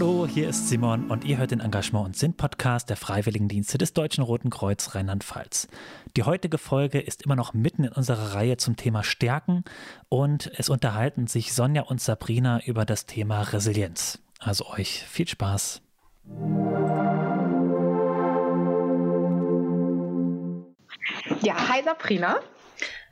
Hallo, 0.00 0.26
hier 0.26 0.48
ist 0.48 0.70
Simon 0.70 1.10
und 1.10 1.26
ihr 1.26 1.36
hört 1.36 1.50
den 1.50 1.60
Engagement 1.60 2.06
und 2.06 2.16
Sinn 2.16 2.32
Podcast 2.32 2.88
der 2.88 2.96
Freiwilligendienste 2.96 3.76
des 3.76 3.92
Deutschen 3.92 4.24
Roten 4.24 4.48
Kreuz 4.48 4.94
Rheinland-Pfalz. 4.94 5.68
Die 6.16 6.22
heutige 6.22 6.56
Folge 6.56 6.98
ist 6.98 7.20
immer 7.20 7.36
noch 7.36 7.52
mitten 7.52 7.84
in 7.84 7.92
unserer 7.92 8.34
Reihe 8.34 8.56
zum 8.56 8.76
Thema 8.76 9.04
Stärken 9.04 9.62
und 10.08 10.50
es 10.56 10.70
unterhalten 10.70 11.26
sich 11.26 11.52
Sonja 11.52 11.82
und 11.82 12.00
Sabrina 12.00 12.64
über 12.64 12.86
das 12.86 13.04
Thema 13.04 13.42
Resilienz. 13.42 14.18
Also 14.38 14.70
euch 14.70 15.04
viel 15.06 15.28
Spaß. 15.28 15.82
Ja, 21.42 21.68
hi 21.68 21.84
Sabrina. 21.84 22.38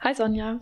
Hi 0.01 0.15
Sonja. 0.15 0.59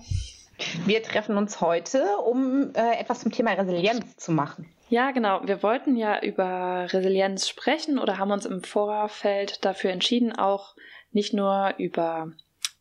Wir 0.87 1.05
treffen 1.05 1.37
uns 1.37 1.61
heute, 1.61 2.05
um 2.17 2.73
äh, 2.75 2.99
etwas 2.99 3.21
zum 3.21 3.31
Thema 3.31 3.53
Resilienz 3.53 4.17
zu 4.17 4.33
machen. 4.33 4.67
Ja, 4.89 5.11
genau. 5.11 5.41
Wir 5.45 5.63
wollten 5.63 5.97
ja 5.97 6.23
über 6.23 6.87
Resilienz 6.93 7.49
sprechen 7.49 7.99
oder 7.99 8.19
haben 8.19 8.31
uns 8.31 8.47
im 8.47 8.63
Vorfeld 8.63 9.65
dafür 9.65 9.91
entschieden, 9.91 10.33
auch 10.33 10.77
nicht 11.11 11.33
nur 11.33 11.75
über 11.79 12.33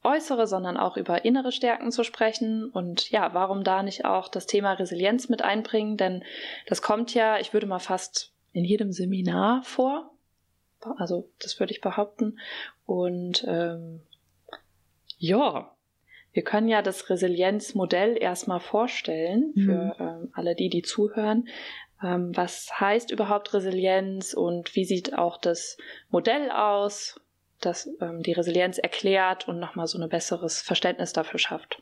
äußere, 0.03 0.45
sondern 0.45 0.77
auch 0.77 0.97
über 0.97 1.25
innere 1.25 1.51
Stärken 1.51 1.91
zu 1.91 2.03
sprechen. 2.03 2.69
Und 2.69 3.09
ja, 3.09 3.33
warum 3.33 3.63
da 3.63 3.81
nicht 3.81 4.05
auch 4.05 4.27
das 4.27 4.45
Thema 4.45 4.73
Resilienz 4.73 5.29
mit 5.29 5.41
einbringen? 5.41 5.97
Denn 5.97 6.23
das 6.67 6.81
kommt 6.81 7.13
ja, 7.15 7.39
ich 7.39 7.53
würde 7.53 7.65
mal 7.65 7.79
fast 7.79 8.31
in 8.53 8.63
jedem 8.63 8.91
Seminar 8.91 9.63
vor. 9.63 10.11
Also 10.97 11.29
das 11.39 11.59
würde 11.59 11.73
ich 11.73 11.81
behaupten. 11.81 12.37
Und 12.85 13.43
ähm, 13.47 14.01
ja, 15.17 15.71
wir 16.33 16.43
können 16.43 16.67
ja 16.67 16.81
das 16.81 17.09
Resilienzmodell 17.09 18.21
erstmal 18.21 18.59
vorstellen 18.59 19.53
für 19.55 19.85
mhm. 19.85 19.93
ähm, 19.99 20.29
alle 20.33 20.53
die, 20.53 20.69
die 20.69 20.81
zuhören. 20.83 21.47
Ähm, 22.05 22.37
was 22.37 22.69
heißt 22.79 23.09
überhaupt 23.09 23.53
Resilienz 23.53 24.33
und 24.33 24.75
wie 24.75 24.85
sieht 24.85 25.17
auch 25.17 25.37
das 25.37 25.77
Modell 26.11 26.51
aus, 26.51 27.19
das 27.59 27.89
ähm, 27.99 28.21
die 28.21 28.33
Resilienz 28.33 28.77
erklärt 28.77 29.47
und 29.47 29.59
nochmal 29.59 29.87
so 29.87 29.99
ein 29.99 30.07
besseres 30.07 30.61
Verständnis 30.61 31.13
dafür 31.13 31.39
schafft? 31.39 31.81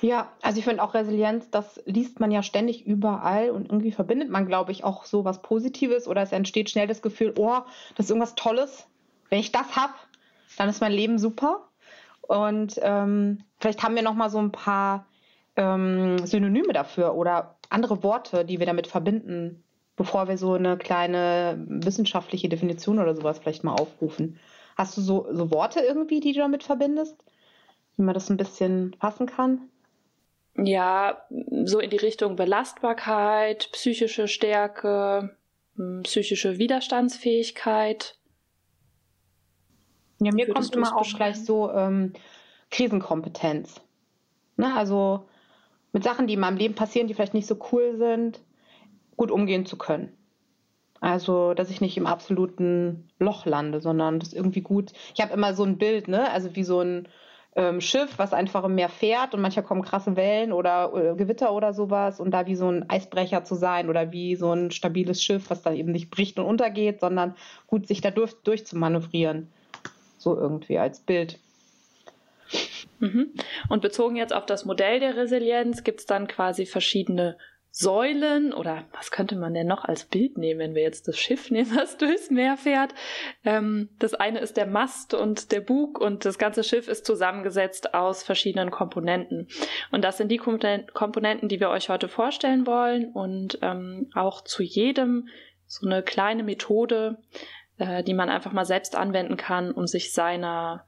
Ja, 0.00 0.32
also 0.40 0.58
ich 0.58 0.64
finde 0.64 0.82
auch 0.82 0.94
Resilienz, 0.94 1.50
das 1.50 1.82
liest 1.84 2.18
man 2.18 2.30
ja 2.30 2.42
ständig 2.42 2.86
überall 2.86 3.50
und 3.50 3.66
irgendwie 3.66 3.92
verbindet 3.92 4.30
man, 4.30 4.46
glaube 4.46 4.72
ich, 4.72 4.84
auch 4.84 5.04
so 5.04 5.24
was 5.24 5.42
Positives 5.42 6.08
oder 6.08 6.22
es 6.22 6.32
entsteht 6.32 6.70
schnell 6.70 6.86
das 6.86 7.02
Gefühl, 7.02 7.34
oh, 7.36 7.60
das 7.94 8.06
ist 8.06 8.10
irgendwas 8.10 8.36
Tolles. 8.36 8.86
Wenn 9.28 9.40
ich 9.40 9.52
das 9.52 9.76
habe, 9.76 9.92
dann 10.56 10.68
ist 10.68 10.80
mein 10.80 10.92
Leben 10.92 11.18
super. 11.18 11.68
Und 12.22 12.80
ähm, 12.82 13.44
vielleicht 13.58 13.82
haben 13.82 13.94
wir 13.94 14.02
noch 14.02 14.14
mal 14.14 14.30
so 14.30 14.38
ein 14.38 14.50
paar 14.50 15.06
ähm, 15.56 16.26
Synonyme 16.26 16.72
dafür 16.72 17.14
oder 17.14 17.55
andere 17.70 18.02
Worte, 18.02 18.44
die 18.44 18.58
wir 18.58 18.66
damit 18.66 18.86
verbinden, 18.86 19.62
bevor 19.96 20.28
wir 20.28 20.38
so 20.38 20.54
eine 20.54 20.76
kleine 20.76 21.64
wissenschaftliche 21.68 22.48
Definition 22.48 22.98
oder 22.98 23.14
sowas 23.14 23.38
vielleicht 23.38 23.64
mal 23.64 23.74
aufrufen. 23.74 24.38
Hast 24.76 24.96
du 24.96 25.00
so, 25.00 25.26
so 25.32 25.50
Worte 25.50 25.80
irgendwie, 25.80 26.20
die 26.20 26.32
du 26.32 26.40
damit 26.40 26.62
verbindest? 26.62 27.16
Wie 27.96 28.02
man 28.02 28.14
das 28.14 28.28
ein 28.28 28.36
bisschen 28.36 28.94
fassen 29.00 29.26
kann? 29.26 29.70
Ja, 30.58 31.22
so 31.64 31.78
in 31.80 31.90
die 31.90 31.96
Richtung 31.96 32.36
Belastbarkeit, 32.36 33.70
psychische 33.72 34.28
Stärke, 34.28 35.36
hm, 35.76 36.02
psychische 36.02 36.58
Widerstandsfähigkeit. 36.58 38.18
Ja, 40.18 40.32
mir 40.32 40.48
kommt 40.48 40.74
immer 40.74 40.96
auch 40.96 41.08
gleich 41.14 41.36
so 41.44 41.70
ähm, 41.70 42.12
Krisenkompetenz. 42.70 43.80
Ne? 44.56 44.74
Also 44.74 45.28
mit 45.96 46.04
Sachen, 46.04 46.26
die 46.26 46.34
in 46.34 46.40
meinem 46.40 46.58
Leben 46.58 46.74
passieren, 46.74 47.08
die 47.08 47.14
vielleicht 47.14 47.32
nicht 47.32 47.46
so 47.46 47.56
cool 47.72 47.96
sind, 47.96 48.42
gut 49.16 49.30
umgehen 49.30 49.64
zu 49.64 49.78
können. 49.78 50.12
Also, 51.00 51.54
dass 51.54 51.70
ich 51.70 51.80
nicht 51.80 51.96
im 51.96 52.06
absoluten 52.06 53.08
Loch 53.18 53.46
lande, 53.46 53.80
sondern 53.80 54.20
das 54.20 54.34
irgendwie 54.34 54.60
gut. 54.60 54.92
Ich 55.14 55.22
habe 55.22 55.32
immer 55.32 55.54
so 55.54 55.64
ein 55.64 55.78
Bild, 55.78 56.06
ne? 56.06 56.30
Also 56.30 56.54
wie 56.54 56.64
so 56.64 56.82
ein 56.82 57.08
ähm, 57.54 57.80
Schiff, 57.80 58.18
was 58.18 58.34
einfach 58.34 58.64
im 58.64 58.74
Meer 58.74 58.90
fährt 58.90 59.32
und 59.32 59.40
manchmal 59.40 59.64
kommen 59.64 59.80
krasse 59.80 60.16
Wellen 60.16 60.52
oder, 60.52 60.92
oder, 60.92 61.14
Gewitter 61.14 61.50
oder 61.54 61.72
sowas 61.72 62.20
und 62.20 62.30
da 62.30 62.46
wie 62.46 62.56
so 62.56 62.68
ein 62.68 62.90
Eisbrecher 62.90 63.44
zu 63.44 63.54
sein 63.54 63.88
oder 63.88 64.12
wie 64.12 64.36
so 64.36 64.52
ein 64.52 64.72
stabiles 64.72 65.22
Schiff, 65.22 65.48
was 65.48 65.62
dann 65.62 65.76
eben 65.76 65.92
nicht 65.92 66.10
bricht 66.10 66.38
und 66.38 66.44
untergeht, 66.44 67.00
sondern 67.00 67.36
gut 67.68 67.88
sich 67.88 68.02
da 68.02 68.10
durch, 68.10 68.34
durchzumanövrieren. 68.44 69.48
So 70.18 70.36
irgendwie 70.36 70.78
als 70.78 71.00
Bild. 71.00 71.38
Mhm. 72.98 73.32
Und 73.68 73.82
bezogen 73.82 74.16
jetzt 74.16 74.32
auf 74.32 74.46
das 74.46 74.64
Modell 74.64 75.00
der 75.00 75.16
Resilienz 75.16 75.84
gibt 75.84 76.00
es 76.00 76.06
dann 76.06 76.26
quasi 76.26 76.66
verschiedene 76.66 77.36
Säulen 77.78 78.54
oder 78.54 78.84
was 78.94 79.10
könnte 79.10 79.36
man 79.36 79.52
denn 79.52 79.66
noch 79.66 79.84
als 79.84 80.06
Bild 80.06 80.38
nehmen, 80.38 80.60
wenn 80.60 80.74
wir 80.74 80.80
jetzt 80.80 81.08
das 81.08 81.18
Schiff 81.18 81.50
nehmen, 81.50 81.76
was 81.76 81.98
durchs 81.98 82.30
Meer 82.30 82.56
fährt. 82.56 82.94
Ähm, 83.44 83.90
das 83.98 84.14
eine 84.14 84.38
ist 84.38 84.56
der 84.56 84.66
Mast 84.66 85.12
und 85.12 85.52
der 85.52 85.60
Bug 85.60 86.00
und 86.00 86.24
das 86.24 86.38
ganze 86.38 86.64
Schiff 86.64 86.88
ist 86.88 87.04
zusammengesetzt 87.04 87.92
aus 87.92 88.22
verschiedenen 88.22 88.70
Komponenten. 88.70 89.48
Und 89.92 90.02
das 90.02 90.16
sind 90.16 90.28
die 90.32 90.38
Komponenten, 90.38 91.50
die 91.50 91.60
wir 91.60 91.68
euch 91.68 91.90
heute 91.90 92.08
vorstellen 92.08 92.66
wollen 92.66 93.12
und 93.12 93.58
ähm, 93.60 94.10
auch 94.14 94.42
zu 94.42 94.62
jedem 94.62 95.28
so 95.66 95.86
eine 95.86 96.02
kleine 96.02 96.44
Methode, 96.44 97.18
äh, 97.76 98.02
die 98.02 98.14
man 98.14 98.30
einfach 98.30 98.52
mal 98.52 98.64
selbst 98.64 98.96
anwenden 98.96 99.36
kann, 99.36 99.70
um 99.70 99.86
sich 99.86 100.14
seiner 100.14 100.86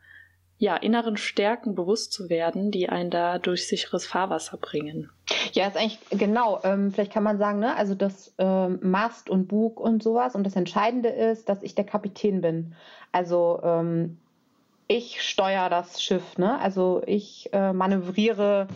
ja, 0.59 0.77
inneren 0.77 1.17
Stärken 1.17 1.77
bewusst 1.77 2.13
zu 2.13 2.29
werden, 2.29 2.73
die 2.73 2.89
einen 2.89 3.11
da 3.11 3.39
durch 3.39 3.69
sicheres 3.69 4.07
Fahrwasser 4.07 4.57
bringen. 4.57 5.11
Ja, 5.53 5.69
ist 5.69 5.77
eigentlich 5.77 6.01
genau. 6.11 6.61
Ähm, 6.65 6.91
vielleicht 6.91 7.13
kann 7.13 7.23
man 7.23 7.39
sagen, 7.39 7.61
ne, 7.61 7.77
also 7.77 7.95
das 7.95 8.35
ähm, 8.39 8.81
Mast 8.83 9.31
und 9.31 9.47
Bug 9.47 9.79
und 9.79 10.03
sowas. 10.03 10.35
Und 10.35 10.45
das 10.45 10.57
Entscheidende 10.57 11.11
ist, 11.11 11.49
dass 11.49 11.63
ich 11.63 11.77
der 11.77 11.85
Kapitän 11.85 12.41
bin. 12.41 12.75
Also 13.13 13.61
ähm, 13.63 14.19
ich 14.89 15.23
steuere 15.23 15.71
das 15.71 16.03
Schiff, 16.03 16.39
ne? 16.39 16.59
Also 16.59 17.03
ich 17.07 17.51
äh, 17.53 17.73
manövriere 17.73 18.67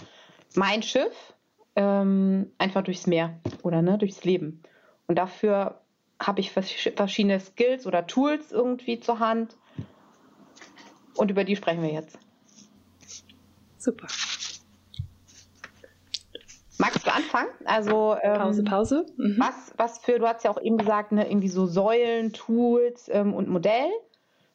mein 0.54 0.82
Schiff 0.82 1.34
ähm, 1.74 2.52
einfach 2.58 2.82
durchs 2.82 3.06
Meer 3.08 3.40
oder 3.62 3.82
ne, 3.82 3.98
durchs 3.98 4.22
Leben. 4.22 4.62
Und 5.08 5.18
dafür 5.18 5.80
habe 6.20 6.40
ich 6.40 6.52
verschiedene 6.52 7.40
Skills 7.40 7.86
oder 7.86 8.06
Tools 8.06 8.52
irgendwie 8.52 9.00
zur 9.00 9.18
Hand. 9.18 9.56
Und 11.16 11.30
über 11.30 11.44
die 11.44 11.56
sprechen 11.56 11.82
wir 11.82 11.92
jetzt. 11.92 12.18
Super. 13.78 14.06
Magst 16.78 17.06
du 17.06 17.12
anfangen? 17.12 17.50
Also 17.64 18.16
ähm, 18.22 18.38
Pause, 18.38 18.64
Pause. 18.64 19.06
Mhm. 19.16 19.36
Was, 19.38 19.72
was 19.76 19.98
für, 19.98 20.18
du 20.18 20.26
hast 20.26 20.44
ja 20.44 20.50
auch 20.50 20.60
eben 20.60 20.78
gesagt, 20.78 21.12
ne, 21.12 21.28
irgendwie 21.28 21.48
so 21.48 21.66
Säulen, 21.66 22.32
Tools 22.32 23.08
ähm, 23.08 23.34
und 23.34 23.48
Modell. 23.48 23.90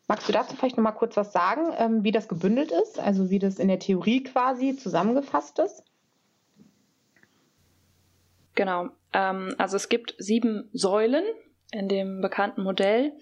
Magst 0.07 0.27
du 0.27 0.33
dazu 0.33 0.55
vielleicht 0.55 0.77
noch 0.77 0.83
mal 0.83 0.91
kurz 0.91 1.17
was 1.17 1.33
sagen, 1.33 1.73
ähm, 1.77 2.03
wie 2.03 2.11
das 2.11 2.27
gebündelt 2.27 2.71
ist, 2.71 2.99
also 2.99 3.29
wie 3.29 3.39
das 3.39 3.59
in 3.59 3.67
der 3.67 3.79
Theorie 3.79 4.23
quasi 4.23 4.75
zusammengefasst 4.75 5.59
ist? 5.59 5.83
Genau. 8.55 8.89
Ähm, 9.13 9.55
also 9.57 9.75
es 9.75 9.89
gibt 9.89 10.15
sieben 10.17 10.69
Säulen 10.73 11.23
in 11.71 11.87
dem 11.89 12.21
bekannten 12.21 12.63
Modell. 12.63 13.13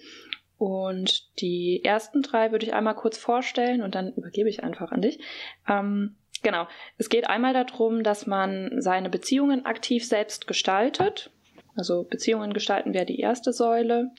Und 0.57 1.39
die 1.41 1.83
ersten 1.83 2.21
drei 2.21 2.51
würde 2.51 2.66
ich 2.66 2.73
einmal 2.73 2.95
kurz 2.95 3.17
vorstellen 3.17 3.81
und 3.81 3.95
dann 3.95 4.13
übergebe 4.13 4.49
ich 4.49 4.63
einfach 4.63 4.91
an 4.91 5.01
dich. 5.01 5.19
Ähm, 5.67 6.16
genau. 6.43 6.67
Es 6.97 7.09
geht 7.09 7.29
einmal 7.29 7.53
darum, 7.53 8.03
dass 8.03 8.25
man 8.25 8.81
seine 8.81 9.09
Beziehungen 9.09 9.66
aktiv 9.66 10.07
selbst 10.07 10.47
gestaltet. 10.47 11.31
Also 11.75 12.03
Beziehungen 12.03 12.53
gestalten 12.53 12.93
wäre 12.93 13.05
die 13.05 13.19
erste 13.19 13.52
Säule. 13.52 14.11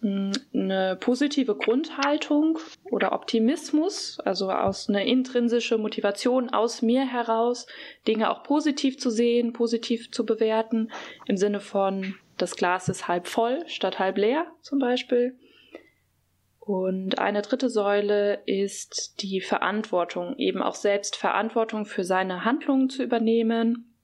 Hm, 0.00 0.32
eine 0.52 0.96
positive 0.96 1.56
Grundhaltung 1.56 2.58
oder 2.90 3.12
Optimismus, 3.12 4.18
also 4.20 4.50
aus 4.50 4.88
einer 4.88 5.02
intrinsische 5.02 5.78
Motivation 5.78 6.50
aus 6.50 6.82
mir 6.82 7.06
heraus, 7.06 7.66
Dinge 8.06 8.30
auch 8.30 8.42
positiv 8.42 8.98
zu 8.98 9.10
sehen, 9.10 9.52
positiv 9.52 10.10
zu 10.10 10.26
bewerten, 10.26 10.90
im 11.26 11.36
Sinne 11.36 11.60
von 11.60 12.14
das 12.36 12.56
Glas 12.56 12.90
ist 12.90 13.08
halb 13.08 13.26
voll 13.26 13.64
statt 13.66 13.98
halb 13.98 14.18
leer 14.18 14.46
zum 14.60 14.78
Beispiel. 14.78 15.38
Und 16.66 17.20
eine 17.20 17.42
dritte 17.42 17.70
Säule 17.70 18.40
ist 18.44 19.22
die 19.22 19.40
Verantwortung, 19.40 20.34
eben 20.36 20.62
auch 20.62 20.74
selbst 20.74 21.14
Verantwortung 21.14 21.86
für 21.86 22.02
seine 22.02 22.44
Handlungen 22.44 22.90
zu 22.90 23.04
übernehmen. 23.04 23.94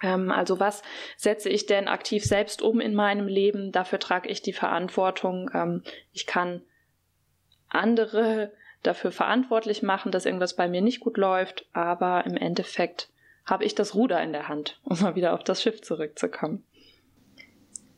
Ähm, 0.00 0.30
also 0.30 0.60
was 0.60 0.82
setze 1.16 1.48
ich 1.48 1.66
denn 1.66 1.88
aktiv 1.88 2.24
selbst 2.24 2.62
um 2.62 2.78
in 2.78 2.94
meinem 2.94 3.26
Leben? 3.26 3.72
Dafür 3.72 3.98
trage 3.98 4.28
ich 4.28 4.42
die 4.42 4.52
Verantwortung. 4.52 5.50
Ähm, 5.52 5.82
ich 6.12 6.26
kann 6.26 6.62
andere 7.68 8.52
dafür 8.84 9.10
verantwortlich 9.10 9.82
machen, 9.82 10.12
dass 10.12 10.24
irgendwas 10.24 10.54
bei 10.54 10.68
mir 10.68 10.82
nicht 10.82 11.00
gut 11.00 11.16
läuft, 11.16 11.66
aber 11.72 12.24
im 12.26 12.36
Endeffekt 12.36 13.10
habe 13.44 13.64
ich 13.64 13.74
das 13.74 13.96
Ruder 13.96 14.22
in 14.22 14.32
der 14.32 14.46
Hand, 14.46 14.80
um 14.84 15.00
mal 15.00 15.16
wieder 15.16 15.34
auf 15.34 15.42
das 15.42 15.60
Schiff 15.60 15.82
zurückzukommen. 15.82 16.64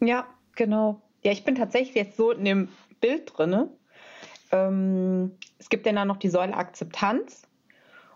Ja, 0.01 0.27
genau. 0.57 1.03
Ja, 1.23 1.33
ich 1.33 1.45
bin 1.45 1.55
tatsächlich 1.55 1.97
jetzt 1.97 2.17
so 2.17 2.31
in 2.31 2.47
dem 2.47 2.69
Bild 3.03 3.31
drinne. 3.37 3.69
Ähm, 4.53 5.33
es 5.59 5.69
gibt 5.69 5.87
dann 5.87 6.09
noch 6.09 6.17
die 6.17 6.29
Säule 6.29 6.55
Akzeptanz. 6.55 7.43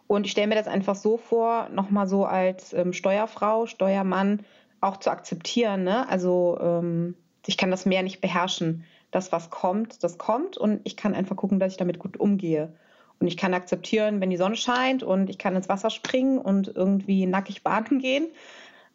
Und 0.07 0.27
ich 0.27 0.33
stelle 0.33 0.49
mir 0.49 0.55
das 0.55 0.67
einfach 0.67 0.95
so 0.95 1.17
vor, 1.17 1.69
nochmal 1.71 2.07
so 2.07 2.25
als 2.25 2.73
ähm, 2.73 2.93
Steuerfrau, 2.93 3.67
Steuermann 3.67 4.45
auch 4.81 4.99
zu 4.99 5.11
akzeptieren. 5.11 5.85
Ne? 5.85 6.09
Also 6.09 6.59
ähm, 6.61 7.17
ich 7.47 7.57
kann 7.57 7.71
das 7.71 7.87
Meer 7.87 8.03
nicht 8.03 8.21
beherrschen. 8.21 8.85
Das, 9.11 9.33
was 9.33 9.51
kommt, 9.51 10.03
das 10.03 10.19
kommt 10.19 10.57
und 10.57 10.81
ich 10.85 10.97
kann 10.97 11.15
einfach 11.15 11.37
gucken, 11.37 11.61
dass 11.61 11.73
ich 11.73 11.79
damit 11.79 11.99
gut 11.99 12.19
umgehe. 12.19 12.75
Und 13.21 13.29
ich 13.29 13.37
kann 13.37 13.55
akzeptieren, 13.55 14.21
wenn 14.21 14.31
die 14.31 14.37
Sonne 14.37 14.57
scheint 14.57 15.03
und 15.03 15.31
ich 15.31 15.39
kann 15.39 15.55
ins 15.55 15.69
Wasser 15.69 15.91
springen 15.91 16.39
und 16.39 16.69
irgendwie 16.75 17.27
nackig 17.27 17.63
baden 17.63 18.01
gehen. 18.01 18.27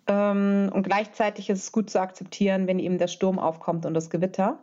Ähm, 0.08 0.70
und 0.74 0.84
gleichzeitig 0.84 1.50
ist 1.50 1.64
es 1.64 1.72
gut 1.72 1.90
zu 1.90 2.02
akzeptieren, 2.02 2.68
wenn 2.68 2.80
eben 2.80 2.98
der 2.98 3.08
Sturm 3.08 3.40
aufkommt 3.40 3.86
und 3.86 3.94
das 3.94 4.10
Gewitter. 4.10 4.60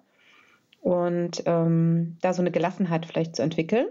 Und 0.86 1.42
ähm, 1.46 2.16
da 2.20 2.32
so 2.32 2.42
eine 2.42 2.52
Gelassenheit 2.52 3.06
vielleicht 3.06 3.34
zu 3.34 3.42
entwickeln. 3.42 3.88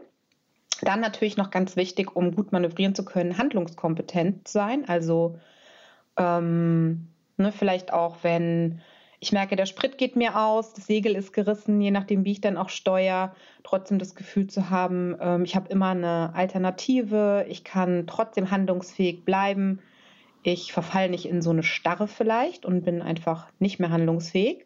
Dann 0.81 1.01
natürlich 1.01 1.35
noch 1.35 1.51
ganz 1.51 1.75
wichtig, 1.75 2.15
um 2.15 2.33
gut 2.33 2.53
manövrieren 2.53 2.95
zu 2.95 3.03
können, 3.03 3.37
handlungskompetent 3.37 4.47
sein. 4.47 4.87
Also 4.87 5.37
ähm, 6.15 7.09
ne, 7.35 7.51
vielleicht 7.51 7.91
auch, 7.91 8.19
wenn 8.21 8.79
ich 9.19 9.33
merke, 9.33 9.57
der 9.57 9.65
Sprit 9.65 9.97
geht 9.97 10.15
mir 10.15 10.39
aus, 10.39 10.71
das 10.73 10.87
Segel 10.87 11.15
ist 11.15 11.33
gerissen, 11.33 11.81
je 11.81 11.91
nachdem, 11.91 12.23
wie 12.23 12.31
ich 12.31 12.39
dann 12.39 12.55
auch 12.55 12.69
steuere, 12.69 13.35
trotzdem 13.63 13.99
das 13.99 14.15
Gefühl 14.15 14.47
zu 14.47 14.69
haben, 14.69 15.17
ähm, 15.19 15.43
ich 15.43 15.57
habe 15.57 15.67
immer 15.67 15.89
eine 15.89 16.33
Alternative, 16.33 17.45
ich 17.49 17.65
kann 17.65 18.07
trotzdem 18.07 18.51
handlungsfähig 18.51 19.25
bleiben, 19.25 19.79
ich 20.43 20.71
verfalle 20.71 21.09
nicht 21.09 21.25
in 21.25 21.41
so 21.41 21.49
eine 21.49 21.63
Starre 21.63 22.07
vielleicht 22.07 22.65
und 22.65 22.85
bin 22.85 23.01
einfach 23.01 23.47
nicht 23.59 23.79
mehr 23.79 23.89
handlungsfähig. 23.89 24.65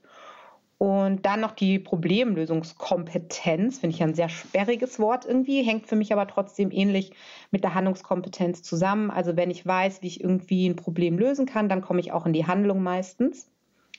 Und 0.80 1.26
dann 1.26 1.42
noch 1.42 1.52
die 1.52 1.78
Problemlösungskompetenz, 1.78 3.80
finde 3.80 3.96
ich 3.96 4.02
ein 4.02 4.16
sehr 4.16 4.30
sperriges 4.30 4.98
Wort 4.98 5.26
irgendwie, 5.26 5.62
hängt 5.62 5.88
für 5.88 5.98
mich 5.98 6.14
aber 6.14 6.26
trotzdem 6.26 6.72
ähnlich 6.72 7.12
mit 7.52 7.66
der 7.66 7.76
Handlungskompetenz 7.76 8.64
zusammen. 8.64 9.12
Also 9.12 9.36
wenn 9.36 9.52
ich 9.52 9.66
weiß, 9.66 10.02
wie 10.02 10.08
ich 10.08 10.24
irgendwie 10.24 10.70
ein 10.70 10.78
Problem 10.78 11.20
lösen 11.20 11.46
kann, 11.46 11.68
dann 11.68 11.82
komme 11.82 12.00
ich 12.00 12.14
auch 12.14 12.26
in 12.26 12.32
die 12.32 12.48
Handlung 12.48 12.82
meistens. 12.82 13.52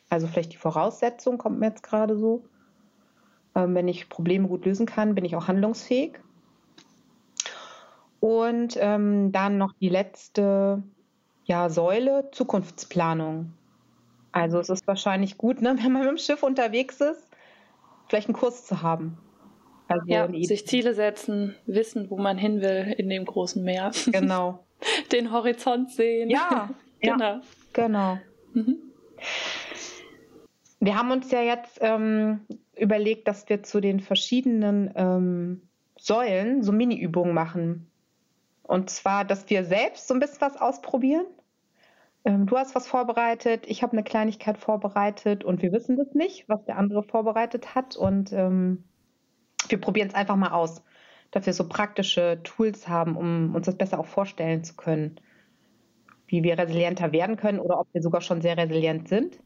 Also 0.08 0.26
vielleicht 0.26 0.54
die 0.54 0.56
Voraussetzung 0.56 1.36
kommt 1.36 1.60
mir 1.60 1.66
jetzt 1.66 1.82
gerade 1.82 2.16
so. 2.16 2.44
Ähm, 3.54 3.74
wenn 3.74 3.86
ich 3.86 4.08
Probleme 4.08 4.48
gut 4.48 4.64
lösen 4.64 4.86
kann, 4.86 5.14
bin 5.14 5.26
ich 5.26 5.36
auch 5.36 5.48
handlungsfähig. 5.48 6.18
Und 8.20 8.78
ähm, 8.80 9.32
dann 9.32 9.58
noch 9.58 9.74
die 9.74 9.90
letzte 9.90 10.82
ja, 11.44 11.68
Säule, 11.68 12.30
Zukunftsplanung. 12.32 13.52
Also 14.32 14.58
es 14.58 14.68
ist 14.70 14.86
wahrscheinlich 14.86 15.38
gut, 15.38 15.60
ne, 15.60 15.76
wenn 15.82 15.92
man 15.92 16.02
mit 16.02 16.10
dem 16.10 16.18
Schiff 16.18 16.42
unterwegs 16.42 17.00
ist, 17.00 17.28
vielleicht 18.08 18.28
einen 18.28 18.36
Kurs 18.36 18.66
zu 18.66 18.82
haben. 18.82 19.18
Also 19.88 20.06
ja, 20.06 20.28
sich 20.44 20.68
Ziele 20.68 20.94
setzen, 20.94 21.56
wissen, 21.66 22.10
wo 22.10 22.16
man 22.16 22.38
hin 22.38 22.60
will 22.60 22.94
in 22.96 23.08
dem 23.08 23.24
großen 23.24 23.62
Meer. 23.62 23.90
Genau. 24.12 24.64
Den 25.12 25.30
Horizont 25.30 25.90
sehen. 25.90 26.30
Ja, 26.30 26.70
genau. 27.00 27.24
Ja, 27.24 27.40
genau. 27.72 28.18
Mhm. 28.54 28.76
Wir 30.78 30.96
haben 30.96 31.10
uns 31.10 31.30
ja 31.30 31.42
jetzt 31.42 31.78
ähm, 31.82 32.40
überlegt, 32.76 33.28
dass 33.28 33.48
wir 33.48 33.62
zu 33.62 33.80
den 33.80 34.00
verschiedenen 34.00 34.90
ähm, 34.94 35.62
Säulen 35.98 36.62
so 36.62 36.72
Mini-Übungen 36.72 37.34
machen. 37.34 37.90
Und 38.62 38.88
zwar, 38.88 39.24
dass 39.24 39.50
wir 39.50 39.64
selbst 39.64 40.08
so 40.08 40.14
ein 40.14 40.20
bisschen 40.20 40.40
was 40.40 40.56
ausprobieren. 40.56 41.26
Ähm, 42.24 42.46
du 42.46 42.56
hast 42.56 42.74
was 42.74 42.86
vorbereitet, 42.86 43.64
ich 43.66 43.82
habe 43.82 43.92
eine 43.92 44.04
Kleinigkeit 44.04 44.58
vorbereitet 44.58 45.42
und 45.44 45.62
wir 45.62 45.72
wissen 45.72 45.96
das 45.96 46.14
nicht, 46.14 46.48
was 46.48 46.64
der 46.64 46.76
andere 46.76 47.02
vorbereitet 47.02 47.74
hat. 47.74 47.96
Und 47.96 48.32
ähm, 48.32 48.84
wir 49.68 49.80
probieren 49.80 50.08
es 50.08 50.14
einfach 50.14 50.36
mal 50.36 50.50
aus, 50.50 50.82
dass 51.30 51.46
wir 51.46 51.52
so 51.52 51.68
praktische 51.68 52.40
Tools 52.42 52.88
haben, 52.88 53.16
um 53.16 53.54
uns 53.54 53.66
das 53.66 53.76
besser 53.76 53.98
auch 53.98 54.06
vorstellen 54.06 54.64
zu 54.64 54.74
können, 54.74 55.20
wie 56.26 56.42
wir 56.42 56.58
resilienter 56.58 57.12
werden 57.12 57.36
können 57.36 57.58
oder 57.58 57.78
ob 57.80 57.88
wir 57.92 58.02
sogar 58.02 58.20
schon 58.20 58.42
sehr 58.42 58.56
resilient 58.56 59.08
sind. 59.08 59.38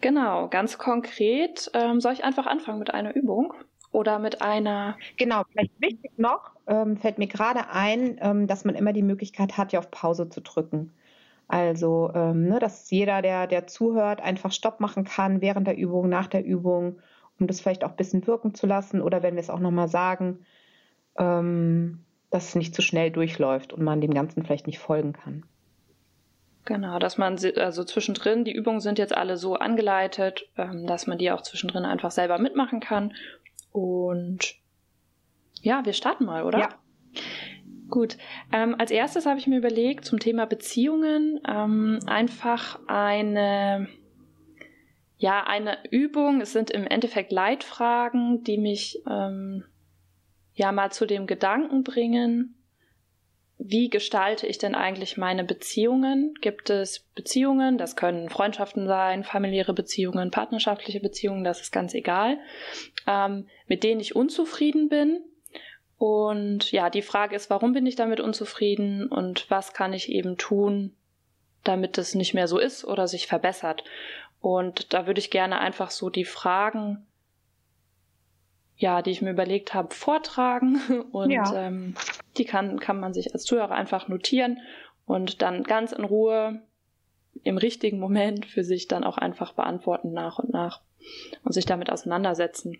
Genau, 0.00 0.48
ganz 0.48 0.78
konkret. 0.78 1.70
Ähm, 1.74 2.00
soll 2.00 2.12
ich 2.12 2.24
einfach 2.24 2.46
anfangen 2.46 2.78
mit 2.78 2.94
einer 2.94 3.16
Übung 3.16 3.52
oder 3.90 4.18
mit 4.18 4.42
einer? 4.42 4.96
Genau, 5.16 5.42
vielleicht 5.50 5.72
wichtig 5.80 6.12
noch, 6.16 6.52
ähm, 6.68 6.96
fällt 6.96 7.18
mir 7.18 7.26
gerade 7.26 7.70
ein, 7.70 8.18
ähm, 8.20 8.46
dass 8.46 8.64
man 8.64 8.76
immer 8.76 8.92
die 8.92 9.02
Möglichkeit 9.02 9.56
hat, 9.56 9.72
ja 9.72 9.80
auf 9.80 9.90
Pause 9.90 10.28
zu 10.28 10.40
drücken. 10.40 10.92
Also, 11.48 12.10
ähm, 12.14 12.46
ne, 12.46 12.58
dass 12.58 12.90
jeder, 12.90 13.22
der, 13.22 13.46
der 13.46 13.66
zuhört, 13.66 14.20
einfach 14.20 14.52
Stopp 14.52 14.80
machen 14.80 15.04
kann 15.04 15.40
während 15.40 15.66
der 15.66 15.78
Übung, 15.78 16.08
nach 16.08 16.26
der 16.26 16.44
Übung, 16.44 17.00
um 17.40 17.46
das 17.46 17.60
vielleicht 17.60 17.84
auch 17.84 17.90
ein 17.90 17.96
bisschen 17.96 18.26
wirken 18.26 18.54
zu 18.54 18.66
lassen 18.66 19.00
oder 19.00 19.22
wenn 19.22 19.34
wir 19.34 19.40
es 19.40 19.50
auch 19.50 19.58
nochmal 19.58 19.88
sagen, 19.88 20.44
ähm, 21.16 22.04
dass 22.30 22.48
es 22.48 22.54
nicht 22.54 22.74
zu 22.74 22.82
schnell 22.82 23.10
durchläuft 23.10 23.72
und 23.72 23.82
man 23.82 24.02
dem 24.02 24.12
Ganzen 24.12 24.44
vielleicht 24.44 24.66
nicht 24.66 24.78
folgen 24.78 25.14
kann. 25.14 25.44
Genau, 26.66 26.98
dass 26.98 27.16
man 27.16 27.38
also 27.56 27.82
zwischendrin, 27.82 28.44
die 28.44 28.52
Übungen 28.52 28.80
sind 28.80 28.98
jetzt 28.98 29.16
alle 29.16 29.38
so 29.38 29.54
angeleitet, 29.54 30.50
ähm, 30.58 30.86
dass 30.86 31.06
man 31.06 31.16
die 31.16 31.30
auch 31.30 31.40
zwischendrin 31.40 31.86
einfach 31.86 32.10
selber 32.10 32.38
mitmachen 32.38 32.80
kann. 32.80 33.14
Und 33.72 34.54
ja, 35.62 35.82
wir 35.86 35.94
starten 35.94 36.26
mal, 36.26 36.42
oder? 36.42 36.58
Ja. 36.58 36.68
Gut. 37.88 38.18
Ähm, 38.52 38.74
als 38.78 38.90
erstes 38.90 39.26
habe 39.26 39.38
ich 39.38 39.46
mir 39.46 39.58
überlegt, 39.58 40.04
zum 40.04 40.18
Thema 40.18 40.46
Beziehungen 40.46 41.40
ähm, 41.48 42.00
einfach 42.06 42.78
eine, 42.86 43.88
ja, 45.16 45.44
eine 45.44 45.78
Übung. 45.90 46.40
Es 46.40 46.52
sind 46.52 46.70
im 46.70 46.86
Endeffekt 46.86 47.32
Leitfragen, 47.32 48.42
die 48.44 48.58
mich 48.58 49.02
ähm, 49.08 49.64
ja 50.52 50.72
mal 50.72 50.92
zu 50.92 51.06
dem 51.06 51.26
Gedanken 51.26 51.82
bringen, 51.82 52.58
wie 53.58 53.90
gestalte 53.90 54.46
ich 54.46 54.58
denn 54.58 54.76
eigentlich 54.76 55.16
meine 55.16 55.42
Beziehungen? 55.42 56.34
Gibt 56.40 56.70
es 56.70 57.00
Beziehungen, 57.16 57.76
das 57.76 57.96
können 57.96 58.28
Freundschaften 58.28 58.86
sein, 58.86 59.24
familiäre 59.24 59.74
Beziehungen, 59.74 60.30
partnerschaftliche 60.30 61.00
Beziehungen, 61.00 61.42
das 61.42 61.60
ist 61.60 61.72
ganz 61.72 61.92
egal, 61.92 62.38
ähm, 63.08 63.48
mit 63.66 63.82
denen 63.82 64.00
ich 64.00 64.14
unzufrieden 64.14 64.88
bin. 64.88 65.24
Und 65.98 66.70
ja, 66.70 66.90
die 66.90 67.02
Frage 67.02 67.34
ist, 67.34 67.50
warum 67.50 67.72
bin 67.72 67.86
ich 67.86 67.96
damit 67.96 68.20
unzufrieden 68.20 69.08
und 69.08 69.50
was 69.50 69.72
kann 69.72 69.92
ich 69.92 70.10
eben 70.10 70.36
tun, 70.36 70.94
damit 71.64 71.98
es 71.98 72.14
nicht 72.14 72.34
mehr 72.34 72.46
so 72.46 72.58
ist 72.58 72.84
oder 72.84 73.08
sich 73.08 73.26
verbessert? 73.26 73.82
Und 74.40 74.94
da 74.94 75.06
würde 75.06 75.18
ich 75.18 75.30
gerne 75.30 75.58
einfach 75.58 75.90
so 75.90 76.08
die 76.08 76.24
Fragen 76.24 77.08
ja, 78.78 79.02
die 79.02 79.10
ich 79.10 79.20
mir 79.20 79.32
überlegt 79.32 79.74
habe, 79.74 79.92
vortragen. 79.92 80.80
Und 81.12 81.30
ja. 81.30 81.52
ähm, 81.54 81.94
die 82.38 82.44
kann, 82.44 82.78
kann 82.80 83.00
man 83.00 83.12
sich 83.12 83.34
als 83.34 83.44
Zuhörer 83.44 83.72
einfach 83.72 84.08
notieren 84.08 84.60
und 85.04 85.42
dann 85.42 85.64
ganz 85.64 85.92
in 85.92 86.04
Ruhe 86.04 86.62
im 87.42 87.56
richtigen 87.56 87.98
Moment 87.98 88.46
für 88.46 88.62
sich 88.62 88.88
dann 88.88 89.04
auch 89.04 89.18
einfach 89.18 89.54
beantworten 89.54 90.12
nach 90.12 90.38
und 90.38 90.50
nach 90.50 90.82
und 91.44 91.52
sich 91.52 91.66
damit 91.66 91.90
auseinandersetzen. 91.90 92.78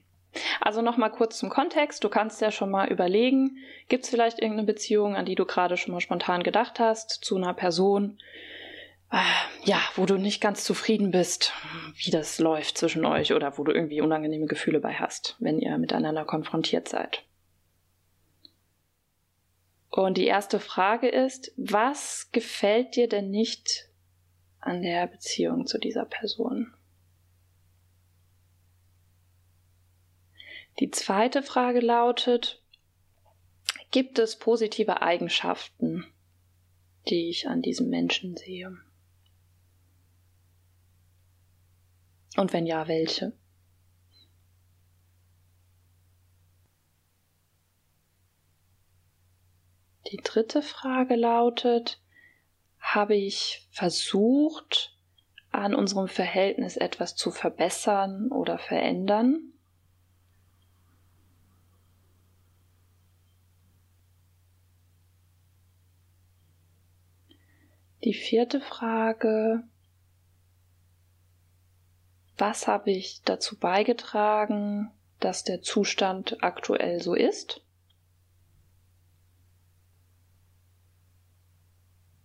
Also 0.61 0.83
nochmal 0.83 1.11
kurz 1.11 1.39
zum 1.39 1.49
Kontext. 1.49 2.03
Du 2.05 2.09
kannst 2.09 2.41
ja 2.41 2.51
schon 2.51 2.71
mal 2.71 2.89
überlegen, 2.89 3.59
gibt 3.89 4.05
es 4.05 4.11
vielleicht 4.11 4.39
irgendeine 4.39 4.67
Beziehung, 4.67 5.17
an 5.17 5.27
die 5.27 5.35
du 5.35 5.45
gerade 5.45 5.77
schon 5.77 5.93
mal 5.93 6.01
spontan 6.01 6.43
gedacht 6.43 6.81
hast, 6.81 7.11
zu 7.25 7.37
einer 7.37 7.55
Person, 7.55 8.19
ja, 9.65 9.81
wo 9.97 10.05
du 10.07 10.17
nicht 10.17 10.41
ganz 10.41 10.65
zufrieden 10.65 11.11
bist, 11.11 11.53
wie 11.97 12.11
das 12.11 12.39
läuft 12.39 12.77
zwischen 12.77 13.05
euch 13.07 13.33
oder 13.33 13.57
wo 13.57 13.65
du 13.65 13.73
irgendwie 13.73 14.01
unangenehme 14.01 14.47
Gefühle 14.47 14.81
bei 14.81 14.95
hast, 14.95 15.37
wenn 15.39 15.59
ihr 15.59 15.79
miteinander 15.79 16.25
konfrontiert 16.25 16.89
seid. 16.89 17.23
Und 19.91 20.19
die 20.19 20.27
erste 20.27 20.61
Frage 20.61 21.09
ist, 21.09 21.53
was 21.57 22.31
gefällt 22.33 22.97
dir 22.97 23.09
denn 23.09 23.31
nicht 23.31 23.89
an 24.61 24.83
der 24.83 25.07
Beziehung 25.07 25.67
zu 25.67 25.79
dieser 25.79 26.05
Person? 26.05 26.75
Die 30.79 30.91
zweite 30.93 31.43
Frage 31.43 31.81
lautet, 31.81 32.63
gibt 33.91 34.21
es 34.21 34.39
positive 34.39 35.03
Eigenschaften, 35.03 36.07
die 37.09 37.31
ich 37.31 37.49
an 37.49 37.63
diesem 37.63 37.89
Menschen 37.89 38.37
sehe? 38.37 38.77
Und 42.37 42.53
wenn 42.53 42.65
ja, 42.65 42.87
welche? 42.87 43.33
Die 50.13 50.19
dritte 50.19 50.63
Frage 50.63 51.17
lautet, 51.17 52.01
habe 52.79 53.17
ich 53.17 53.67
versucht, 53.73 54.97
an 55.51 55.75
unserem 55.75 56.07
Verhältnis 56.07 56.77
etwas 56.77 57.17
zu 57.17 57.33
verbessern 57.33 58.31
oder 58.31 58.59
verändern? 58.59 59.58
Die 68.05 68.15
vierte 68.15 68.61
Frage. 68.61 69.65
Was 72.37 72.69
habe 72.69 72.93
ich 72.93 73.23
dazu 73.25 73.59
beigetragen, 73.59 74.93
dass 75.19 75.43
der 75.43 75.63
Zustand 75.63 76.43
aktuell 76.43 77.03
so 77.03 77.15
ist? 77.15 77.61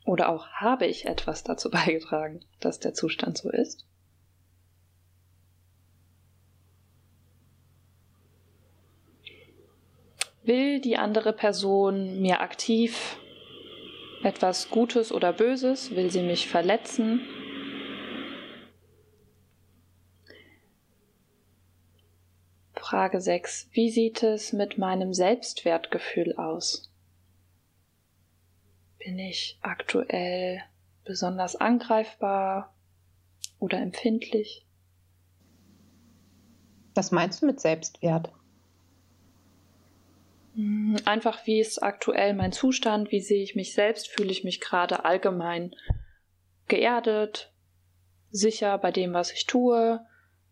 Oder 0.06 0.30
auch 0.30 0.48
habe 0.50 0.86
ich 0.86 1.06
etwas 1.06 1.44
dazu 1.44 1.72
beigetragen, 1.72 2.46
dass 2.60 2.80
der 2.80 2.94
Zustand 2.94 3.40
so 3.40 3.50
ist? 3.50 3.88
Will 10.44 10.82
die 10.82 10.98
andere 10.98 11.34
Person 11.34 12.22
mir 12.22 12.42
aktiv 12.42 13.18
etwas 14.24 14.70
Gutes 14.70 15.12
oder 15.12 15.34
Böses? 15.34 15.96
Will 15.96 16.10
sie 16.12 16.24
mich 16.24 16.48
verletzen? 16.48 17.22
Frage 22.74 23.22
6. 23.22 23.70
Wie 23.72 23.90
sieht 23.90 24.24
es 24.24 24.54
mit 24.54 24.78
meinem 24.78 25.14
Selbstwertgefühl 25.14 26.36
aus? 26.36 26.92
Bin 29.00 29.18
ich 29.20 29.58
aktuell 29.62 30.62
besonders 31.04 31.56
angreifbar 31.56 32.74
oder 33.60 33.80
empfindlich? 33.80 34.66
Was 36.94 37.12
meinst 37.12 37.42
du 37.42 37.48
mit 37.48 37.60
Selbstwert? 37.60 38.32
Hm, 40.56 40.98
einfach, 41.06 41.46
wie 41.46 41.60
ist 41.60 41.82
aktuell 41.82 42.34
mein 42.34 42.52
Zustand? 42.52 43.12
Wie 43.12 43.22
sehe 43.22 43.44
ich 43.44 43.56
mich 43.56 43.74
selbst? 43.74 44.08
Fühle 44.08 44.32
ich 44.32 44.44
mich 44.44 44.62
gerade 44.62 45.06
allgemein 45.06 45.76
geerdet, 46.68 47.52
sicher 48.30 48.78
bei 48.78 48.92
dem, 48.92 49.14
was 49.14 49.32
ich 49.32 49.46
tue? 49.46 50.06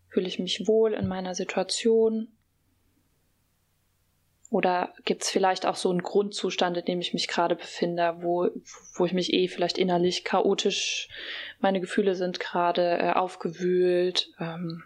Fühle 0.08 0.28
ich 0.28 0.38
mich 0.38 0.66
wohl 0.66 0.92
in 0.92 1.08
meiner 1.08 1.34
Situation? 1.34 2.28
Oder 4.50 4.92
gibt 5.06 5.22
es 5.22 5.30
vielleicht 5.30 5.64
auch 5.64 5.76
so 5.76 5.88
einen 5.88 6.02
Grundzustand, 6.02 6.76
in 6.76 6.84
dem 6.84 7.00
ich 7.00 7.14
mich 7.14 7.26
gerade 7.26 7.56
befinde, 7.56 8.18
wo, 8.20 8.50
wo 8.94 9.06
ich 9.06 9.14
mich 9.14 9.32
eh 9.32 9.48
vielleicht 9.48 9.78
innerlich 9.78 10.24
chaotisch, 10.24 11.08
meine 11.60 11.80
Gefühle 11.80 12.14
sind 12.14 12.38
gerade 12.38 12.98
äh, 12.98 13.12
aufgewühlt. 13.12 14.30
Ähm, 14.38 14.82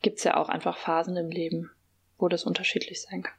gibt 0.00 0.18
es 0.18 0.24
ja 0.24 0.36
auch 0.36 0.48
einfach 0.48 0.76
Phasen 0.76 1.16
im 1.16 1.30
Leben, 1.30 1.72
wo 2.16 2.28
das 2.28 2.44
unterschiedlich 2.44 3.02
sein 3.02 3.24
kann. 3.24 3.34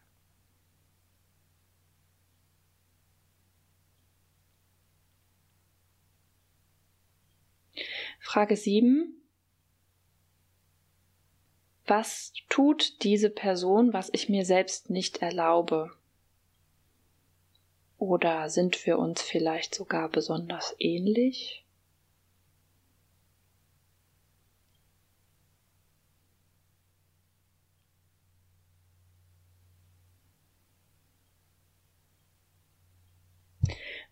Frage 8.26 8.58
7. 8.58 9.14
Was 11.86 12.34
tut 12.50 13.04
diese 13.04 13.30
Person, 13.30 13.94
was 13.94 14.10
ich 14.14 14.30
mir 14.30 14.46
selbst 14.46 14.90
nicht 14.90 15.20
erlaube? 15.20 15.92
Oder 18.00 18.50
sind 18.50 18.84
wir 18.88 18.98
uns 18.98 19.22
vielleicht 19.22 19.76
sogar 19.76 20.10
besonders 20.10 20.76
ähnlich? 20.80 21.64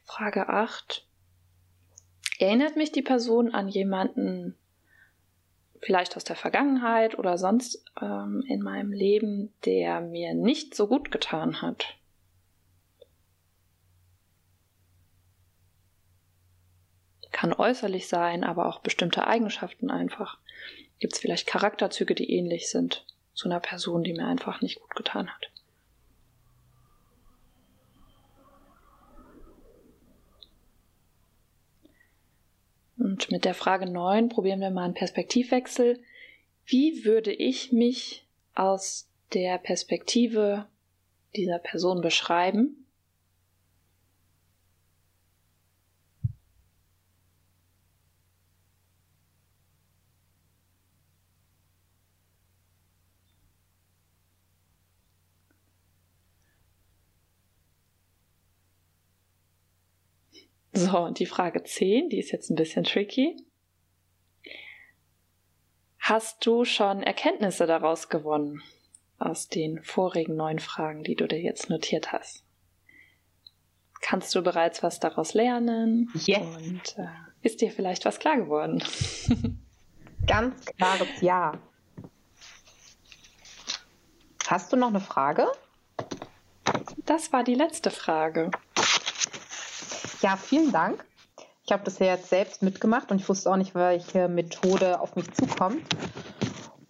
Frage 0.04 0.50
8. 0.50 1.08
Erinnert 2.44 2.76
mich 2.76 2.92
die 2.92 3.02
Person 3.02 3.54
an 3.54 3.70
jemanden, 3.70 4.58
vielleicht 5.80 6.18
aus 6.18 6.26
der 6.26 6.36
Vergangenheit 6.36 7.18
oder 7.18 7.38
sonst 7.38 7.86
ähm, 8.02 8.44
in 8.50 8.62
meinem 8.62 8.92
Leben, 8.92 9.54
der 9.64 10.02
mir 10.02 10.34
nicht 10.34 10.76
so 10.76 10.90
gut 10.90 11.10
getan 11.10 11.62
hat. 11.62 11.98
Kann 17.32 17.54
äußerlich 17.54 18.10
sein, 18.10 18.44
aber 18.44 18.66
auch 18.66 18.80
bestimmte 18.80 19.26
Eigenschaften 19.26 19.90
einfach. 19.90 20.38
Gibt 21.00 21.14
es 21.14 21.20
vielleicht 21.20 21.48
Charakterzüge, 21.48 22.14
die 22.14 22.30
ähnlich 22.30 22.70
sind 22.70 23.06
zu 23.34 23.48
einer 23.48 23.62
Person, 23.62 24.04
die 24.04 24.12
mir 24.12 24.28
einfach 24.28 24.60
nicht 24.60 24.82
gut 24.82 24.96
getan 24.96 25.30
hat. 25.30 25.53
Und 33.14 33.30
mit 33.30 33.46
der 33.46 33.54
Frage 33.54 33.86
9 33.86 34.30
probieren 34.30 34.60
wir 34.60 34.72
mal 34.72 34.86
einen 34.86 34.96
Perspektivwechsel. 34.96 36.02
Wie 36.66 37.06
würde 37.06 37.32
ich 37.32 37.72
mich 37.72 38.26
aus 38.56 39.08
der 39.34 39.60
Perspektive 39.60 40.66
dieser 41.36 41.60
Person 41.60 42.02
beschreiben? 42.02 42.83
So, 60.92 61.00
und 61.00 61.20
die 61.20 61.26
Frage 61.26 61.64
10, 61.64 62.10
die 62.10 62.20
ist 62.20 62.32
jetzt 62.32 62.50
ein 62.50 62.56
bisschen 62.56 62.84
tricky. 62.84 63.38
Hast 66.00 66.46
du 66.46 66.66
schon 66.66 67.02
Erkenntnisse 67.02 67.66
daraus 67.66 68.10
gewonnen 68.10 68.62
aus 69.20 69.48
den 69.48 69.82
vorigen 69.84 70.36
neun 70.36 70.60
Fragen, 70.60 71.04
die 71.04 71.16
du 71.16 71.28
dir 71.28 71.40
jetzt 71.40 71.70
notiert 71.70 72.12
hast? 72.12 72.44
Kannst 74.02 74.36
du 74.36 74.42
bereits 74.42 74.84
was 74.84 75.00
daraus 75.00 75.34
lernen? 75.34 76.12
Yes. 76.26 76.42
Und 76.58 76.98
äh, 76.98 77.08
ist 77.42 77.62
dir 77.62 77.72
vielleicht 77.72 78.04
was 78.04 78.20
klar 78.20 78.36
geworden? 78.36 78.84
Ganz 80.28 80.66
klares 80.66 81.08
Ja. 81.22 81.54
Hast 84.48 84.74
du 84.74 84.76
noch 84.76 84.90
eine 84.90 85.00
Frage? 85.00 85.48
Das 87.06 87.32
war 87.32 87.46
die 87.46 87.56
letzte 87.56 87.92
Frage. 87.92 88.52
Ja, 90.24 90.38
vielen 90.38 90.72
Dank. 90.72 91.04
Ich 91.66 91.74
habe 91.74 91.84
das 91.84 92.00
ja 92.00 92.06
jetzt 92.06 92.30
selbst 92.30 92.62
mitgemacht 92.62 93.12
und 93.12 93.20
ich 93.20 93.28
wusste 93.28 93.52
auch 93.52 93.58
nicht, 93.58 93.76
welche 93.76 94.30
Methode 94.30 95.02
auf 95.02 95.18
mich 95.18 95.30
zukommt. 95.34 95.84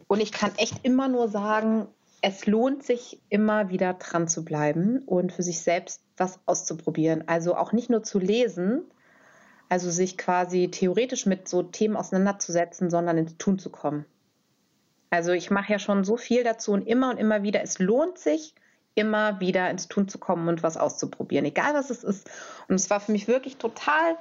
Und 0.07 0.21
ich 0.21 0.31
kann 0.31 0.51
echt 0.57 0.75
immer 0.83 1.07
nur 1.07 1.27
sagen, 1.29 1.87
es 2.21 2.45
lohnt 2.45 2.83
sich 2.83 3.19
immer 3.29 3.69
wieder 3.69 3.95
dran 3.95 4.27
zu 4.27 4.45
bleiben 4.45 4.99
und 5.07 5.33
für 5.33 5.41
sich 5.41 5.61
selbst 5.61 6.03
was 6.15 6.39
auszuprobieren. 6.45 7.27
Also 7.27 7.55
auch 7.55 7.71
nicht 7.71 7.89
nur 7.89 8.03
zu 8.03 8.19
lesen, 8.19 8.83
also 9.67 9.89
sich 9.89 10.15
quasi 10.19 10.69
theoretisch 10.69 11.25
mit 11.25 11.47
so 11.47 11.63
Themen 11.63 11.95
auseinanderzusetzen, 11.95 12.91
sondern 12.91 13.17
ins 13.17 13.39
Tun 13.39 13.57
zu 13.57 13.71
kommen. 13.71 14.05
Also 15.09 15.31
ich 15.31 15.49
mache 15.49 15.71
ja 15.71 15.79
schon 15.79 16.03
so 16.03 16.17
viel 16.17 16.43
dazu 16.43 16.71
und 16.71 16.83
immer 16.83 17.09
und 17.09 17.17
immer 17.17 17.41
wieder, 17.41 17.63
es 17.63 17.79
lohnt 17.79 18.19
sich, 18.19 18.53
immer 18.95 19.39
wieder 19.39 19.69
ins 19.69 19.87
Tun 19.87 20.07
zu 20.07 20.19
kommen 20.19 20.47
und 20.47 20.63
was 20.63 20.77
auszuprobieren, 20.77 21.45
egal 21.45 21.73
was 21.73 21.89
es 21.89 22.03
ist. 22.03 22.29
Und 22.67 22.75
es 22.75 22.89
war 22.89 22.99
für 22.99 23.11
mich 23.11 23.27
wirklich 23.27 23.57
total 23.57 24.17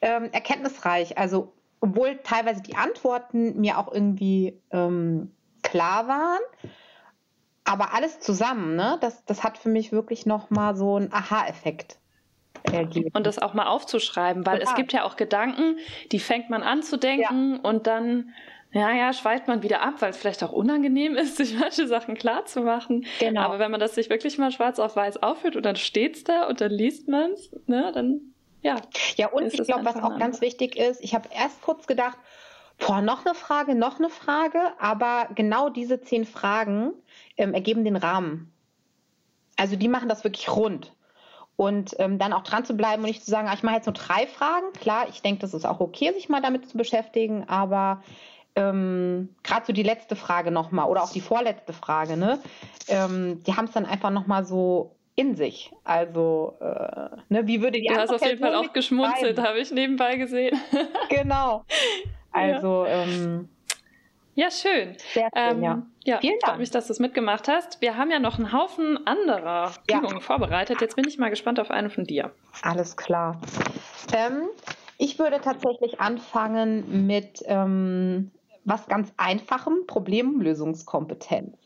ähm, 0.00 0.28
erkenntnisreich. 0.32 1.18
Also, 1.18 1.52
obwohl 1.80 2.18
teilweise 2.22 2.62
die 2.62 2.76
Antworten 2.76 3.60
mir 3.60 3.78
auch 3.78 3.92
irgendwie 3.92 4.60
ähm, 4.70 5.32
klar 5.62 6.08
waren, 6.08 6.42
aber 7.64 7.94
alles 7.94 8.20
zusammen, 8.20 8.76
ne, 8.76 8.98
das, 9.00 9.24
das 9.24 9.44
hat 9.44 9.56
für 9.56 9.68
mich 9.68 9.92
wirklich 9.92 10.26
nochmal 10.26 10.76
so 10.76 10.96
einen 10.96 11.12
Aha-Effekt. 11.12 11.98
Ergeben. 12.70 13.10
Und 13.12 13.26
das 13.26 13.40
auch 13.40 13.54
mal 13.54 13.66
aufzuschreiben, 13.66 14.46
weil 14.46 14.60
Total. 14.60 14.72
es 14.72 14.76
gibt 14.76 14.92
ja 14.92 15.02
auch 15.02 15.16
Gedanken, 15.16 15.78
die 16.12 16.20
fängt 16.20 16.48
man 16.48 16.62
an 16.62 16.82
zu 16.82 16.96
denken 16.96 17.54
ja. 17.54 17.68
und 17.68 17.88
dann 17.88 18.32
ja, 18.72 18.90
ja, 18.92 19.12
schweift 19.12 19.48
man 19.48 19.62
wieder 19.62 19.82
ab, 19.82 19.94
weil 20.00 20.10
es 20.10 20.16
vielleicht 20.16 20.42
auch 20.42 20.52
unangenehm 20.52 21.14
ist, 21.14 21.36
sich 21.38 21.58
manche 21.58 21.86
Sachen 21.86 22.14
klar 22.14 22.46
zu 22.46 22.62
machen. 22.62 23.06
Genau. 23.20 23.42
Aber 23.42 23.58
wenn 23.58 23.70
man 23.70 23.80
das 23.80 23.94
sich 23.94 24.10
wirklich 24.10 24.38
mal 24.38 24.50
schwarz 24.50 24.78
auf 24.78 24.96
weiß 24.96 25.22
aufhört 25.22 25.56
und 25.56 25.64
dann 25.64 25.76
steht's 25.76 26.24
da 26.24 26.46
und 26.46 26.60
dann 26.60 26.70
liest 26.70 27.08
man 27.08 27.32
es, 27.32 27.50
ne, 27.66 27.92
dann 27.94 28.32
ja. 28.62 28.76
Ja, 29.16 29.28
und 29.28 29.52
ich 29.52 29.62
glaube, 29.64 29.84
was 29.84 29.96
auch 29.96 30.18
ganz 30.18 30.40
wichtig 30.40 30.76
ist, 30.76 31.02
ich 31.02 31.14
habe 31.14 31.28
erst 31.34 31.62
kurz 31.62 31.86
gedacht, 31.86 32.16
boah, 32.78 33.02
noch 33.02 33.26
eine 33.26 33.34
Frage, 33.34 33.74
noch 33.74 33.98
eine 33.98 34.08
Frage, 34.08 34.60
aber 34.78 35.28
genau 35.34 35.68
diese 35.68 36.00
zehn 36.00 36.24
Fragen 36.24 36.92
ähm, 37.36 37.54
ergeben 37.54 37.84
den 37.84 37.96
Rahmen. 37.96 38.52
Also 39.56 39.76
die 39.76 39.88
machen 39.88 40.08
das 40.08 40.24
wirklich 40.24 40.48
rund. 40.48 40.92
Und 41.56 41.94
ähm, 41.98 42.18
dann 42.18 42.32
auch 42.32 42.44
dran 42.44 42.64
zu 42.64 42.74
bleiben 42.74 43.02
und 43.02 43.08
nicht 43.08 43.24
zu 43.24 43.30
sagen, 43.30 43.48
ah, 43.48 43.54
ich 43.54 43.62
mache 43.62 43.76
jetzt 43.76 43.86
nur 43.86 43.94
drei 43.94 44.26
Fragen. 44.26 44.72
Klar, 44.74 45.08
ich 45.10 45.22
denke, 45.22 45.40
das 45.40 45.54
ist 45.54 45.66
auch 45.66 45.80
okay, 45.80 46.12
sich 46.12 46.28
mal 46.28 46.40
damit 46.40 46.68
zu 46.68 46.78
beschäftigen, 46.78 47.48
aber 47.48 48.02
ähm, 48.56 49.34
gerade 49.42 49.66
so 49.66 49.72
die 49.72 49.82
letzte 49.82 50.16
Frage 50.16 50.50
nochmal 50.50 50.88
oder 50.88 51.02
auch 51.02 51.12
die 51.12 51.20
vorletzte 51.20 51.72
Frage, 51.72 52.16
ne? 52.16 52.38
Ähm, 52.88 53.42
die 53.44 53.56
haben 53.56 53.66
es 53.66 53.72
dann 53.72 53.86
einfach 53.86 54.10
nochmal 54.10 54.44
so 54.44 54.96
in 55.14 55.36
sich. 55.36 55.70
Also, 55.84 56.56
äh, 56.60 57.16
ne, 57.28 57.46
wie 57.46 57.60
würde 57.62 57.80
die 57.80 57.86
Du 57.86 57.94
hast 57.94 58.10
auf 58.10 58.24
jeden 58.24 58.40
Fall 58.40 58.54
auch 58.54 58.72
geschmunzelt, 58.72 59.38
habe 59.38 59.58
ich 59.58 59.70
nebenbei 59.70 60.16
gesehen. 60.16 60.58
genau. 61.08 61.64
Also, 62.30 62.86
ja. 62.86 63.04
ähm, 63.04 63.48
ja, 64.34 64.50
schön. 64.50 64.96
Sehr 65.12 65.28
schön, 65.34 65.58
ähm, 65.58 65.62
ja. 65.62 65.82
Ja, 66.04 66.18
Vielen 66.18 66.40
freut 66.40 66.48
Dank. 66.48 66.58
mich, 66.58 66.70
dass 66.70 66.86
du 66.86 66.94
es 66.94 66.98
mitgemacht 66.98 67.46
hast. 67.48 67.80
Wir 67.80 67.96
haben 67.96 68.10
ja 68.10 68.18
noch 68.18 68.38
einen 68.38 68.52
Haufen 68.52 69.06
anderer 69.06 69.72
ja. 69.88 69.98
Übungen 69.98 70.20
vorbereitet. 70.20 70.80
Jetzt 70.80 70.96
bin 70.96 71.06
ich 71.06 71.18
mal 71.18 71.28
gespannt 71.28 71.60
auf 71.60 71.70
eine 71.70 71.90
von 71.90 72.04
dir. 72.04 72.32
Alles 72.62 72.96
klar. 72.96 73.40
Ähm, 74.12 74.48
ich 74.98 75.18
würde 75.18 75.40
tatsächlich 75.40 76.00
anfangen 76.00 77.06
mit 77.06 77.42
ähm, 77.46 78.30
was 78.64 78.86
ganz 78.86 79.12
Einfachem, 79.16 79.86
Problemlösungskompetenz. 79.86 81.56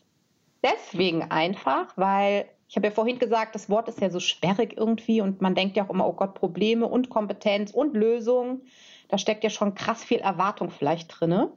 Deswegen 0.63 1.23
einfach, 1.23 1.95
weil 1.95 2.45
Ich 2.69 2.75
habe 2.75 2.87
ja 2.87 2.91
vorhin 2.91 3.17
gesagt, 3.17 3.55
das 3.55 3.69
Wort 3.69 3.87
ist 3.87 4.01
ja 4.01 4.09
so 4.09 4.19
sperrig 4.19 4.75
irgendwie 4.75 5.21
und 5.21 5.41
man 5.41 5.55
denkt 5.55 5.77
ja 5.77 5.85
auch 5.85 5.89
immer, 5.89 6.05
oh 6.05 6.11
Gott, 6.13 6.33
Probleme 6.33 6.85
und 6.85 7.09
Kompetenz 7.09 7.71
und 7.71 7.95
Lösung. 7.95 8.61
Da 9.07 9.17
steckt 9.17 9.45
ja 9.45 9.49
schon 9.49 9.73
krass 9.73 10.03
viel 10.03 10.17
Erwartung 10.17 10.69
vielleicht 10.69 11.17
drin. 11.17 11.47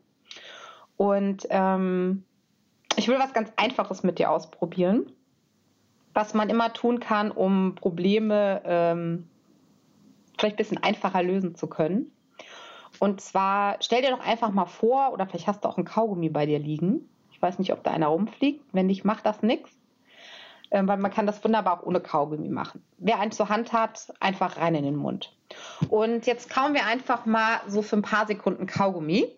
Und 0.97 1.49
ähm, 1.50 2.25
ich 2.97 3.09
will 3.09 3.18
was 3.18 3.32
ganz 3.32 3.52
Einfaches 3.56 4.04
mit 4.04 4.20
dir 4.20 4.30
ausprobieren, 4.30 5.11
was 6.14 6.32
man 6.32 6.49
immer 6.49 6.73
tun 6.73 7.00
kann, 7.00 7.32
um 7.32 7.75
Probleme 7.75 8.62
ähm, 8.64 9.28
vielleicht 10.38 10.54
ein 10.54 10.59
bisschen 10.59 10.82
einfacher 10.82 11.23
lösen 11.23 11.56
zu 11.56 11.66
können. 11.66 12.12
Und 13.00 13.23
zwar 13.23 13.78
stell 13.80 14.02
dir 14.02 14.11
doch 14.11 14.21
einfach 14.21 14.50
mal 14.50 14.66
vor, 14.66 15.12
oder 15.12 15.26
vielleicht 15.26 15.47
hast 15.47 15.64
du 15.64 15.69
auch 15.69 15.78
ein 15.78 15.87
Kaugummi 15.87 16.28
bei 16.28 16.45
dir 16.45 16.59
liegen. 16.59 17.09
Ich 17.33 17.40
weiß 17.40 17.59
nicht, 17.59 17.73
ob 17.73 17.83
da 17.83 17.92
einer 17.92 18.09
rumfliegt. 18.09 18.62
Wenn 18.73 18.87
nicht, 18.87 19.04
macht 19.04 19.25
das 19.25 19.42
nichts. 19.42 19.71
Ähm, 20.71 20.87
weil 20.87 20.99
man 20.99 21.11
kann 21.11 21.26
das 21.26 21.42
wunderbar 21.42 21.80
auch 21.80 21.87
ohne 21.87 22.00
Kaugummi 22.00 22.50
machen. 22.50 22.85
Wer 22.99 23.19
einen 23.19 23.33
zur 23.33 23.49
Hand 23.49 23.73
hat, 23.73 24.12
einfach 24.21 24.59
rein 24.59 24.75
in 24.75 24.85
den 24.85 24.97
Mund. 24.97 25.35
Und 25.88 26.26
jetzt 26.26 26.50
kauen 26.50 26.75
wir 26.75 26.85
einfach 26.85 27.25
mal 27.25 27.62
so 27.66 27.80
für 27.80 27.97
ein 27.97 28.02
paar 28.02 28.26
Sekunden 28.26 28.66
Kaugummi. 28.66 29.35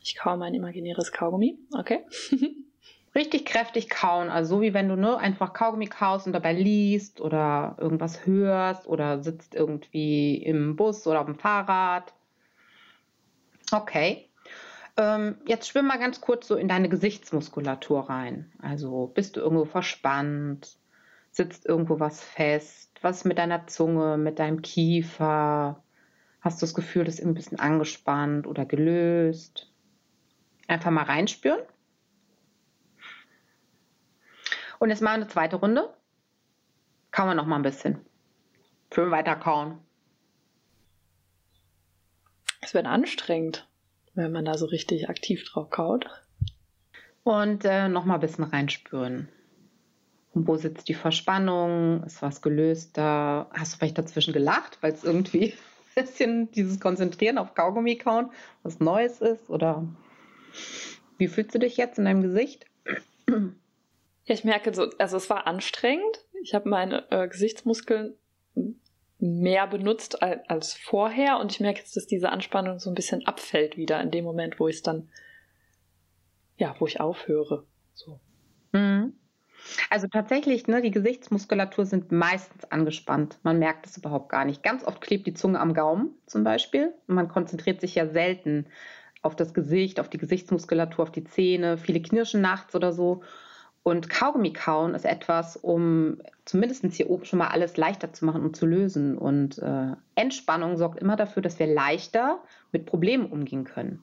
Ich 0.00 0.16
kaue 0.16 0.36
mein 0.36 0.54
imaginäres 0.54 1.10
Kaugummi. 1.10 1.58
Okay. 1.76 2.06
Richtig 3.12 3.44
kräftig 3.44 3.90
kauen, 3.90 4.28
also 4.28 4.56
so 4.56 4.62
wie 4.62 4.72
wenn 4.72 4.88
du 4.88 4.94
nur 4.94 5.18
einfach 5.18 5.52
Kaugummi 5.52 5.86
kaust 5.86 6.28
und 6.28 6.32
dabei 6.32 6.52
liest 6.52 7.20
oder 7.20 7.76
irgendwas 7.80 8.24
hörst 8.24 8.86
oder 8.86 9.20
sitzt 9.20 9.56
irgendwie 9.56 10.36
im 10.36 10.76
Bus 10.76 11.06
oder 11.08 11.20
auf 11.20 11.26
dem 11.26 11.34
Fahrrad. 11.34 12.14
Okay. 13.72 14.28
Ähm, 14.96 15.38
jetzt 15.46 15.68
schwimm 15.68 15.86
mal 15.86 15.98
ganz 15.98 16.20
kurz 16.20 16.46
so 16.46 16.54
in 16.54 16.68
deine 16.68 16.88
Gesichtsmuskulatur 16.88 18.08
rein. 18.08 18.52
Also 18.60 19.10
bist 19.12 19.36
du 19.36 19.40
irgendwo 19.40 19.64
verspannt, 19.64 20.76
sitzt 21.32 21.66
irgendwo 21.66 21.98
was 21.98 22.22
fest, 22.22 22.90
was 23.02 23.24
mit 23.24 23.38
deiner 23.38 23.66
Zunge, 23.66 24.18
mit 24.18 24.38
deinem 24.38 24.62
Kiefer? 24.62 25.82
Hast 26.40 26.62
du 26.62 26.66
das 26.66 26.74
Gefühl, 26.74 27.04
das 27.04 27.18
ist 27.18 27.26
ein 27.26 27.34
bisschen 27.34 27.58
angespannt 27.58 28.46
oder 28.46 28.64
gelöst? 28.64 29.72
Einfach 30.68 30.90
mal 30.90 31.04
reinspüren. 31.04 31.60
Und 34.80 34.88
jetzt 34.88 35.02
mal 35.02 35.12
eine 35.12 35.28
zweite 35.28 35.56
Runde. 35.56 35.92
Kauen 37.10 37.28
wir 37.28 37.34
noch 37.34 37.44
mal 37.44 37.56
ein 37.56 37.62
bisschen. 37.62 37.98
Schön 38.92 39.10
weiter 39.10 39.36
kauen. 39.36 39.78
Es 42.62 42.72
wird 42.72 42.86
anstrengend, 42.86 43.68
wenn 44.14 44.32
man 44.32 44.46
da 44.46 44.56
so 44.56 44.64
richtig 44.64 45.10
aktiv 45.10 45.44
drauf 45.44 45.68
kaut. 45.68 46.06
Und 47.24 47.66
äh, 47.66 47.88
noch 47.88 48.06
mal 48.06 48.14
ein 48.14 48.20
bisschen 48.20 48.44
reinspüren. 48.44 49.28
Und 50.32 50.48
wo 50.48 50.56
sitzt 50.56 50.88
die 50.88 50.94
Verspannung? 50.94 52.02
Ist 52.04 52.22
was 52.22 52.40
gelöster? 52.40 53.50
Hast 53.52 53.74
du 53.74 53.78
vielleicht 53.78 53.98
dazwischen 53.98 54.32
gelacht, 54.32 54.78
weil 54.80 54.94
es 54.94 55.04
irgendwie 55.04 55.52
ein 55.94 56.04
bisschen 56.04 56.50
dieses 56.52 56.80
Konzentrieren 56.80 57.36
auf 57.36 57.54
Kaugummi 57.54 57.96
kauen 57.96 58.30
was 58.62 58.80
Neues 58.80 59.20
ist? 59.20 59.50
Oder 59.50 59.86
wie 61.18 61.28
fühlst 61.28 61.54
du 61.54 61.58
dich 61.58 61.76
jetzt 61.76 61.98
in 61.98 62.06
deinem 62.06 62.22
Gesicht? 62.22 62.64
Ich 64.30 64.44
merke 64.44 64.72
so, 64.72 64.88
also 64.98 65.16
es 65.16 65.28
war 65.28 65.46
anstrengend. 65.46 66.24
Ich 66.42 66.54
habe 66.54 66.68
meine 66.68 67.10
äh, 67.10 67.28
Gesichtsmuskeln 67.28 68.14
mehr 69.18 69.66
benutzt 69.66 70.22
als, 70.22 70.48
als, 70.48 70.74
vorher 70.74 71.38
und 71.38 71.52
ich 71.52 71.60
merke 71.60 71.80
jetzt, 71.80 71.96
dass 71.96 72.06
diese 72.06 72.30
Anspannung 72.30 72.78
so 72.78 72.90
ein 72.90 72.94
bisschen 72.94 73.26
abfällt 73.26 73.76
wieder 73.76 74.00
in 74.00 74.10
dem 74.10 74.24
Moment, 74.24 74.58
wo 74.58 74.68
ich 74.68 74.76
es 74.76 74.82
dann, 74.82 75.10
ja, 76.56 76.74
wo 76.78 76.86
ich 76.86 77.00
aufhöre. 77.00 77.66
So. 77.92 78.20
Mhm. 78.72 79.14
Also 79.90 80.06
tatsächlich, 80.06 80.66
ne, 80.68 80.80
die 80.80 80.90
Gesichtsmuskulatur 80.90 81.84
sind 81.84 82.12
meistens 82.12 82.64
angespannt. 82.64 83.38
Man 83.42 83.58
merkt 83.58 83.84
es 83.86 83.98
überhaupt 83.98 84.30
gar 84.30 84.46
nicht. 84.46 84.62
Ganz 84.62 84.84
oft 84.84 85.00
klebt 85.02 85.26
die 85.26 85.34
Zunge 85.34 85.60
am 85.60 85.74
Gaumen 85.74 86.14
zum 86.26 86.44
Beispiel. 86.44 86.94
Man 87.06 87.28
konzentriert 87.28 87.80
sich 87.80 87.94
ja 87.96 88.06
selten 88.06 88.66
auf 89.22 89.36
das 89.36 89.52
Gesicht, 89.52 90.00
auf 90.00 90.08
die 90.08 90.18
Gesichtsmuskulatur, 90.18 91.02
auf 91.02 91.12
die 91.12 91.24
Zähne. 91.24 91.76
Viele 91.76 92.00
knirschen 92.00 92.40
nachts 92.40 92.74
oder 92.74 92.92
so. 92.92 93.22
Und 93.82 94.10
Kaugummi 94.10 94.52
kauen 94.52 94.94
ist 94.94 95.06
etwas, 95.06 95.56
um 95.56 96.18
zumindest 96.44 96.84
hier 96.92 97.08
oben 97.08 97.24
schon 97.24 97.38
mal 97.38 97.48
alles 97.48 97.76
leichter 97.76 98.12
zu 98.12 98.26
machen 98.26 98.42
und 98.42 98.54
zu 98.54 98.66
lösen. 98.66 99.16
Und 99.16 99.58
äh, 99.58 99.92
Entspannung 100.16 100.76
sorgt 100.76 101.00
immer 101.00 101.16
dafür, 101.16 101.42
dass 101.42 101.58
wir 101.58 101.66
leichter 101.66 102.42
mit 102.72 102.84
Problemen 102.84 103.26
umgehen 103.26 103.64
können. 103.64 104.02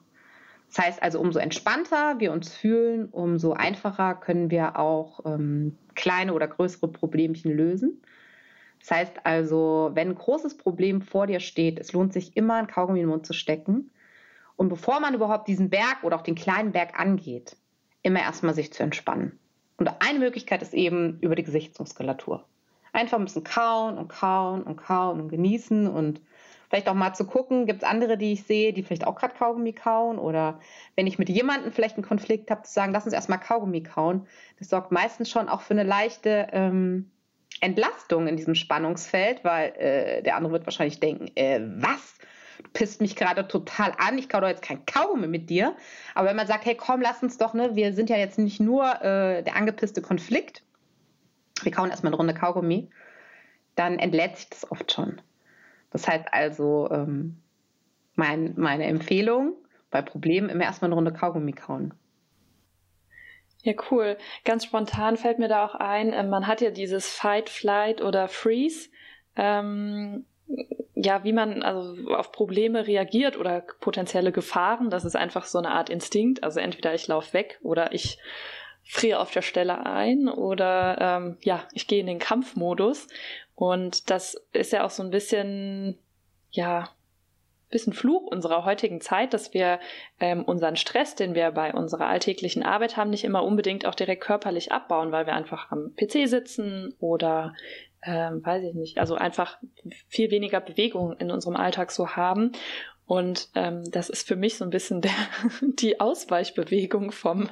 Das 0.68 0.84
heißt 0.84 1.02
also, 1.02 1.20
umso 1.20 1.38
entspannter 1.38 2.18
wir 2.18 2.32
uns 2.32 2.52
fühlen, 2.52 3.06
umso 3.06 3.52
einfacher 3.52 4.14
können 4.14 4.50
wir 4.50 4.76
auch 4.76 5.24
ähm, 5.24 5.78
kleine 5.94 6.34
oder 6.34 6.48
größere 6.48 6.88
Problemchen 6.88 7.56
lösen. 7.56 8.02
Das 8.80 8.90
heißt 8.90 9.26
also, 9.26 9.90
wenn 9.94 10.10
ein 10.10 10.14
großes 10.14 10.56
Problem 10.56 11.02
vor 11.02 11.26
dir 11.26 11.40
steht, 11.40 11.78
es 11.78 11.92
lohnt 11.92 12.12
sich 12.12 12.36
immer, 12.36 12.54
ein 12.54 12.66
Kaugummi 12.66 13.00
in 13.00 13.06
den 13.06 13.10
Mund 13.10 13.26
zu 13.26 13.32
stecken. 13.32 13.90
Und 14.56 14.68
bevor 14.68 15.00
man 15.00 15.14
überhaupt 15.14 15.48
diesen 15.48 15.70
Berg 15.70 16.02
oder 16.02 16.16
auch 16.16 16.22
den 16.22 16.34
kleinen 16.34 16.72
Berg 16.72 16.98
angeht, 16.98 17.56
immer 18.02 18.20
erstmal 18.20 18.54
sich 18.54 18.72
zu 18.72 18.82
entspannen. 18.82 19.38
Und 19.78 19.88
eine 20.00 20.18
Möglichkeit 20.18 20.60
ist 20.62 20.74
eben 20.74 21.18
über 21.20 21.34
die 21.34 21.44
Gesichtsmuskulatur. 21.44 22.44
Einfach 22.92 23.18
ein 23.18 23.24
bisschen 23.24 23.44
kauen 23.44 23.96
und 23.96 24.08
kauen 24.08 24.62
und 24.62 24.76
kauen 24.76 25.20
und 25.20 25.28
genießen 25.28 25.86
und 25.86 26.20
vielleicht 26.68 26.88
auch 26.88 26.94
mal 26.94 27.14
zu 27.14 27.26
gucken, 27.26 27.66
gibt 27.66 27.82
es 27.82 27.88
andere, 27.88 28.18
die 28.18 28.32
ich 28.32 28.44
sehe, 28.44 28.72
die 28.72 28.82
vielleicht 28.82 29.06
auch 29.06 29.14
gerade 29.14 29.34
Kaugummi 29.34 29.72
kauen 29.72 30.18
oder 30.18 30.60
wenn 30.96 31.06
ich 31.06 31.18
mit 31.18 31.28
jemandem 31.28 31.72
vielleicht 31.72 31.96
einen 31.96 32.04
Konflikt 32.04 32.50
habe, 32.50 32.62
zu 32.62 32.72
sagen, 32.72 32.92
lass 32.92 33.04
uns 33.04 33.14
erstmal 33.14 33.40
Kaugummi 33.40 33.82
kauen. 33.82 34.26
Das 34.58 34.68
sorgt 34.68 34.92
meistens 34.92 35.30
schon 35.30 35.48
auch 35.48 35.62
für 35.62 35.74
eine 35.74 35.84
leichte 35.84 36.48
ähm, 36.52 37.10
Entlastung 37.60 38.26
in 38.26 38.36
diesem 38.36 38.54
Spannungsfeld, 38.54 39.44
weil 39.44 39.70
äh, 39.76 40.22
der 40.22 40.36
andere 40.36 40.52
wird 40.54 40.66
wahrscheinlich 40.66 41.00
denken, 41.00 41.30
äh, 41.36 41.60
was? 41.60 42.18
Pisst 42.72 43.00
mich 43.00 43.16
gerade 43.16 43.46
total 43.46 43.92
an, 43.98 44.18
ich 44.18 44.28
kau 44.28 44.40
doch 44.40 44.48
jetzt 44.48 44.62
kein 44.62 44.84
Kaugummi 44.86 45.26
mit 45.26 45.50
dir. 45.50 45.76
Aber 46.14 46.28
wenn 46.28 46.36
man 46.36 46.46
sagt, 46.46 46.64
hey 46.64 46.74
komm, 46.74 47.00
lass 47.00 47.22
uns 47.22 47.38
doch, 47.38 47.54
ne, 47.54 47.74
wir 47.74 47.92
sind 47.92 48.10
ja 48.10 48.16
jetzt 48.16 48.38
nicht 48.38 48.60
nur 48.60 48.84
äh, 49.02 49.42
der 49.42 49.56
angepisste 49.56 50.02
Konflikt, 50.02 50.62
wir 51.62 51.72
kauen 51.72 51.90
erstmal 51.90 52.12
eine 52.12 52.16
Runde 52.16 52.34
Kaugummi, 52.34 52.90
dann 53.74 53.98
entlädt 53.98 54.36
sich 54.36 54.50
das 54.50 54.70
oft 54.70 54.92
schon. 54.92 55.20
Das 55.90 56.06
heißt 56.06 56.26
also, 56.32 56.88
ähm, 56.90 57.40
mein, 58.14 58.54
meine 58.56 58.84
Empfehlung 58.84 59.54
bei 59.90 60.02
Problemen 60.02 60.50
immer 60.50 60.64
erstmal 60.64 60.88
eine 60.88 60.96
Runde 60.96 61.12
Kaugummi 61.12 61.52
kauen. 61.52 61.94
Ja, 63.62 63.74
cool. 63.90 64.16
Ganz 64.44 64.64
spontan 64.64 65.16
fällt 65.16 65.38
mir 65.38 65.48
da 65.48 65.64
auch 65.64 65.74
ein, 65.74 66.12
äh, 66.12 66.24
man 66.24 66.46
hat 66.46 66.60
ja 66.60 66.70
dieses 66.70 67.08
Fight, 67.08 67.48
Flight 67.48 68.00
oder 68.02 68.28
Freeze. 68.28 68.88
Ähm, 69.36 70.26
ja, 70.94 71.22
wie 71.22 71.32
man 71.32 71.62
also 71.62 72.12
auf 72.12 72.32
Probleme 72.32 72.86
reagiert 72.86 73.36
oder 73.36 73.62
potenzielle 73.80 74.32
Gefahren. 74.32 74.90
Das 74.90 75.04
ist 75.04 75.16
einfach 75.16 75.44
so 75.44 75.58
eine 75.58 75.70
Art 75.70 75.90
Instinkt. 75.90 76.42
Also 76.42 76.58
entweder 76.60 76.94
ich 76.94 77.06
laufe 77.06 77.34
weg 77.34 77.58
oder 77.62 77.92
ich 77.92 78.18
friere 78.82 79.20
auf 79.20 79.30
der 79.30 79.42
Stelle 79.42 79.86
ein 79.86 80.28
oder 80.28 80.96
ähm, 81.00 81.36
ja, 81.42 81.62
ich 81.72 81.86
gehe 81.86 82.00
in 82.00 82.06
den 82.06 82.18
Kampfmodus. 82.18 83.06
Und 83.54 84.10
das 84.10 84.34
ist 84.52 84.72
ja 84.72 84.84
auch 84.84 84.90
so 84.90 85.02
ein 85.02 85.10
bisschen, 85.10 85.98
ja, 86.50 86.88
bisschen 87.70 87.92
Fluch 87.92 88.26
unserer 88.26 88.64
heutigen 88.64 89.00
Zeit, 89.00 89.34
dass 89.34 89.52
wir 89.52 89.78
ähm, 90.20 90.42
unseren 90.44 90.76
Stress, 90.76 91.14
den 91.14 91.34
wir 91.34 91.50
bei 91.50 91.74
unserer 91.74 92.06
alltäglichen 92.06 92.62
Arbeit 92.62 92.96
haben, 92.96 93.10
nicht 93.10 93.24
immer 93.24 93.44
unbedingt 93.44 93.84
auch 93.84 93.94
direkt 93.94 94.22
körperlich 94.22 94.72
abbauen, 94.72 95.12
weil 95.12 95.26
wir 95.26 95.34
einfach 95.34 95.70
am 95.70 95.94
PC 95.94 96.28
sitzen 96.28 96.94
oder 96.98 97.54
ähm, 98.02 98.44
weiß 98.44 98.64
ich 98.64 98.74
nicht, 98.74 98.98
also 98.98 99.14
einfach 99.14 99.58
viel 100.08 100.30
weniger 100.30 100.60
Bewegung 100.60 101.16
in 101.18 101.30
unserem 101.30 101.56
Alltag 101.56 101.90
so 101.90 102.10
haben. 102.10 102.52
Und 103.06 103.48
ähm, 103.54 103.90
das 103.90 104.10
ist 104.10 104.26
für 104.26 104.36
mich 104.36 104.56
so 104.56 104.64
ein 104.64 104.70
bisschen 104.70 105.00
der, 105.00 105.12
die 105.62 106.00
Ausweichbewegung 106.00 107.10
vom, 107.10 107.48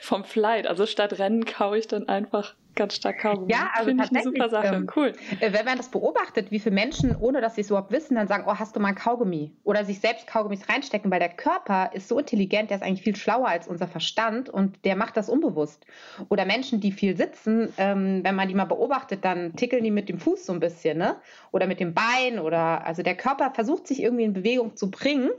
vom 0.00 0.24
Flight. 0.24 0.66
Also 0.66 0.86
statt 0.86 1.18
Rennen 1.18 1.44
kaue 1.44 1.78
ich 1.78 1.88
dann 1.88 2.08
einfach 2.08 2.54
ganz 2.74 2.96
stark 2.96 3.18
Kaugummi. 3.18 3.52
Ja, 3.52 3.70
also 3.74 3.88
Finde 3.88 4.04
ich 4.04 4.10
eine 4.10 4.22
super 4.22 4.48
Sache. 4.48 4.74
Ähm, 4.74 4.90
cool. 4.96 5.12
Äh, 5.40 5.52
wenn 5.52 5.64
man 5.64 5.76
das 5.76 5.88
beobachtet, 5.88 6.50
wie 6.50 6.58
viele 6.58 6.74
Menschen, 6.74 7.14
ohne 7.16 7.40
dass 7.40 7.54
sie 7.54 7.60
es 7.60 7.70
überhaupt 7.70 7.92
wissen, 7.92 8.16
dann 8.16 8.26
sagen, 8.26 8.44
oh, 8.46 8.54
hast 8.58 8.74
du 8.74 8.80
mal 8.80 8.88
ein 8.88 8.94
Kaugummi? 8.94 9.52
Oder 9.64 9.84
sich 9.84 10.00
selbst 10.00 10.26
Kaugummis 10.26 10.68
reinstecken, 10.68 11.10
weil 11.10 11.20
der 11.20 11.28
Körper 11.28 11.90
ist 11.92 12.08
so 12.08 12.18
intelligent, 12.18 12.70
der 12.70 12.78
ist 12.78 12.82
eigentlich 12.82 13.02
viel 13.02 13.16
schlauer 13.16 13.48
als 13.48 13.68
unser 13.68 13.88
Verstand 13.88 14.48
und 14.48 14.84
der 14.84 14.96
macht 14.96 15.16
das 15.16 15.28
unbewusst. 15.28 15.86
Oder 16.28 16.44
Menschen, 16.44 16.80
die 16.80 16.92
viel 16.92 17.16
sitzen, 17.16 17.72
ähm, 17.76 18.20
wenn 18.22 18.34
man 18.34 18.48
die 18.48 18.54
mal 18.54 18.64
beobachtet, 18.64 19.24
dann 19.24 19.54
tickeln 19.54 19.84
die 19.84 19.90
mit 19.90 20.08
dem 20.08 20.18
Fuß 20.18 20.46
so 20.46 20.52
ein 20.52 20.60
bisschen, 20.60 20.98
ne? 20.98 21.16
Oder 21.52 21.66
mit 21.66 21.80
dem 21.80 21.94
Bein 21.94 22.38
oder 22.38 22.84
also 22.86 23.02
der 23.02 23.16
Körper 23.16 23.52
versucht 23.54 23.86
sich 23.86 24.02
irgendwie 24.02 24.24
in 24.24 24.32
Bewegung 24.32 24.76
zu 24.76 24.90
bringen. 24.90 25.30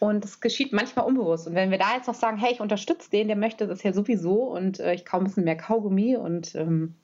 Und 0.00 0.24
es 0.24 0.40
geschieht 0.40 0.72
manchmal 0.72 1.04
unbewusst. 1.04 1.46
Und 1.46 1.54
wenn 1.54 1.70
wir 1.70 1.78
da 1.78 1.94
jetzt 1.94 2.08
noch 2.08 2.14
sagen, 2.14 2.38
hey, 2.38 2.52
ich 2.52 2.60
unterstütze 2.60 3.10
den, 3.10 3.28
der 3.28 3.36
möchte 3.36 3.68
das 3.68 3.82
ja 3.82 3.92
sowieso 3.92 4.44
und 4.44 4.80
äh, 4.80 4.94
ich 4.94 5.04
kaufe 5.04 5.22
ein 5.22 5.26
bisschen 5.26 5.44
mehr 5.44 5.58
Kaugummi 5.58 6.16
und 6.16 6.54
ähm, 6.54 6.96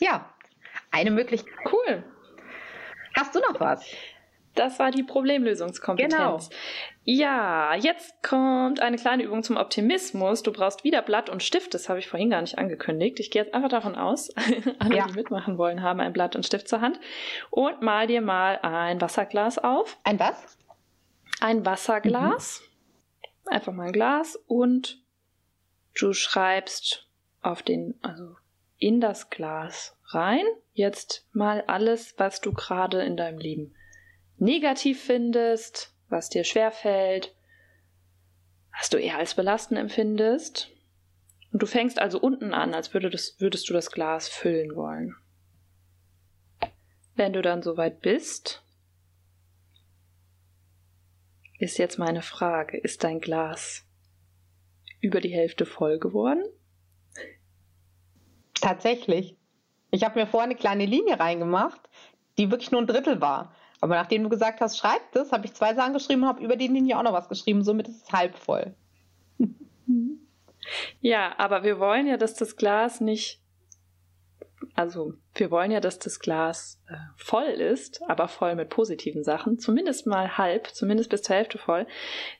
ja, 0.00 0.28
eine 0.90 1.10
Möglichkeit. 1.10 1.54
Cool. 1.70 2.02
Hast 3.14 3.34
du 3.34 3.40
noch 3.40 3.60
was? 3.60 3.84
Das 4.54 4.78
war 4.78 4.90
die 4.90 5.02
Problemlösungskompetenz. 5.02 6.14
Genau. 6.14 6.38
Ja, 7.04 7.74
jetzt 7.74 8.22
kommt 8.22 8.80
eine 8.80 8.96
kleine 8.96 9.22
Übung 9.22 9.42
zum 9.42 9.58
Optimismus. 9.58 10.42
Du 10.42 10.50
brauchst 10.50 10.82
wieder 10.82 11.02
Blatt 11.02 11.28
und 11.28 11.42
Stift. 11.42 11.74
Das 11.74 11.90
habe 11.90 11.98
ich 11.98 12.08
vorhin 12.08 12.30
gar 12.30 12.40
nicht 12.40 12.56
angekündigt. 12.56 13.20
Ich 13.20 13.30
gehe 13.30 13.42
jetzt 13.42 13.54
einfach 13.54 13.68
davon 13.68 13.94
aus, 13.96 14.30
alle, 14.78 14.96
ja. 14.96 15.06
die 15.06 15.12
mitmachen 15.12 15.58
wollen, 15.58 15.82
haben 15.82 16.00
ein 16.00 16.14
Blatt 16.14 16.34
und 16.36 16.46
Stift 16.46 16.68
zur 16.68 16.80
Hand. 16.80 16.98
Und 17.50 17.82
mal 17.82 18.06
dir 18.06 18.22
mal 18.22 18.58
ein 18.62 19.00
Wasserglas 19.00 19.58
auf. 19.58 19.98
Ein 20.04 20.18
was? 20.18 20.55
Ein 21.40 21.64
Wasserglas. 21.64 22.62
Mhm. 22.62 23.52
Einfach 23.52 23.72
mal 23.72 23.86
ein 23.86 23.92
Glas 23.92 24.36
und 24.46 25.02
du 25.94 26.12
schreibst 26.12 27.08
auf 27.42 27.62
den, 27.62 27.94
also 28.02 28.36
in 28.78 29.00
das 29.00 29.30
Glas 29.30 29.96
rein. 30.06 30.44
Jetzt 30.72 31.26
mal 31.32 31.62
alles, 31.66 32.14
was 32.18 32.40
du 32.40 32.52
gerade 32.52 33.02
in 33.02 33.16
deinem 33.16 33.38
Leben 33.38 33.74
negativ 34.38 35.02
findest, 35.02 35.94
was 36.08 36.28
dir 36.28 36.44
schwerfällt, 36.44 37.34
was 38.78 38.90
du 38.90 38.98
eher 38.98 39.16
als 39.16 39.34
belastend 39.34 39.80
empfindest. 39.80 40.70
Und 41.52 41.62
du 41.62 41.66
fängst 41.66 41.98
also 41.98 42.20
unten 42.20 42.52
an, 42.52 42.74
als 42.74 42.92
würde 42.92 43.08
das, 43.08 43.36
würdest 43.38 43.68
du 43.68 43.72
das 43.72 43.90
Glas 43.90 44.28
füllen 44.28 44.74
wollen. 44.76 45.16
Wenn 47.14 47.32
du 47.32 47.40
dann 47.40 47.62
soweit 47.62 48.02
bist, 48.02 48.62
ist 51.58 51.78
jetzt 51.78 51.98
meine 51.98 52.22
Frage, 52.22 52.76
ist 52.76 53.04
dein 53.04 53.20
Glas 53.20 53.84
über 55.00 55.20
die 55.20 55.32
Hälfte 55.32 55.66
voll 55.66 55.98
geworden? 55.98 56.44
Tatsächlich. 58.60 59.36
Ich 59.90 60.04
habe 60.04 60.18
mir 60.18 60.26
vorher 60.26 60.46
eine 60.48 60.58
kleine 60.58 60.86
Linie 60.86 61.20
reingemacht, 61.20 61.80
die 62.38 62.50
wirklich 62.50 62.70
nur 62.70 62.80
ein 62.80 62.86
Drittel 62.86 63.20
war. 63.20 63.54
Aber 63.80 63.94
nachdem 63.94 64.22
du 64.22 64.28
gesagt 64.28 64.60
hast, 64.60 64.78
schreib 64.78 65.12
das, 65.12 65.32
habe 65.32 65.46
ich 65.46 65.54
zwei 65.54 65.74
Sachen 65.74 65.92
geschrieben 65.92 66.22
und 66.22 66.28
habe 66.28 66.44
über 66.44 66.56
die 66.56 66.66
Linie 66.66 66.98
auch 66.98 67.02
noch 67.02 67.12
was 67.12 67.28
geschrieben. 67.28 67.62
Somit 67.62 67.88
ist 67.88 68.06
es 68.06 68.12
halb 68.12 68.36
voll. 68.36 68.74
Ja, 71.00 71.38
aber 71.38 71.62
wir 71.62 71.78
wollen 71.78 72.08
ja, 72.08 72.16
dass 72.16 72.34
das 72.34 72.56
Glas 72.56 73.00
nicht. 73.00 73.40
Also, 74.76 75.14
wir 75.34 75.50
wollen 75.50 75.70
ja, 75.70 75.80
dass 75.80 75.98
das 75.98 76.20
Glas 76.20 76.82
äh, 76.86 76.96
voll 77.16 77.46
ist, 77.46 78.02
aber 78.08 78.28
voll 78.28 78.54
mit 78.54 78.68
positiven 78.68 79.24
Sachen. 79.24 79.58
Zumindest 79.58 80.06
mal 80.06 80.36
halb, 80.36 80.68
zumindest 80.68 81.08
bis 81.08 81.22
zur 81.22 81.34
Hälfte 81.34 81.56
voll. 81.56 81.86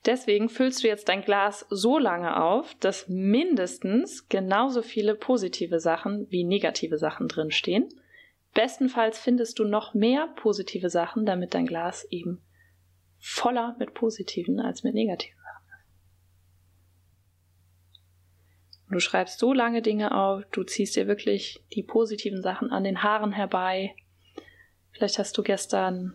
Deswegen 0.05 0.51
füllst 0.51 0.85
du 0.85 0.89
jetzt 0.89 1.09
dein 1.09 1.23
Glas 1.23 1.65
so 1.71 1.99
lange 1.99 2.43
auf, 2.43 2.75
dass 2.75 3.09
mindestens 3.09 4.29
genauso 4.29 4.83
viele 4.83 5.15
positive 5.15 5.81
Sachen 5.81 6.31
wie 6.31 6.45
negative 6.45 6.99
Sachen 6.99 7.27
drinstehen. 7.27 7.89
Bestenfalls 8.53 9.19
findest 9.19 9.59
du 9.59 9.65
noch 9.65 9.95
mehr 9.95 10.29
positive 10.37 10.91
Sachen, 10.91 11.25
damit 11.25 11.55
dein 11.55 11.67
Glas 11.67 12.07
eben 12.11 12.43
voller 13.19 13.77
mit 13.79 13.95
positiven 13.95 14.61
als 14.61 14.83
mit 14.83 14.93
negativen 14.93 15.39
Sachen 15.39 15.69
ist. 15.81 15.87
Du 18.91 19.01
schreibst 19.01 19.39
so 19.39 19.53
lange 19.53 19.83
Dinge 19.83 20.15
auf, 20.15 20.45
du 20.53 20.63
ziehst 20.63 20.97
dir 20.97 21.07
wirklich 21.07 21.63
die 21.73 21.83
positiven 21.83 22.43
Sachen 22.43 22.71
an 22.71 22.85
den 22.85 23.03
Haaren 23.03 23.33
herbei. 23.33 23.95
Vielleicht 24.93 25.19
hast 25.19 25.37
du 25.37 25.43
gestern 25.43 26.15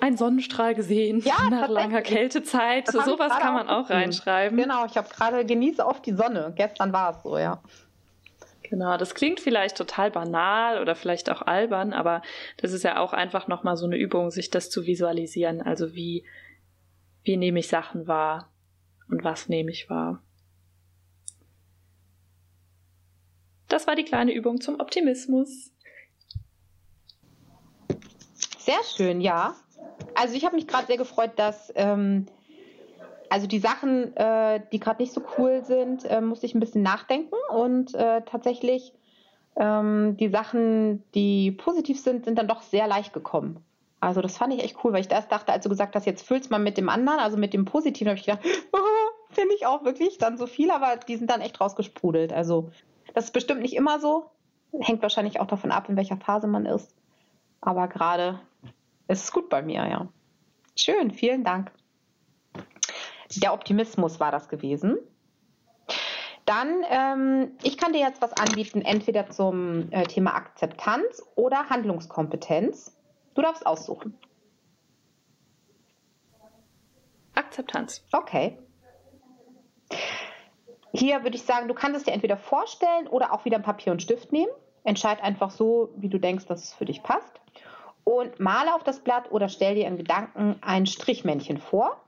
einen 0.00 0.16
Sonnenstrahl 0.16 0.74
gesehen 0.74 1.20
ja, 1.20 1.36
nach 1.50 1.68
langer 1.68 2.02
Kältezeit. 2.02 2.88
So, 2.88 3.00
sowas 3.02 3.32
kann 3.38 3.54
man 3.54 3.68
auch 3.68 3.88
reinschreiben. 3.90 4.58
Genau, 4.58 4.86
ich 4.86 4.96
habe 4.96 5.08
gerade 5.08 5.44
genieße 5.44 5.84
oft 5.84 6.04
die 6.06 6.14
Sonne. 6.14 6.52
Gestern 6.56 6.92
war 6.92 7.16
es 7.16 7.22
so, 7.22 7.38
ja. 7.38 7.62
Genau, 8.62 8.96
das 8.96 9.14
klingt 9.14 9.40
vielleicht 9.40 9.76
total 9.76 10.10
banal 10.10 10.80
oder 10.80 10.94
vielleicht 10.94 11.28
auch 11.28 11.42
albern, 11.42 11.92
aber 11.92 12.22
das 12.56 12.72
ist 12.72 12.84
ja 12.84 13.00
auch 13.00 13.12
einfach 13.12 13.48
nochmal 13.48 13.76
so 13.76 13.84
eine 13.84 13.96
Übung, 13.96 14.30
sich 14.30 14.48
das 14.48 14.70
zu 14.70 14.86
visualisieren. 14.86 15.60
Also 15.60 15.94
wie, 15.94 16.24
wie 17.24 17.36
nehme 17.36 17.58
ich 17.58 17.68
Sachen 17.68 18.06
wahr 18.06 18.48
und 19.10 19.24
was 19.24 19.48
nehme 19.48 19.70
ich 19.70 19.90
wahr. 19.90 20.22
Das 23.68 23.86
war 23.86 23.94
die 23.94 24.04
kleine 24.04 24.32
Übung 24.32 24.60
zum 24.60 24.80
Optimismus. 24.80 25.70
Sehr 28.58 28.82
schön, 28.96 29.20
ja. 29.20 29.54
Also 30.14 30.34
ich 30.34 30.44
habe 30.44 30.56
mich 30.56 30.66
gerade 30.66 30.86
sehr 30.86 30.96
gefreut, 30.96 31.32
dass 31.36 31.72
ähm, 31.76 32.26
also 33.30 33.46
die 33.46 33.60
Sachen, 33.60 34.14
äh, 34.16 34.60
die 34.72 34.80
gerade 34.80 35.00
nicht 35.00 35.12
so 35.12 35.22
cool 35.38 35.64
sind, 35.64 36.04
äh, 36.04 36.20
musste 36.20 36.46
ich 36.46 36.54
ein 36.54 36.60
bisschen 36.60 36.82
nachdenken 36.82 37.36
und 37.48 37.94
äh, 37.94 38.22
tatsächlich 38.22 38.92
ähm, 39.56 40.16
die 40.18 40.28
Sachen, 40.28 41.04
die 41.14 41.52
positiv 41.52 42.00
sind, 42.00 42.24
sind 42.24 42.38
dann 42.38 42.48
doch 42.48 42.62
sehr 42.62 42.88
leicht 42.88 43.12
gekommen. 43.12 43.64
Also 44.00 44.20
das 44.20 44.36
fand 44.36 44.54
ich 44.54 44.64
echt 44.64 44.76
cool, 44.82 44.92
weil 44.92 45.02
ich 45.02 45.10
erst 45.10 45.30
dachte, 45.30 45.52
als 45.52 45.62
du 45.62 45.68
gesagt 45.68 45.94
hast, 45.94 46.06
jetzt 46.06 46.26
füllst 46.26 46.50
man 46.50 46.62
mit 46.62 46.76
dem 46.76 46.88
anderen, 46.88 47.20
also 47.20 47.36
mit 47.36 47.52
dem 47.52 47.66
Positiven, 47.66 48.08
habe 48.08 48.18
ich 48.18 48.26
gedacht, 48.26 48.44
oh, 48.72 48.78
finde 49.30 49.54
ich 49.54 49.66
auch 49.66 49.84
wirklich 49.84 50.18
dann 50.18 50.36
so 50.36 50.46
viel, 50.46 50.70
aber 50.70 50.96
die 50.96 51.16
sind 51.16 51.30
dann 51.30 51.40
echt 51.40 51.60
rausgesprudelt. 51.60 52.32
Also 52.32 52.70
das 53.14 53.26
ist 53.26 53.32
bestimmt 53.32 53.62
nicht 53.62 53.74
immer 53.74 54.00
so, 54.00 54.30
hängt 54.78 55.02
wahrscheinlich 55.02 55.40
auch 55.40 55.46
davon 55.46 55.70
ab, 55.70 55.88
in 55.88 55.96
welcher 55.96 56.16
Phase 56.16 56.46
man 56.46 56.66
ist. 56.66 56.94
Aber 57.60 57.88
gerade 57.88 58.40
ist 59.08 59.24
es 59.24 59.32
gut 59.32 59.48
bei 59.48 59.62
mir, 59.62 59.86
ja. 59.88 60.08
Schön, 60.76 61.10
vielen 61.10 61.44
Dank. 61.44 61.72
Der 63.36 63.52
Optimismus 63.52 64.18
war 64.18 64.32
das 64.32 64.48
gewesen. 64.48 64.98
Dann, 66.46 66.84
ähm, 66.88 67.52
ich 67.62 67.76
kann 67.76 67.92
dir 67.92 68.00
jetzt 68.00 68.22
was 68.22 68.32
anbieten, 68.32 68.82
entweder 68.82 69.30
zum 69.30 69.92
äh, 69.92 70.04
Thema 70.04 70.34
Akzeptanz 70.34 71.22
oder 71.36 71.68
Handlungskompetenz. 71.68 72.96
Du 73.34 73.42
darfst 73.42 73.64
aussuchen. 73.66 74.18
Akzeptanz. 77.34 78.04
Okay. 78.10 78.58
Hier 80.92 81.22
würde 81.22 81.36
ich 81.36 81.42
sagen, 81.42 81.68
du 81.68 81.74
kannst 81.74 81.98
es 81.98 82.04
dir 82.04 82.12
entweder 82.12 82.36
vorstellen 82.36 83.06
oder 83.06 83.32
auch 83.32 83.44
wieder 83.44 83.56
ein 83.56 83.62
Papier 83.62 83.92
und 83.92 84.02
Stift 84.02 84.32
nehmen. 84.32 84.50
Entscheid 84.84 85.22
einfach 85.22 85.50
so, 85.50 85.90
wie 85.96 86.08
du 86.08 86.18
denkst, 86.18 86.46
dass 86.46 86.64
es 86.64 86.74
für 86.74 86.84
dich 86.84 87.02
passt. 87.02 87.40
Und 88.04 88.40
male 88.40 88.74
auf 88.74 88.82
das 88.82 89.00
Blatt 89.00 89.30
oder 89.30 89.48
stell 89.48 89.74
dir 89.74 89.86
in 89.86 89.96
Gedanken 89.96 90.56
ein 90.62 90.86
Strichmännchen 90.86 91.58
vor. 91.58 92.00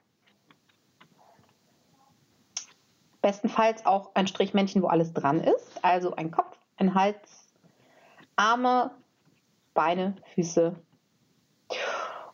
Bestenfalls 3.21 3.87
auch 3.87 4.11
ein 4.15 4.27
Strichmännchen, 4.27 4.83
wo 4.83 4.89
alles 4.89 5.13
dran 5.13 5.41
ist. 5.41 5.85
Also 5.85 6.17
ein 6.17 6.33
Kopf, 6.33 6.57
ein 6.77 6.95
Hals, 6.95 7.53
Arme, 8.35 8.91
Beine, 9.75 10.17
Füße. 10.35 10.75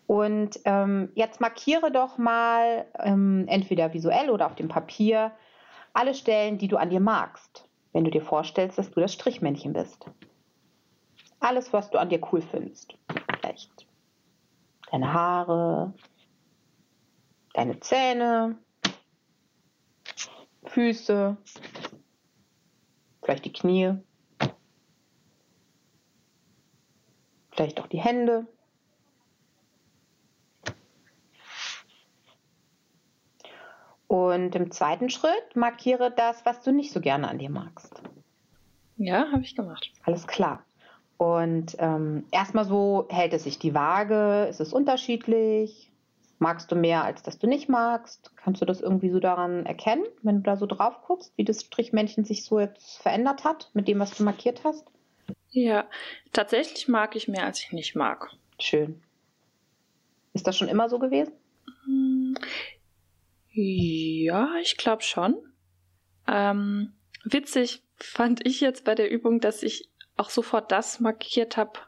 Und 0.08 0.58
ähm, 0.64 1.12
jetzt 1.14 1.38
markiere 1.38 1.92
doch 1.92 2.16
mal 2.16 2.86
ähm, 2.98 3.44
entweder 3.46 3.92
visuell 3.92 4.30
oder 4.30 4.46
auf 4.46 4.54
dem 4.54 4.68
Papier 4.68 5.32
alle 5.92 6.14
Stellen, 6.14 6.56
die 6.56 6.66
du 6.66 6.78
an 6.78 6.88
dir 6.88 6.98
magst, 6.98 7.68
wenn 7.92 8.04
du 8.04 8.10
dir 8.10 8.22
vorstellst, 8.22 8.78
dass 8.78 8.90
du 8.90 9.00
das 9.00 9.12
Strichmännchen 9.12 9.74
bist. 9.74 10.06
Alles, 11.40 11.74
was 11.74 11.90
du 11.90 11.98
an 11.98 12.08
dir 12.08 12.20
cool 12.32 12.40
findest. 12.40 12.96
Vielleicht 13.38 13.86
deine 14.90 15.12
Haare, 15.12 15.92
deine 17.52 17.78
Zähne, 17.80 18.56
Füße, 20.64 21.36
vielleicht 23.22 23.44
die 23.44 23.52
Knie, 23.52 23.92
vielleicht 27.50 27.78
auch 27.78 27.88
die 27.88 28.00
Hände. 28.00 28.46
Und 34.08 34.54
im 34.54 34.70
zweiten 34.70 35.10
Schritt 35.10 35.54
markiere 35.54 36.10
das, 36.10 36.44
was 36.44 36.62
du 36.62 36.72
nicht 36.72 36.92
so 36.92 37.00
gerne 37.00 37.28
an 37.28 37.38
dir 37.38 37.50
magst. 37.50 38.02
Ja, 38.96 39.30
habe 39.30 39.42
ich 39.42 39.54
gemacht. 39.54 39.92
Alles 40.04 40.26
klar. 40.26 40.64
Und 41.18 41.76
ähm, 41.78 42.24
erstmal 42.30 42.64
so, 42.64 43.06
hält 43.10 43.34
es 43.34 43.44
sich 43.44 43.58
die 43.58 43.74
Waage? 43.74 44.46
Ist 44.48 44.60
es 44.60 44.72
unterschiedlich? 44.72 45.90
Magst 46.38 46.70
du 46.70 46.76
mehr, 46.76 47.04
als 47.04 47.22
dass 47.22 47.38
du 47.38 47.46
nicht 47.46 47.68
magst? 47.68 48.30
Kannst 48.36 48.62
du 48.62 48.64
das 48.64 48.80
irgendwie 48.80 49.10
so 49.10 49.18
daran 49.18 49.66
erkennen, 49.66 50.04
wenn 50.22 50.36
du 50.36 50.42
da 50.42 50.56
so 50.56 50.66
drauf 50.66 51.02
guckst, 51.02 51.32
wie 51.36 51.44
das 51.44 51.62
Strichmännchen 51.62 52.24
sich 52.24 52.44
so 52.44 52.60
jetzt 52.60 53.02
verändert 53.02 53.44
hat 53.44 53.70
mit 53.74 53.88
dem, 53.88 53.98
was 53.98 54.16
du 54.16 54.22
markiert 54.22 54.62
hast? 54.64 54.86
Ja, 55.50 55.84
tatsächlich 56.32 56.88
mag 56.88 57.16
ich 57.16 57.28
mehr, 57.28 57.44
als 57.44 57.60
ich 57.60 57.72
nicht 57.72 57.94
mag. 57.96 58.30
Schön. 58.60 59.02
Ist 60.32 60.46
das 60.46 60.56
schon 60.56 60.68
immer 60.68 60.88
so 60.88 60.98
gewesen? 60.98 61.32
Ja, 63.60 64.54
ich 64.62 64.76
glaube 64.76 65.02
schon. 65.02 65.36
Ähm, 66.26 66.92
witzig 67.24 67.82
fand 67.96 68.46
ich 68.46 68.60
jetzt 68.60 68.84
bei 68.84 68.94
der 68.94 69.10
Übung, 69.10 69.40
dass 69.40 69.62
ich 69.62 69.90
auch 70.16 70.30
sofort 70.30 70.70
das 70.70 71.00
markiert 71.00 71.56
habe, 71.56 71.78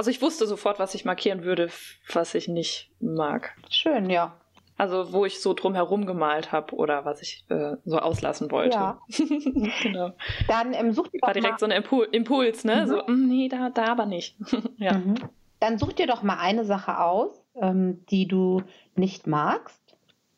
also 0.00 0.10
ich 0.10 0.22
wusste 0.22 0.46
sofort, 0.46 0.78
was 0.78 0.94
ich 0.94 1.04
markieren 1.04 1.44
würde, 1.44 1.68
was 2.14 2.34
ich 2.34 2.48
nicht 2.48 2.90
mag. 3.00 3.54
Schön, 3.68 4.08
ja. 4.08 4.34
Also 4.78 5.12
wo 5.12 5.26
ich 5.26 5.42
so 5.42 5.52
drum 5.52 5.74
herum 5.74 6.06
gemalt 6.06 6.52
habe 6.52 6.74
oder 6.74 7.04
was 7.04 7.20
ich 7.20 7.44
äh, 7.50 7.76
so 7.84 7.98
auslassen 7.98 8.50
wollte. 8.50 8.78
Ja. 8.78 8.98
genau. 9.82 10.12
Dann 10.48 10.72
ähm, 10.72 10.92
such 10.92 11.08
War 11.20 11.34
direkt 11.34 11.60
so 11.60 11.66
ein 11.66 11.72
Impul 11.72 12.08
Impuls, 12.12 12.64
ne? 12.64 12.84
Mhm. 12.84 12.88
So, 12.88 13.02
mm, 13.06 13.28
nee, 13.28 13.48
da, 13.50 13.68
da 13.68 13.88
aber 13.88 14.06
nicht. 14.06 14.36
ja. 14.78 14.94
Mhm. 14.94 15.16
dann 15.58 15.76
such 15.76 15.92
dir 15.92 16.06
doch 16.06 16.22
mal 16.22 16.38
eine 16.38 16.64
Sache 16.64 16.98
aus, 16.98 17.44
ähm, 17.60 18.06
die 18.06 18.26
du 18.26 18.62
nicht 18.94 19.26
magst. 19.26 19.89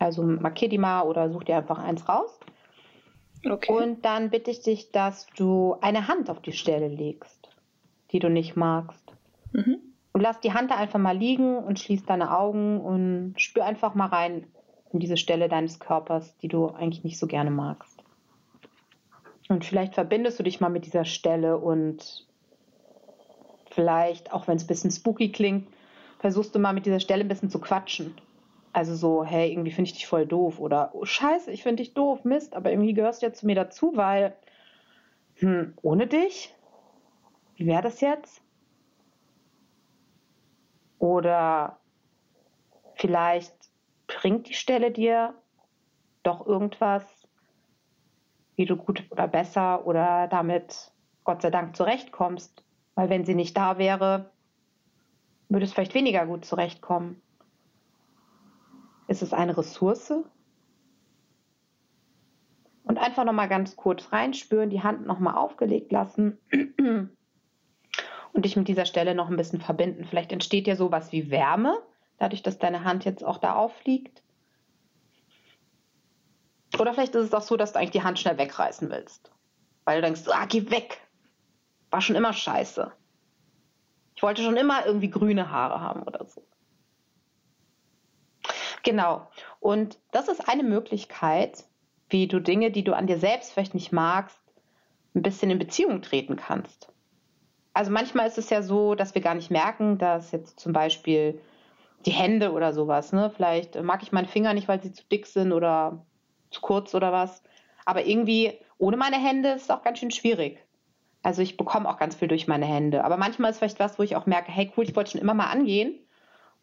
Also 0.03 0.25
markier 0.25 0.69
die 0.69 0.79
mal 0.79 1.03
oder 1.03 1.31
such 1.31 1.45
dir 1.45 1.57
einfach 1.57 1.79
eins 1.79 2.09
raus. 2.09 2.41
Okay. 3.49 3.73
Und 3.73 4.05
dann 4.05 4.31
bitte 4.31 4.51
ich 4.51 4.61
dich, 4.63 4.91
dass 4.91 5.27
du 5.37 5.77
eine 5.81 6.09
Hand 6.09 6.29
auf 6.29 6.41
die 6.41 6.53
Stelle 6.53 6.89
legst, 6.89 7.49
die 8.11 8.19
du 8.19 8.29
nicht 8.29 8.57
magst. 8.57 9.13
Mhm. 9.53 9.79
Und 10.13 10.21
lass 10.21 10.41
die 10.41 10.53
Hand 10.53 10.71
da 10.71 10.77
einfach 10.77 10.99
mal 10.99 11.17
liegen 11.17 11.57
und 11.57 11.79
schließ 11.79 12.05
deine 12.05 12.37
Augen 12.37 12.81
und 12.81 13.35
spür 13.37 13.65
einfach 13.65 13.95
mal 13.95 14.07
rein 14.07 14.47
in 14.93 14.99
diese 14.99 15.17
Stelle 15.17 15.49
deines 15.49 15.79
Körpers, 15.79 16.37
die 16.39 16.49
du 16.49 16.69
eigentlich 16.69 17.05
nicht 17.05 17.19
so 17.19 17.27
gerne 17.27 17.51
magst. 17.51 18.03
Und 19.49 19.65
vielleicht 19.65 19.95
verbindest 19.95 20.39
du 20.39 20.43
dich 20.43 20.61
mal 20.61 20.69
mit 20.69 20.85
dieser 20.85 21.05
Stelle 21.05 21.59
und 21.59 22.27
vielleicht, 23.71 24.33
auch 24.33 24.49
wenn 24.49 24.57
es 24.57 24.65
ein 24.65 24.69
bisschen 24.69 24.91
spooky 24.91 25.31
klingt, 25.31 25.69
versuchst 26.19 26.55
du 26.55 26.59
mal 26.59 26.73
mit 26.73 26.87
dieser 26.87 27.01
Stelle 27.01 27.23
ein 27.23 27.29
bisschen 27.29 27.51
zu 27.51 27.61
quatschen. 27.61 28.15
Also 28.73 28.95
so, 28.95 29.25
hey, 29.25 29.51
irgendwie 29.53 29.71
finde 29.71 29.91
ich 29.91 29.95
dich 29.95 30.07
voll 30.07 30.27
doof 30.27 30.59
oder 30.59 30.95
oh, 30.95 31.05
scheiße, 31.05 31.51
ich 31.51 31.63
finde 31.63 31.83
dich 31.83 31.95
doof, 31.95 32.25
Mist, 32.25 32.55
aber 32.55 32.71
irgendwie 32.71 32.95
gehörst 32.95 33.21
du 33.21 33.27
ja 33.27 33.33
zu 33.33 33.47
mir 33.47 33.55
dazu, 33.55 33.93
weil 33.97 34.35
hm, 35.37 35.75
ohne 35.83 36.07
dich, 36.07 36.55
wie 37.57 37.67
wäre 37.67 37.83
das 37.83 38.01
jetzt? 38.01 38.43
Oder 40.99 41.79
vielleicht 42.95 43.55
bringt 44.07 44.49
die 44.49 44.55
Stelle 44.55 44.91
dir 44.91 45.35
doch 46.23 46.47
irgendwas, 46.47 47.05
wie 48.57 48.67
du 48.67 48.77
gut 48.77 49.05
oder 49.11 49.27
besser 49.27 49.87
oder 49.87 50.29
damit 50.29 50.93
Gott 51.25 51.43
sei 51.43 51.51
Dank 51.51 51.77
zurechtkommst. 51.77 52.65
Weil 52.95 53.11
wenn 53.11 53.25
sie 53.25 53.35
nicht 53.35 53.57
da 53.57 53.79
wäre, 53.79 54.31
würde 55.49 55.65
es 55.65 55.73
vielleicht 55.73 55.95
weniger 55.95 56.27
gut 56.27 56.45
zurechtkommen. 56.45 57.21
Ist 59.09 59.23
es 59.23 59.33
eine 59.33 59.57
Ressource? 59.57 60.13
Und 62.85 62.99
einfach 62.99 63.25
nochmal 63.25 63.49
ganz 63.49 63.77
kurz 63.77 64.13
reinspüren, 64.13 64.71
die 64.71 64.83
Hand 64.83 65.07
nochmal 65.07 65.37
aufgelegt 65.37 65.93
lassen 65.93 66.39
und 68.33 68.45
dich 68.45 68.57
mit 68.57 68.69
dieser 68.69 68.87
Stelle 68.87 69.15
noch 69.15 69.31
ein 69.31 69.37
bisschen 69.37 69.61
verbinden. 69.61 70.05
Vielleicht 70.05 70.33
entsteht 70.33 70.67
ja 70.67 70.77
sowas 70.77 71.13
wie 71.13 71.31
Wärme, 71.31 71.81
dadurch, 72.19 72.43
dass 72.43 72.59
deine 72.59 72.85
Hand 72.85 73.05
jetzt 73.05 73.25
auch 73.25 73.39
da 73.39 73.55
aufliegt. 73.55 74.23
Oder 76.79 76.95
vielleicht 76.95 77.15
ist 77.15 77.27
es 77.27 77.35
auch 77.35 77.43
so, 77.43 77.57
dass 77.57 77.73
du 77.73 77.79
eigentlich 77.79 77.91
die 77.91 78.03
Hand 78.03 78.19
schnell 78.19 78.39
wegreißen 78.39 78.91
willst. 78.91 79.31
Weil 79.85 80.01
du 80.01 80.07
denkst, 80.07 80.23
ah, 80.29 80.47
geh 80.47 80.71
weg. 80.71 81.01
War 81.91 82.01
schon 82.01 82.17
immer 82.17 82.33
scheiße. 82.33 82.93
Ich 84.15 84.23
wollte 84.23 84.43
schon 84.43 84.57
immer 84.57 84.87
irgendwie 84.87 85.11
grüne 85.11 85.51
Haare 85.51 85.81
haben 85.81 86.03
oder 86.05 86.25
so. 86.27 86.43
Genau. 88.83 89.29
Und 89.61 89.99
das 90.11 90.29
ist 90.29 90.49
eine 90.49 90.63
Möglichkeit, 90.63 91.65
wie 92.09 92.27
du 92.27 92.41
Dinge, 92.41 92.71
die 92.71 92.85
du 92.85 92.95
an 92.95 93.07
dir 93.07 93.19
selbst 93.19 93.53
vielleicht 93.53 93.75
nicht 93.75 93.93
magst, 93.93 94.39
ein 95.15 95.23
bisschen 95.23 95.51
in 95.51 95.59
Beziehung 95.59 96.03
treten 96.03 96.37
kannst. 96.37 96.93
Also 97.75 97.91
manchmal 97.91 98.27
ist 98.27 98.39
es 98.39 98.51
ja 98.51 98.63
so, 98.63 98.95
dass 98.95 99.15
wir 99.15 99.23
gar 99.23 99.35
nicht 99.35 99.51
merken, 99.51 99.99
dass 99.99 100.33
jetzt 100.33 100.61
zum 100.61 100.73
Beispiel 100.73 101.41
die 102.05 102.11
Hände 102.11 102.53
oder 102.53 102.73
sowas, 102.73 103.13
ne? 103.13 103.31
Vielleicht 103.35 103.81
mag 103.83 104.03
ich 104.03 104.13
meine 104.13 104.29
Finger 104.29 104.53
nicht, 104.55 104.69
weil 104.69 104.83
sie 104.83 104.93
zu 104.93 105.05
dick 105.11 105.27
sind 105.27 105.53
oder 105.53 106.05
zu 106.51 106.61
kurz 106.61 106.95
oder 106.95 107.13
was. 107.13 107.43
Aber 107.85 108.05
irgendwie 108.05 108.59
ohne 108.79 108.97
meine 108.97 109.17
Hände 109.17 109.51
ist 109.51 109.63
es 109.63 109.71
auch 109.71 109.83
ganz 109.83 109.99
schön 109.99 110.11
schwierig. 110.11 110.59
Also 111.23 111.41
ich 111.41 111.57
bekomme 111.57 111.89
auch 111.89 111.99
ganz 111.99 112.17
viel 112.17 112.29
durch 112.29 112.49
meine 112.49 112.67
Hände. 112.67 113.05
Aber 113.05 113.17
manchmal 113.17 113.51
ist 113.51 113.59
vielleicht 113.59 113.79
was, 113.79 113.99
wo 113.99 114.03
ich 114.03 114.17
auch 114.17 114.27
merke, 114.27 114.51
hey 114.51 114.73
cool, 114.77 114.85
ich 114.85 114.97
wollte 114.97 115.13
schon 115.13 115.21
immer 115.21 115.35
mal 115.35 115.51
angehen 115.51 115.95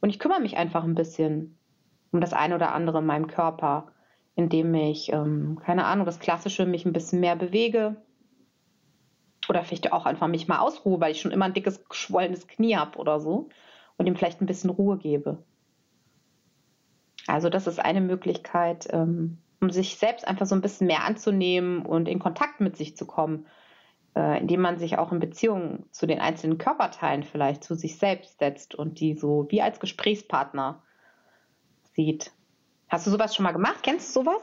und 0.02 0.10
ich 0.10 0.20
kümmere 0.20 0.42
mich 0.42 0.58
einfach 0.58 0.84
ein 0.84 0.96
bisschen 0.96 1.59
um 2.12 2.22
das 2.22 2.34
eine 2.34 2.56
oder 2.56 2.74
andere 2.74 3.00
in 3.00 3.06
meinem 3.06 3.28
Körper, 3.28 3.92
indem 4.36 4.74
ich, 4.74 5.12
ähm, 5.12 5.60
keine 5.64 5.86
Ahnung, 5.86 6.06
das 6.06 6.20
Klassische 6.20 6.66
mich 6.66 6.86
ein 6.86 6.94
bisschen 6.94 7.20
mehr 7.20 7.36
bewege. 7.36 7.98
Oder 9.48 9.64
vielleicht 9.64 9.92
auch 9.94 10.06
einfach 10.06 10.28
mich 10.28 10.48
mal 10.48 10.60
ausruhe, 10.60 11.00
weil 11.00 11.12
ich 11.12 11.22
schon 11.22 11.32
immer 11.32 11.46
ein 11.46 11.54
dickes, 11.54 11.88
geschwollenes 11.88 12.48
Knie 12.48 12.76
habe 12.76 12.98
oder 12.98 13.20
so. 13.20 13.50
Und 13.98 14.08
ihm 14.08 14.16
vielleicht 14.16 14.42
ein 14.42 14.46
bisschen 14.46 14.70
Ruhe 14.70 14.98
gebe. 14.98 15.44
Also 17.28 17.50
das 17.50 17.68
ist 17.68 17.80
eine 17.80 18.02
Möglichkeit, 18.02 18.88
ähm, 18.92 19.40
um 19.62 19.70
sich 19.70 19.98
selbst 19.98 20.28
einfach 20.28 20.46
so 20.46 20.56
ein 20.56 20.62
bisschen 20.62 20.88
mehr 20.88 21.04
anzunehmen 21.04 21.86
und 21.86 22.08
in 22.08 22.20
Kontakt 22.20 22.62
mit 22.62 22.78
sich 22.78 22.96
zu 22.96 23.06
kommen, 23.06 23.46
äh, 24.16 24.40
indem 24.40 24.62
man 24.62 24.80
sich 24.80 24.98
auch 24.98 25.12
in 25.12 25.20
Beziehung 25.20 25.86
zu 25.92 26.08
den 26.08 26.20
einzelnen 26.20 26.58
Körperteilen 26.58 27.24
vielleicht 27.24 27.64
zu 27.64 27.76
sich 27.76 27.98
selbst 27.98 28.40
setzt 28.40 28.74
und 28.74 29.00
die 29.00 29.16
so 29.16 29.48
wie 29.50 29.62
als 29.62 29.80
Gesprächspartner 29.80 30.82
sieht. 32.00 32.32
Hast 32.88 33.06
du 33.06 33.12
sowas 33.12 33.36
schon 33.36 33.44
mal 33.44 33.52
gemacht? 33.52 33.80
Kennst 33.84 34.16
du 34.16 34.22
sowas? 34.22 34.42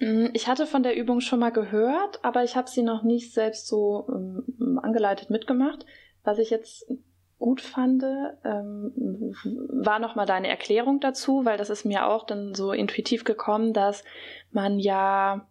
Mm, 0.00 0.26
ich 0.34 0.48
hatte 0.48 0.66
von 0.66 0.82
der 0.82 0.96
Übung 0.96 1.20
schon 1.20 1.38
mal 1.38 1.52
gehört, 1.52 2.24
aber 2.24 2.42
ich 2.42 2.56
habe 2.56 2.68
sie 2.68 2.82
noch 2.82 3.02
nicht 3.04 3.32
selbst 3.32 3.68
so 3.68 4.06
ähm, 4.08 4.80
angeleitet 4.82 5.30
mitgemacht. 5.30 5.86
Was 6.24 6.38
ich 6.38 6.50
jetzt 6.50 6.90
gut 7.38 7.60
fand, 7.60 8.02
ähm, 8.44 9.34
war 9.44 9.98
nochmal 9.98 10.26
deine 10.26 10.48
Erklärung 10.48 11.00
dazu, 11.00 11.44
weil 11.44 11.58
das 11.58 11.70
ist 11.70 11.84
mir 11.84 12.06
auch 12.06 12.26
dann 12.26 12.54
so 12.54 12.72
intuitiv 12.72 13.24
gekommen, 13.24 13.72
dass 13.72 14.02
man 14.50 14.80
ja 14.80 15.46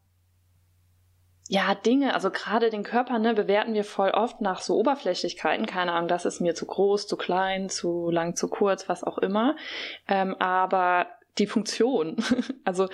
ja, 1.47 1.75
Dinge, 1.75 2.15
also 2.15 2.31
gerade 2.31 2.71
den 2.71 2.83
Körper, 2.83 3.19
ne, 3.19 3.35
bewerten 3.35 3.73
wir 3.75 3.83
voll 3.83 4.09
oft 4.09 4.41
nach 4.41 4.61
so 4.61 4.75
Oberflächlichkeiten. 4.77 5.67
Keine 5.67 5.91
Ahnung, 5.91 6.07
das 6.07 6.25
ist 6.25 6.39
mir 6.39 6.55
zu 6.55 6.65
groß, 6.65 7.07
zu 7.07 7.17
klein, 7.17 7.69
zu 7.69 8.09
lang, 8.09 8.35
zu 8.35 8.47
kurz, 8.47 8.89
was 8.89 9.03
auch 9.03 9.19
immer. 9.19 9.55
Ähm, 10.07 10.35
aber 10.39 11.07
die 11.37 11.45
Funktion, 11.45 12.17
also 12.65 12.87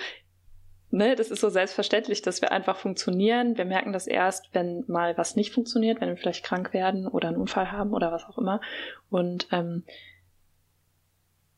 ne, 0.90 1.16
das 1.16 1.30
ist 1.30 1.40
so 1.40 1.48
selbstverständlich, 1.48 2.20
dass 2.20 2.42
wir 2.42 2.52
einfach 2.52 2.76
funktionieren. 2.76 3.56
Wir 3.56 3.64
merken 3.64 3.94
das 3.94 4.06
erst, 4.06 4.54
wenn 4.54 4.84
mal 4.86 5.16
was 5.16 5.34
nicht 5.34 5.54
funktioniert, 5.54 6.02
wenn 6.02 6.10
wir 6.10 6.18
vielleicht 6.18 6.44
krank 6.44 6.74
werden 6.74 7.08
oder 7.08 7.28
einen 7.28 7.38
Unfall 7.38 7.72
haben 7.72 7.94
oder 7.94 8.12
was 8.12 8.28
auch 8.28 8.36
immer. 8.36 8.60
Und 9.08 9.48
ähm, 9.50 9.84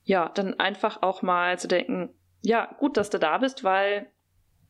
ja, 0.04 0.30
dann 0.34 0.60
einfach 0.60 1.02
auch 1.02 1.22
mal 1.22 1.58
zu 1.58 1.66
denken, 1.66 2.10
ja, 2.42 2.72
gut, 2.78 2.96
dass 2.96 3.10
du 3.10 3.18
da 3.18 3.38
bist, 3.38 3.64
weil, 3.64 4.06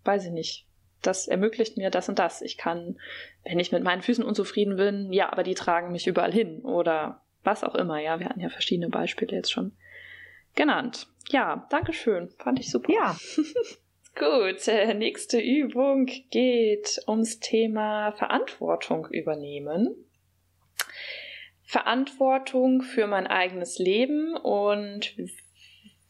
weiß 0.05 0.25
ich 0.25 0.33
nicht, 0.33 0.67
das 1.07 1.29
ermöglicht 1.29 1.77
mir 1.77 1.91
das 1.91 2.09
und 2.09 2.19
das. 2.19 2.43
Ich 2.43 2.57
kann, 2.57 2.99
wenn 3.45 3.59
ich 3.59 3.73
mit 3.73 3.83
meinen 3.83 4.03
Füßen 4.03 4.25
unzufrieden 4.25 4.77
bin, 4.77 5.13
ja, 5.13 5.31
aber 5.33 5.43
die 5.43 5.55
tragen 5.55 5.93
mich 5.93 6.07
überall 6.07 6.33
hin 6.33 6.61
oder 6.63 7.23
was 7.43 7.65
auch 7.65 7.75
immer. 7.75 8.01
Ja, 8.01 8.19
wir 8.19 8.29
hatten 8.29 8.41
ja 8.41 8.49
verschiedene 8.49 8.89
Beispiele 8.89 9.37
jetzt 9.37 9.53
schon 9.53 9.73
genannt. 10.55 11.07
Ja, 11.31 11.67
Dankeschön. 11.71 12.31
Fand 12.39 12.61
ich 12.61 12.71
super. 12.71 12.93
Ja. 12.93 13.17
Gut, 14.17 14.69
äh, 14.69 14.95
nächste 14.95 15.41
Übung 15.41 16.07
geht 16.31 17.01
ums 17.09 17.41
Thema 17.41 18.13
Verantwortung 18.13 19.09
übernehmen. 19.11 19.97
Verantwortung 21.65 22.83
für 22.83 23.09
mein 23.09 23.27
eigenes 23.27 23.79
Leben 23.79 24.37
und 24.37 25.17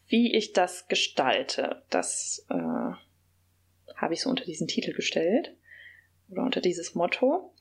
wie 0.07 0.35
ich 0.35 0.53
das 0.53 0.87
gestalte. 0.87 1.81
Das 1.89 2.45
äh, 2.49 2.91
habe 3.95 4.13
ich 4.13 4.21
so 4.21 4.29
unter 4.29 4.45
diesen 4.45 4.67
Titel 4.67 4.93
gestellt 4.93 5.55
oder 6.29 6.43
unter 6.43 6.61
dieses 6.61 6.95
Motto. 6.95 7.53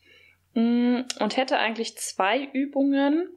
Mm, 0.54 1.00
und 1.20 1.36
hätte 1.36 1.58
eigentlich 1.58 1.96
zwei 1.98 2.44
Übungen, 2.52 3.28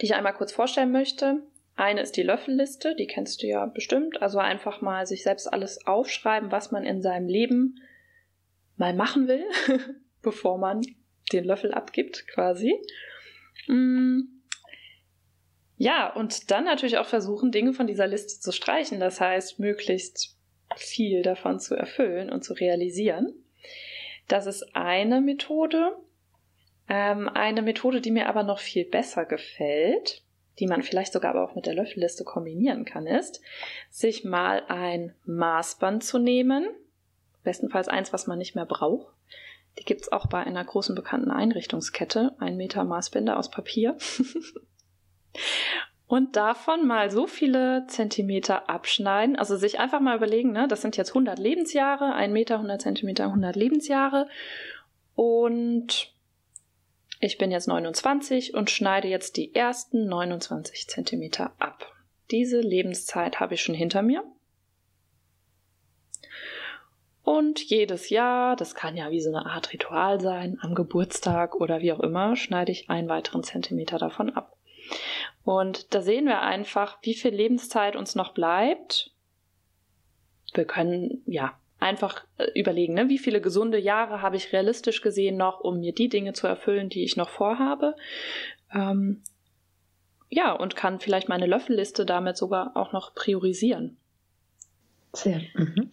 die 0.00 0.06
ich 0.06 0.14
einmal 0.14 0.34
kurz 0.34 0.52
vorstellen 0.52 0.92
möchte. 0.92 1.42
Eine 1.76 2.02
ist 2.02 2.16
die 2.16 2.22
Löffelliste, 2.22 2.94
die 2.94 3.06
kennst 3.06 3.42
du 3.42 3.46
ja 3.46 3.64
bestimmt. 3.66 4.20
Also 4.20 4.38
einfach 4.38 4.80
mal 4.80 5.06
sich 5.06 5.22
selbst 5.22 5.46
alles 5.46 5.86
aufschreiben, 5.86 6.52
was 6.52 6.70
man 6.70 6.84
in 6.84 7.00
seinem 7.00 7.28
Leben 7.28 7.80
mal 8.76 8.94
machen 8.94 9.28
will, 9.28 9.44
bevor 10.22 10.58
man 10.58 10.82
den 11.32 11.44
Löffel 11.44 11.72
abgibt, 11.72 12.26
quasi. 12.28 12.74
Mm. 13.66 14.20
Ja, 15.76 16.12
und 16.12 16.50
dann 16.50 16.64
natürlich 16.64 16.98
auch 16.98 17.06
versuchen, 17.06 17.52
Dinge 17.52 17.72
von 17.72 17.86
dieser 17.86 18.06
Liste 18.06 18.38
zu 18.38 18.52
streichen. 18.52 19.00
Das 19.00 19.18
heißt, 19.18 19.58
möglichst 19.58 20.36
viel 20.76 21.22
davon 21.22 21.60
zu 21.60 21.74
erfüllen 21.74 22.30
und 22.30 22.44
zu 22.44 22.54
realisieren. 22.54 23.34
Das 24.28 24.46
ist 24.46 24.76
eine 24.76 25.20
Methode. 25.20 25.96
Ähm, 26.88 27.28
eine 27.28 27.62
Methode, 27.62 28.00
die 28.00 28.10
mir 28.10 28.28
aber 28.28 28.42
noch 28.42 28.58
viel 28.58 28.84
besser 28.84 29.24
gefällt, 29.24 30.22
die 30.58 30.66
man 30.66 30.82
vielleicht 30.82 31.12
sogar 31.12 31.32
aber 31.32 31.44
auch 31.44 31.54
mit 31.54 31.66
der 31.66 31.74
Löffelliste 31.74 32.24
kombinieren 32.24 32.84
kann, 32.84 33.06
ist, 33.06 33.40
sich 33.90 34.24
mal 34.24 34.62
ein 34.68 35.14
Maßband 35.24 36.04
zu 36.04 36.18
nehmen. 36.18 36.68
Bestenfalls 37.42 37.88
eins, 37.88 38.12
was 38.12 38.26
man 38.26 38.38
nicht 38.38 38.54
mehr 38.54 38.66
braucht. 38.66 39.12
Die 39.78 39.84
gibt 39.84 40.02
es 40.02 40.12
auch 40.12 40.26
bei 40.26 40.42
einer 40.42 40.64
großen 40.64 40.94
bekannten 40.94 41.30
Einrichtungskette. 41.30 42.34
Ein 42.38 42.56
Meter 42.56 42.84
Maßbänder 42.84 43.38
aus 43.38 43.50
Papier. 43.50 43.96
und 46.10 46.34
davon 46.34 46.88
mal 46.88 47.08
so 47.12 47.28
viele 47.28 47.86
Zentimeter 47.86 48.68
abschneiden. 48.68 49.36
Also 49.36 49.56
sich 49.56 49.78
einfach 49.78 50.00
mal 50.00 50.16
überlegen, 50.16 50.50
ne, 50.50 50.66
das 50.66 50.82
sind 50.82 50.96
jetzt 50.96 51.10
100 51.10 51.38
Lebensjahre, 51.38 52.14
ein 52.14 52.32
Meter, 52.32 52.56
100 52.56 52.82
Zentimeter, 52.82 53.26
100 53.26 53.54
Lebensjahre. 53.54 54.26
Und 55.14 56.12
ich 57.20 57.38
bin 57.38 57.52
jetzt 57.52 57.68
29 57.68 58.54
und 58.54 58.70
schneide 58.70 59.06
jetzt 59.06 59.36
die 59.36 59.54
ersten 59.54 60.08
29 60.08 60.88
Zentimeter 60.88 61.52
ab. 61.60 61.92
Diese 62.32 62.60
Lebenszeit 62.60 63.38
habe 63.38 63.54
ich 63.54 63.62
schon 63.62 63.76
hinter 63.76 64.02
mir. 64.02 64.24
Und 67.22 67.62
jedes 67.62 68.10
Jahr, 68.10 68.56
das 68.56 68.74
kann 68.74 68.96
ja 68.96 69.12
wie 69.12 69.20
so 69.20 69.28
eine 69.28 69.46
Art 69.46 69.72
Ritual 69.72 70.20
sein, 70.20 70.58
am 70.60 70.74
Geburtstag 70.74 71.54
oder 71.54 71.82
wie 71.82 71.92
auch 71.92 72.00
immer, 72.00 72.34
schneide 72.34 72.72
ich 72.72 72.90
einen 72.90 73.08
weiteren 73.08 73.44
Zentimeter 73.44 73.98
davon 73.98 74.30
ab. 74.30 74.56
Und 75.50 75.92
da 75.96 76.00
sehen 76.00 76.26
wir 76.26 76.42
einfach, 76.42 76.98
wie 77.02 77.14
viel 77.14 77.34
Lebenszeit 77.34 77.96
uns 77.96 78.14
noch 78.14 78.34
bleibt. 78.34 79.10
Wir 80.54 80.64
können 80.64 81.24
ja 81.26 81.58
einfach 81.80 82.24
äh, 82.38 82.46
überlegen, 82.54 82.94
ne? 82.94 83.08
wie 83.08 83.18
viele 83.18 83.40
gesunde 83.40 83.76
Jahre 83.76 84.22
habe 84.22 84.36
ich 84.36 84.52
realistisch 84.52 85.02
gesehen 85.02 85.36
noch, 85.36 85.58
um 85.58 85.80
mir 85.80 85.92
die 85.92 86.08
Dinge 86.08 86.34
zu 86.34 86.46
erfüllen, 86.46 86.88
die 86.88 87.02
ich 87.02 87.16
noch 87.16 87.30
vorhabe. 87.30 87.96
Ähm, 88.72 89.24
ja, 90.28 90.52
und 90.52 90.76
kann 90.76 91.00
vielleicht 91.00 91.28
meine 91.28 91.46
Löffelliste 91.46 92.06
damit 92.06 92.36
sogar 92.36 92.76
auch 92.76 92.92
noch 92.92 93.12
priorisieren. 93.16 93.96
Sehr. 95.12 95.40
Mhm. 95.54 95.90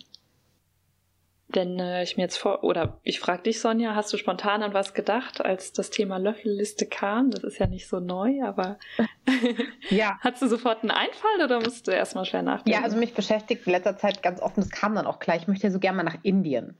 Wenn 1.50 1.80
äh, 1.80 2.04
ich 2.04 2.18
mir 2.18 2.24
jetzt 2.24 2.38
vor, 2.38 2.64
oder 2.66 3.00
ich 3.04 3.22
frage 3.22 3.44
dich, 3.44 3.62
Sonja, 3.62 3.96
hast 3.96 4.12
du 4.12 4.18
spontan 4.18 4.64
an 4.64 4.74
was 4.74 4.94
gedacht, 4.94 5.40
als 5.40 5.72
das 5.72 5.90
Thema 5.90 6.18
Löffelliste 6.18 6.86
kam? 6.86 7.32
Das 7.32 7.44
ist 7.44 7.58
ja 7.58 7.68
nicht 7.68 7.88
so 7.88 8.02
neu, 8.02 8.44
aber 8.44 8.78
ja. 9.90 10.18
hast 10.20 10.42
du 10.42 10.48
sofort 10.48 10.82
einen 10.82 10.92
Einfall 10.92 11.44
oder 11.44 11.62
musst 11.62 11.88
du 11.88 11.92
erstmal 11.92 12.26
schnell 12.26 12.44
nachdenken? 12.44 12.78
Ja, 12.78 12.84
also 12.84 12.98
mich 12.98 13.14
beschäftigt 13.14 13.66
in 13.66 13.72
letzter 13.72 13.98
Zeit 13.98 14.22
ganz 14.22 14.42
offen, 14.42 14.62
das 14.62 14.72
kam 14.72 14.96
dann 14.96 15.08
auch 15.08 15.20
gleich, 15.20 15.44
ich 15.44 15.48
möchte 15.48 15.72
so 15.72 15.80
gerne 15.80 15.98
mal 15.98 16.04
nach 16.04 16.18
Indien. 16.24 16.76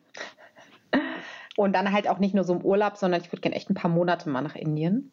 Und 1.56 1.74
dann 1.74 1.92
halt 1.92 2.08
auch 2.08 2.20
nicht 2.20 2.36
nur 2.36 2.44
so 2.44 2.54
im 2.54 2.62
Urlaub, 2.62 2.98
sondern 2.98 3.22
ich 3.22 3.32
würde 3.32 3.42
gerne 3.42 3.56
echt 3.56 3.70
ein 3.70 3.74
paar 3.74 3.90
Monate 3.90 4.30
mal 4.30 4.42
nach 4.42 4.56
Indien. 4.56 5.12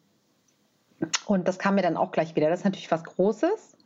Und 1.25 1.47
das 1.47 1.59
kam 1.59 1.75
mir 1.75 1.81
dann 1.81 1.97
auch 1.97 2.11
gleich 2.11 2.35
wieder. 2.35 2.49
Das 2.49 2.59
ist 2.59 2.65
natürlich 2.65 2.91
was 2.91 3.03
Großes. 3.03 3.77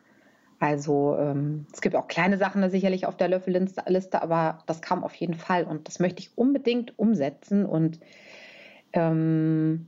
Also 0.59 1.15
ähm, 1.17 1.65
es 1.71 1.79
gibt 1.79 1.95
auch 1.95 2.07
kleine 2.07 2.37
Sachen 2.37 2.61
da 2.61 2.69
sicherlich 2.69 3.05
auf 3.05 3.15
der 3.15 3.29
Löffelliste, 3.29 4.21
aber 4.21 4.59
das 4.65 4.81
kam 4.81 5.03
auf 5.03 5.15
jeden 5.15 5.35
Fall 5.35 5.63
und 5.63 5.87
das 5.87 5.99
möchte 5.99 6.21
ich 6.21 6.37
unbedingt 6.37 6.99
umsetzen. 6.99 7.65
Und 7.65 7.99
ähm, 8.91 9.87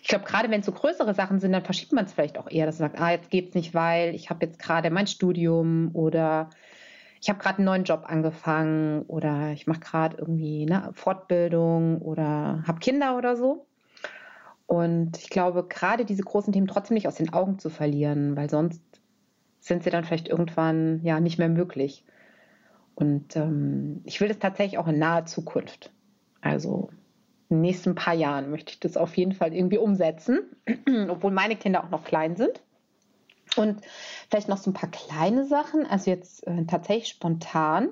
ich 0.00 0.08
glaube, 0.08 0.24
gerade 0.24 0.50
wenn 0.50 0.60
es 0.60 0.66
so 0.66 0.72
größere 0.72 1.14
Sachen 1.14 1.38
sind, 1.38 1.52
dann 1.52 1.64
verschiebt 1.64 1.92
man 1.92 2.04
es 2.04 2.12
vielleicht 2.12 2.36
auch 2.36 2.50
eher, 2.50 2.66
dass 2.66 2.80
man 2.80 2.90
sagt, 2.90 3.00
ah, 3.00 3.12
jetzt 3.12 3.30
geht 3.30 3.50
es 3.50 3.54
nicht, 3.54 3.74
weil 3.74 4.14
ich 4.14 4.28
habe 4.28 4.44
jetzt 4.44 4.58
gerade 4.58 4.90
mein 4.90 5.06
Studium 5.06 5.90
oder 5.94 6.50
ich 7.20 7.30
habe 7.30 7.38
gerade 7.38 7.58
einen 7.58 7.66
neuen 7.66 7.84
Job 7.84 8.02
angefangen 8.04 9.02
oder 9.02 9.52
ich 9.52 9.66
mache 9.66 9.80
gerade 9.80 10.16
irgendwie 10.18 10.66
eine 10.68 10.92
Fortbildung 10.94 12.02
oder 12.02 12.64
habe 12.66 12.80
Kinder 12.80 13.16
oder 13.16 13.36
so. 13.36 13.66
Und 14.66 15.16
ich 15.18 15.30
glaube, 15.30 15.64
gerade 15.68 16.04
diese 16.04 16.22
großen 16.22 16.52
Themen 16.52 16.66
trotzdem 16.66 16.96
nicht 16.96 17.06
aus 17.06 17.14
den 17.14 17.32
Augen 17.32 17.58
zu 17.58 17.70
verlieren, 17.70 18.36
weil 18.36 18.50
sonst 18.50 18.82
sind 19.64 19.82
sie 19.82 19.88
dann 19.88 20.04
vielleicht 20.04 20.28
irgendwann 20.28 21.00
ja 21.02 21.20
nicht 21.20 21.38
mehr 21.38 21.48
möglich. 21.48 22.04
Und 22.94 23.34
ähm, 23.34 24.02
ich 24.04 24.20
will 24.20 24.28
das 24.28 24.38
tatsächlich 24.38 24.76
auch 24.76 24.86
in 24.86 24.98
naher 24.98 25.24
Zukunft. 25.24 25.90
Also 26.42 26.90
in 27.48 27.56
den 27.56 27.62
nächsten 27.62 27.94
paar 27.94 28.12
Jahren 28.12 28.50
möchte 28.50 28.72
ich 28.72 28.80
das 28.80 28.98
auf 28.98 29.16
jeden 29.16 29.32
Fall 29.32 29.54
irgendwie 29.54 29.78
umsetzen, 29.78 30.40
obwohl 31.08 31.30
meine 31.30 31.56
Kinder 31.56 31.82
auch 31.82 31.88
noch 31.88 32.04
klein 32.04 32.36
sind. 32.36 32.60
Und 33.56 33.80
vielleicht 34.28 34.48
noch 34.48 34.58
so 34.58 34.70
ein 34.70 34.74
paar 34.74 34.90
kleine 34.90 35.46
Sachen, 35.46 35.86
also 35.86 36.10
jetzt 36.10 36.46
äh, 36.46 36.66
tatsächlich 36.66 37.08
spontan. 37.08 37.88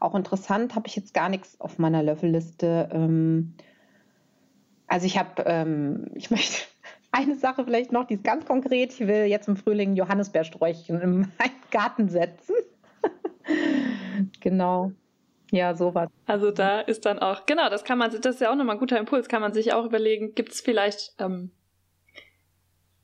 Auch 0.00 0.16
interessant, 0.16 0.74
habe 0.74 0.88
ich 0.88 0.96
jetzt 0.96 1.14
gar 1.14 1.28
nichts 1.28 1.60
auf 1.60 1.78
meiner 1.78 2.02
Löffelliste. 2.02 2.88
Ähm, 2.92 3.54
also 4.88 5.06
ich 5.06 5.18
habe, 5.18 5.44
ähm, 5.46 6.10
ich 6.14 6.32
möchte 6.32 6.71
eine 7.12 7.36
Sache 7.36 7.64
vielleicht 7.64 7.92
noch, 7.92 8.06
die 8.06 8.14
ist 8.14 8.24
ganz 8.24 8.44
konkret. 8.46 8.92
Ich 8.92 9.06
will 9.06 9.26
jetzt 9.26 9.46
im 9.46 9.56
Frühling 9.56 9.94
Johannisbeersträuchchen 9.94 11.00
in 11.00 11.10
meinen 11.20 11.32
Garten 11.70 12.08
setzen. 12.08 12.56
genau. 14.40 14.92
Ja, 15.50 15.74
sowas. 15.74 16.08
Also 16.24 16.50
da 16.50 16.80
ist 16.80 17.04
dann 17.04 17.18
auch, 17.18 17.44
genau, 17.44 17.68
das 17.68 17.84
kann 17.84 17.98
man, 17.98 18.10
das 18.10 18.34
ist 18.34 18.40
ja 18.40 18.50
auch 18.50 18.56
nochmal 18.56 18.76
ein 18.76 18.80
guter 18.80 18.98
Impuls, 18.98 19.28
kann 19.28 19.42
man 19.42 19.52
sich 19.52 19.74
auch 19.74 19.84
überlegen, 19.84 20.34
gibt 20.34 20.52
es 20.52 20.62
vielleicht 20.62 21.14
ähm, 21.18 21.50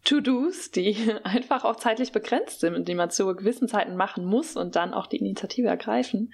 To-Dos, 0.04 0.70
die 0.70 0.96
einfach 1.24 1.64
auch 1.64 1.76
zeitlich 1.76 2.10
begrenzt 2.10 2.60
sind, 2.60 2.88
die 2.88 2.94
man 2.94 3.10
zu 3.10 3.26
gewissen 3.36 3.68
Zeiten 3.68 3.96
machen 3.96 4.24
muss 4.24 4.56
und 4.56 4.76
dann 4.76 4.94
auch 4.94 5.06
die 5.06 5.18
Initiative 5.18 5.68
ergreifen. 5.68 6.32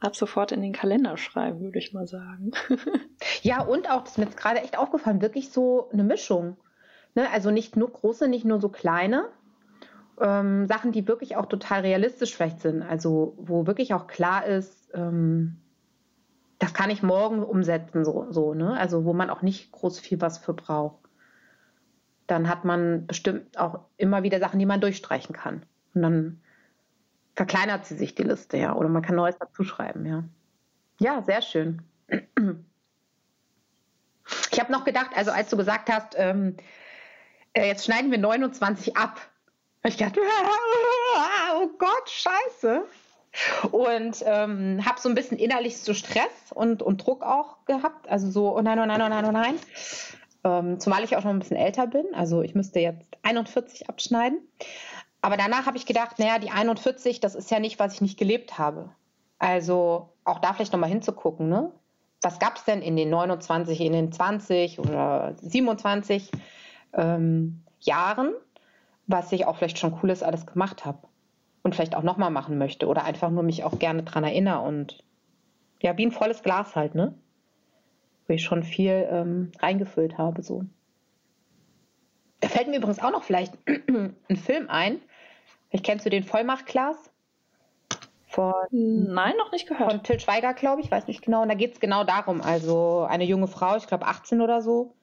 Ab 0.00 0.14
sofort 0.14 0.52
in 0.52 0.60
den 0.60 0.74
Kalender 0.74 1.16
schreiben, 1.16 1.60
würde 1.60 1.78
ich 1.78 1.94
mal 1.94 2.06
sagen. 2.06 2.52
ja, 3.42 3.62
und 3.62 3.90
auch, 3.90 4.02
das 4.02 4.12
ist 4.12 4.18
mir 4.18 4.26
jetzt 4.26 4.36
gerade 4.36 4.60
echt 4.60 4.76
aufgefallen, 4.76 5.22
wirklich 5.22 5.50
so 5.50 5.88
eine 5.90 6.04
Mischung. 6.04 6.58
Ne? 7.18 7.28
Also 7.32 7.50
nicht 7.50 7.76
nur 7.76 7.92
große, 7.92 8.28
nicht 8.28 8.44
nur 8.44 8.60
so 8.60 8.68
kleine. 8.68 9.28
Ähm, 10.20 10.68
Sachen, 10.68 10.92
die 10.92 11.08
wirklich 11.08 11.34
auch 11.34 11.46
total 11.46 11.80
realistisch 11.80 12.36
vielleicht 12.36 12.60
sind. 12.60 12.80
Also 12.80 13.34
wo 13.38 13.66
wirklich 13.66 13.92
auch 13.92 14.06
klar 14.06 14.46
ist, 14.46 14.88
ähm, 14.94 15.56
das 16.60 16.74
kann 16.74 16.90
ich 16.90 17.02
morgen 17.02 17.42
umsetzen, 17.42 18.04
so, 18.04 18.28
so, 18.30 18.54
ne? 18.54 18.78
Also 18.78 19.04
wo 19.04 19.14
man 19.14 19.30
auch 19.30 19.42
nicht 19.42 19.72
groß 19.72 19.98
viel 19.98 20.20
was 20.20 20.38
für 20.38 20.54
braucht. 20.54 21.08
Dann 22.28 22.48
hat 22.48 22.64
man 22.64 23.08
bestimmt 23.08 23.58
auch 23.58 23.80
immer 23.96 24.22
wieder 24.22 24.38
Sachen, 24.38 24.60
die 24.60 24.66
man 24.66 24.80
durchstreichen 24.80 25.34
kann. 25.34 25.64
Und 25.94 26.02
dann 26.02 26.40
verkleinert 27.34 27.84
sie 27.84 27.96
sich 27.96 28.14
die 28.14 28.22
Liste, 28.22 28.58
ja. 28.58 28.76
Oder 28.76 28.88
man 28.88 29.02
kann 29.02 29.16
Neues 29.16 29.38
dazu 29.40 29.64
schreiben, 29.64 30.06
ja. 30.06 30.22
Ja, 31.00 31.20
sehr 31.22 31.42
schön. 31.42 31.82
Ich 34.52 34.60
habe 34.60 34.70
noch 34.70 34.84
gedacht, 34.84 35.10
also 35.16 35.32
als 35.32 35.50
du 35.50 35.56
gesagt 35.56 35.90
hast, 35.90 36.14
ähm, 36.16 36.56
äh, 37.58 37.66
jetzt 37.66 37.84
schneiden 37.84 38.10
wir 38.10 38.18
29 38.18 38.96
ab. 38.96 39.20
Und 39.82 39.90
ich 39.90 39.96
dachte, 39.96 40.20
oh 41.54 41.68
Gott, 41.78 42.10
scheiße. 42.10 42.84
Und 43.70 44.22
ähm, 44.24 44.84
habe 44.84 45.00
so 45.00 45.08
ein 45.08 45.14
bisschen 45.14 45.38
innerlich 45.38 45.78
so 45.78 45.94
Stress 45.94 46.52
und, 46.54 46.82
und 46.82 47.06
Druck 47.06 47.22
auch 47.22 47.64
gehabt. 47.66 48.08
Also 48.08 48.30
so, 48.30 48.56
oh 48.56 48.62
nein, 48.62 48.78
oh 48.78 48.86
nein, 48.86 49.00
oh 49.00 49.08
nein, 49.08 49.24
oh 49.24 49.32
nein. 49.32 49.54
Ähm, 50.44 50.80
zumal 50.80 51.04
ich 51.04 51.16
auch 51.16 51.24
noch 51.24 51.30
ein 51.30 51.38
bisschen 51.38 51.56
älter 51.56 51.86
bin. 51.86 52.06
Also 52.14 52.42
ich 52.42 52.54
müsste 52.54 52.80
jetzt 52.80 53.06
41 53.22 53.88
abschneiden. 53.88 54.40
Aber 55.20 55.36
danach 55.36 55.66
habe 55.66 55.76
ich 55.76 55.86
gedacht, 55.86 56.18
naja, 56.18 56.38
die 56.38 56.50
41, 56.50 57.20
das 57.20 57.34
ist 57.34 57.50
ja 57.50 57.60
nicht, 57.60 57.78
was 57.78 57.94
ich 57.94 58.00
nicht 58.00 58.18
gelebt 58.18 58.58
habe. 58.58 58.88
Also 59.38 60.10
auch 60.24 60.38
da 60.38 60.52
vielleicht 60.52 60.72
nochmal 60.72 60.90
hinzugucken, 60.90 61.48
ne? 61.48 61.72
Was 62.22 62.40
gab 62.40 62.56
es 62.56 62.64
denn 62.64 62.82
in 62.82 62.96
den 62.96 63.10
29, 63.10 63.80
in 63.80 63.92
den 63.92 64.10
20 64.10 64.80
oder 64.80 65.34
27? 65.40 66.32
Ähm, 66.92 67.62
Jahren, 67.80 68.32
was 69.06 69.32
ich 69.32 69.46
auch 69.46 69.56
vielleicht 69.56 69.78
schon 69.78 69.92
cooles 69.92 70.22
alles 70.22 70.46
gemacht 70.46 70.84
habe 70.84 70.98
und 71.62 71.74
vielleicht 71.74 71.94
auch 71.94 72.02
nochmal 72.02 72.30
machen 72.30 72.58
möchte 72.58 72.86
oder 72.86 73.04
einfach 73.04 73.30
nur 73.30 73.42
mich 73.42 73.64
auch 73.64 73.78
gerne 73.78 74.02
dran 74.02 74.24
erinnere 74.24 74.60
und 74.60 75.02
ja, 75.80 75.96
wie 75.96 76.06
ein 76.06 76.12
volles 76.12 76.42
Glas 76.42 76.74
halt, 76.74 76.94
ne? 76.94 77.14
Wo 78.26 78.34
ich 78.34 78.42
schon 78.42 78.62
viel 78.62 79.08
ähm, 79.10 79.52
reingefüllt 79.60 80.18
habe, 80.18 80.42
so. 80.42 80.64
Da 82.40 82.48
fällt 82.48 82.68
mir 82.68 82.76
übrigens 82.76 83.00
auch 83.00 83.10
noch 83.10 83.24
vielleicht 83.24 83.54
ein 83.66 84.36
Film 84.36 84.68
ein. 84.68 85.00
Ich 85.70 85.82
kennst 85.82 86.06
du 86.06 86.10
den 86.10 86.24
Vollmachtglas? 86.24 87.10
Von, 88.26 88.52
Nein, 88.70 89.34
noch 89.38 89.52
nicht 89.52 89.66
gehört. 89.66 89.90
Von 89.90 90.02
Till 90.02 90.20
Schweiger, 90.20 90.52
glaube 90.52 90.82
ich, 90.82 90.90
weiß 90.90 91.06
nicht 91.06 91.22
genau. 91.22 91.42
Und 91.42 91.48
da 91.48 91.54
geht 91.54 91.74
es 91.74 91.80
genau 91.80 92.04
darum. 92.04 92.42
Also 92.42 93.06
eine 93.08 93.24
junge 93.24 93.48
Frau, 93.48 93.76
ich 93.76 93.86
glaube 93.86 94.06
18 94.06 94.40
oder 94.40 94.60
so, 94.60 94.94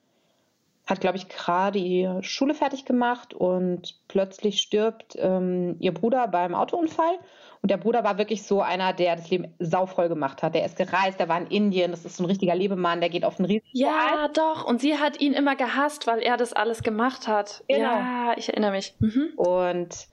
hat, 0.85 1.01
glaube 1.01 1.17
ich, 1.17 1.29
gerade 1.29 1.79
ihre 1.79 2.23
Schule 2.23 2.53
fertig 2.53 2.85
gemacht 2.85 3.33
und 3.33 3.95
plötzlich 4.07 4.61
stirbt 4.61 5.17
ähm, 5.19 5.77
ihr 5.79 5.93
Bruder 5.93 6.27
beim 6.27 6.53
Autounfall. 6.53 7.17
Und 7.61 7.71
der 7.71 7.77
Bruder 7.77 8.03
war 8.03 8.19
wirklich 8.19 8.43
so 8.43 8.61
einer, 8.61 8.93
der 8.93 9.15
das 9.15 9.31
Leben 9.31 9.55
sauvoll 9.57 10.07
gemacht 10.07 10.43
hat. 10.43 10.53
Der 10.53 10.63
ist 10.65 10.77
gereist, 10.77 11.19
der 11.19 11.27
war 11.27 11.39
in 11.41 11.47
Indien, 11.47 11.89
das 11.89 12.05
ist 12.05 12.17
so 12.17 12.23
ein 12.23 12.27
richtiger 12.27 12.53
Lebemann, 12.53 12.99
der 12.99 13.09
geht 13.09 13.25
auf 13.25 13.37
den 13.37 13.45
riesigen 13.45 13.67
Ja, 13.71 14.27
doch. 14.31 14.65
Und 14.65 14.79
sie 14.79 14.99
hat 14.99 15.19
ihn 15.19 15.33
immer 15.33 15.55
gehasst, 15.55 16.05
weil 16.05 16.19
er 16.19 16.37
das 16.37 16.53
alles 16.53 16.83
gemacht 16.83 17.27
hat. 17.27 17.63
Genau. 17.67 17.81
Ja, 17.81 18.33
ich 18.37 18.49
erinnere 18.49 18.71
mich. 18.71 18.93
Mhm. 18.99 19.29
Und 19.35 20.07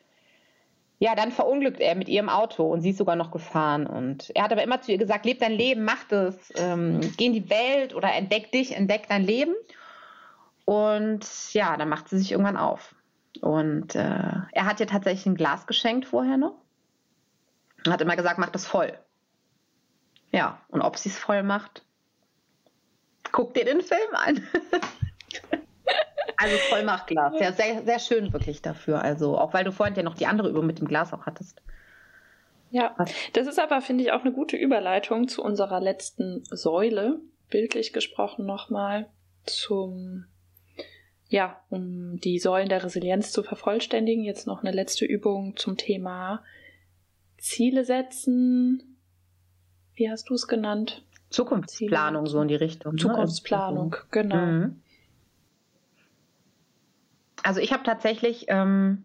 ja, 0.99 1.15
dann 1.15 1.33
verunglückt 1.33 1.81
er 1.81 1.95
mit 1.95 2.09
ihrem 2.09 2.31
Auto 2.31 2.65
und 2.65 2.81
sie 2.81 2.91
ist 2.91 2.99
sogar 2.99 3.17
noch 3.17 3.33
gefahren. 3.33 3.87
Und 3.87 4.31
er 4.35 4.45
hat 4.45 4.53
aber 4.53 4.63
immer 4.63 4.81
zu 4.81 4.93
ihr 4.93 4.99
gesagt, 4.99 5.27
leb 5.27 5.41
dein 5.41 5.53
Leben, 5.53 5.85
mach 5.85 6.05
das, 6.05 6.37
ähm, 6.57 7.01
geh 7.19 7.27
in 7.27 7.33
die 7.35 7.51
Welt 7.51 7.95
oder 7.95 8.15
entdeck 8.15 8.51
dich, 8.53 8.75
entdeck 8.75 9.09
dein 9.09 9.25
Leben. 9.25 9.53
Und 10.65 11.53
ja, 11.53 11.77
dann 11.77 11.89
macht 11.89 12.09
sie 12.09 12.19
sich 12.19 12.33
irgendwann 12.33 12.57
auf. 12.57 12.95
Und 13.41 13.95
äh, 13.95 14.01
er 14.53 14.67
hat 14.67 14.81
ihr 14.81 14.87
tatsächlich 14.87 15.27
ein 15.27 15.35
Glas 15.35 15.67
geschenkt 15.67 16.07
vorher 16.07 16.37
noch. 16.37 16.55
Und 17.85 17.93
hat 17.93 18.01
immer 18.01 18.17
gesagt, 18.17 18.39
mach 18.39 18.51
das 18.51 18.67
voll. 18.67 18.97
Ja, 20.31 20.61
und 20.69 20.81
ob 20.81 20.97
sie 20.97 21.09
es 21.09 21.19
voll 21.19 21.43
macht, 21.43 21.85
guck 23.33 23.55
dir 23.55 23.65
den 23.65 23.81
Film 23.81 24.15
an. 24.15 24.47
also 26.37 26.57
Vollmachtglas. 26.71 27.35
Ja, 27.41 27.53
sehr, 27.53 27.83
sehr 27.83 27.99
schön 27.99 28.33
wirklich 28.33 28.63
dafür. 28.63 29.03
Also 29.03 29.37
auch 29.37 29.53
weil 29.53 29.65
du 29.65 29.73
vorhin 29.73 29.97
ja 29.97 30.03
noch 30.03 30.15
die 30.15 30.27
andere 30.27 30.49
Übung 30.49 30.67
mit 30.67 30.79
dem 30.79 30.87
Glas 30.87 31.13
auch 31.13 31.27
hattest. 31.27 31.61
Ja, 32.71 32.97
das 33.35 33.47
ist 33.47 33.59
aber, 33.59 33.83
finde 33.83 34.05
ich, 34.05 34.13
auch 34.13 34.23
eine 34.23 34.33
gute 34.33 34.57
Überleitung 34.57 35.29
zu 35.29 35.43
unserer 35.43 35.81
letzten 35.81 36.43
Säule, 36.45 37.21
bildlich 37.51 37.93
gesprochen 37.93 38.47
nochmal, 38.47 39.11
zum 39.45 40.25
ja, 41.33 41.59
um 41.71 42.21
die 42.21 42.39
Säulen 42.39 42.69
der 42.69 42.85
Resilienz 42.85 43.33
zu 43.33 43.43
vervollständigen, 43.43 44.23
jetzt 44.23 44.47
noch 44.47 44.63
eine 44.63 44.71
letzte 44.71 45.07
Übung 45.07 45.57
zum 45.57 45.79
Thema 45.79 46.45
Ziele 47.39 47.85
setzen. 47.85 48.99
Wie 49.95 50.11
hast 50.11 50.29
du 50.29 50.35
es 50.35 50.47
genannt? 50.47 51.03
Zukunftsplanung, 51.31 52.27
so 52.27 52.43
in 52.43 52.49
die 52.49 52.55
Richtung. 52.55 52.93
Ne? 52.93 52.99
Zukunftsplanung, 52.99 53.91
ne? 53.91 53.99
genau. 54.11 54.37
Mhm. 54.37 54.83
Also 57.43 57.61
ich 57.61 57.73
habe 57.73 57.83
tatsächlich, 57.83 58.45
ähm, 58.49 59.05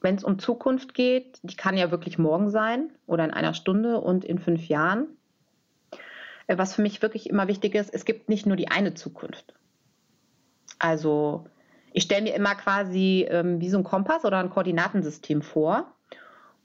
wenn 0.00 0.16
es 0.16 0.24
um 0.24 0.40
Zukunft 0.40 0.92
geht, 0.92 1.38
die 1.44 1.56
kann 1.56 1.76
ja 1.76 1.92
wirklich 1.92 2.18
morgen 2.18 2.50
sein 2.50 2.90
oder 3.06 3.24
in 3.24 3.30
einer 3.30 3.54
Stunde 3.54 4.00
und 4.00 4.24
in 4.24 4.40
fünf 4.40 4.66
Jahren. 4.66 5.06
Äh, 6.48 6.58
was 6.58 6.74
für 6.74 6.82
mich 6.82 7.00
wirklich 7.00 7.30
immer 7.30 7.46
wichtig 7.46 7.76
ist, 7.76 7.94
es 7.94 8.04
gibt 8.04 8.28
nicht 8.28 8.44
nur 8.44 8.56
die 8.56 8.68
eine 8.68 8.94
Zukunft. 8.94 9.54
Also 10.78 11.46
ich 11.92 12.04
stelle 12.04 12.22
mir 12.22 12.34
immer 12.34 12.54
quasi 12.54 13.26
ähm, 13.28 13.60
wie 13.60 13.70
so 13.70 13.78
ein 13.78 13.84
Kompass 13.84 14.24
oder 14.24 14.38
ein 14.38 14.50
Koordinatensystem 14.50 15.42
vor. 15.42 15.92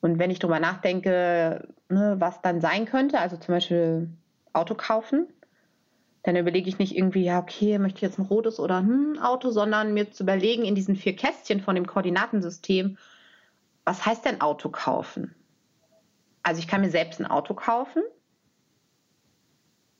Und 0.02 0.20
wenn 0.20 0.32
ich 0.32 0.40
darüber 0.40 0.60
nachdenke, 0.60 1.68
ne, 1.90 2.16
was 2.20 2.42
dann 2.42 2.62
sein 2.62 2.86
könnte, 2.86 3.20
also 3.20 3.38
zum 3.38 3.56
Beispiel 3.56 4.10
Auto 4.52 4.76
kaufen, 4.76 5.28
dann 6.24 6.36
überlege 6.36 6.70
ich 6.70 6.80
nicht 6.80 6.96
irgendwie, 6.96 7.24
ja, 7.24 7.40
okay, 7.40 7.78
möchte 7.80 7.98
ich 7.98 8.02
jetzt 8.02 8.20
ein 8.20 8.26
rotes 8.26 8.60
oder 8.60 8.80
ein 8.80 9.20
Auto, 9.20 9.50
sondern 9.50 9.94
mir 9.94 10.12
zu 10.12 10.24
überlegen 10.24 10.64
in 10.64 10.76
diesen 10.76 10.96
vier 10.96 11.16
Kästchen 11.16 11.62
von 11.62 11.76
dem 11.76 11.86
Koordinatensystem, 11.86 12.98
was 13.86 14.06
heißt 14.06 14.26
denn 14.26 14.42
Auto 14.42 14.70
kaufen? 14.70 15.36
Also 16.44 16.60
ich 16.60 16.68
kann 16.68 16.82
mir 16.82 16.90
selbst 16.90 17.20
ein 17.20 17.26
Auto 17.26 17.54
kaufen. 17.54 18.04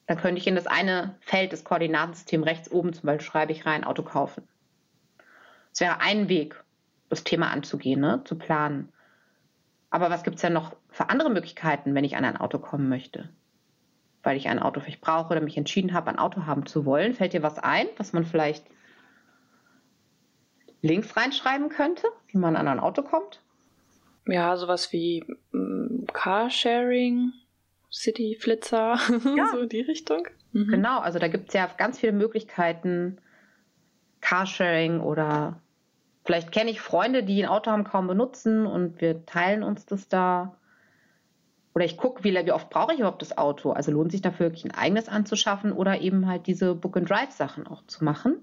Dann 0.08 0.18
könnte 0.18 0.40
ich 0.40 0.48
in 0.48 0.56
das 0.56 0.68
eine 0.68 1.16
Feld 1.22 1.52
des 1.52 1.64
Koordinatensystems 1.64 2.46
rechts 2.46 2.72
oben 2.72 2.94
zum 2.94 3.06
Beispiel 3.06 3.26
schreibe 3.26 3.52
ich 3.52 3.66
rein, 3.66 3.84
Auto 3.84 4.04
kaufen. 4.04 4.48
Das 5.72 5.80
wäre 5.80 6.02
ein 6.02 6.30
Weg, 6.30 6.62
das 7.10 7.24
Thema 7.24 7.50
anzugehen, 7.52 8.02
ne? 8.02 8.22
zu 8.26 8.38
planen. 8.38 8.92
Aber 9.90 10.10
was 10.10 10.24
gibt 10.24 10.36
es 10.36 10.42
denn 10.42 10.54
noch 10.54 10.76
für 10.90 11.10
andere 11.10 11.30
Möglichkeiten, 11.30 11.96
wenn 11.96 12.04
ich 12.04 12.18
an 12.18 12.26
ein 12.26 12.38
Auto 12.38 12.60
kommen 12.60 12.90
möchte? 12.90 13.30
Weil 14.24 14.38
ich 14.38 14.48
ein 14.48 14.60
Auto 14.60 14.80
vielleicht 14.80 15.02
brauche 15.02 15.32
oder 15.32 15.42
mich 15.42 15.58
entschieden 15.58 15.94
habe, 15.94 16.10
ein 16.10 16.20
Auto 16.20 16.46
haben 16.46 16.66
zu 16.66 16.86
wollen. 16.86 17.14
Fällt 17.14 17.34
dir 17.34 17.44
was 17.44 17.60
ein, 17.60 17.88
was 17.98 18.14
man 18.14 18.26
vielleicht 18.26 18.66
links 20.82 21.16
reinschreiben 21.16 21.70
könnte, 21.70 22.08
wie 22.28 22.38
man 22.38 22.56
an 22.56 22.68
ein 22.68 22.80
Auto 22.80 23.04
kommt? 23.04 23.42
Ja, 24.28 24.56
sowas 24.58 24.92
wie 24.92 25.26
mm, 25.52 26.06
Carsharing, 26.14 27.34
City-Flitzer, 27.94 28.98
ja. 29.38 29.48
so 29.52 29.60
in 29.60 29.70
die 29.70 29.82
Richtung. 29.82 30.28
Mhm. 30.52 30.68
Genau, 30.68 31.00
also 31.00 31.20
da 31.20 31.28
gibt 31.28 31.50
es 31.50 31.54
ja 31.54 31.70
ganz 31.78 32.00
viele 32.00 32.14
Möglichkeiten, 32.14 33.20
Carsharing 34.22 35.00
oder 35.02 35.62
Vielleicht 36.26 36.52
kenne 36.52 36.72
ich 36.72 36.80
Freunde, 36.80 37.24
die 37.24 37.44
ein 37.44 37.50
Auto 37.50 37.72
haben, 37.72 37.84
kaum 37.84 38.08
benutzen 38.08 38.66
und 38.66 39.02
wir 39.02 39.26
teilen 39.26 39.64
uns 39.64 39.86
das 39.86 40.08
da. 40.08 40.56
Oder 41.76 41.86
ich 41.86 41.98
gucke, 41.98 42.24
wie, 42.24 42.34
wie 42.34 42.52
oft 42.52 42.70
brauche 42.70 42.94
ich 42.94 43.00
überhaupt 43.00 43.22
das 43.22 43.38
Auto? 43.38 43.72
Also 43.72 43.92
lohnt 43.92 44.12
sich 44.12 44.22
dafür 44.22 44.48
wirklich 44.48 44.64
ein 44.64 44.72
eigenes 44.72 45.10
anzuschaffen 45.10 45.74
oder 45.74 46.00
eben 46.00 46.28
halt 46.28 46.48
diese 46.48 46.76
Book-and-Drive-Sachen 46.76 47.68
auch 47.68 47.86
zu 47.88 48.04
machen. 48.04 48.38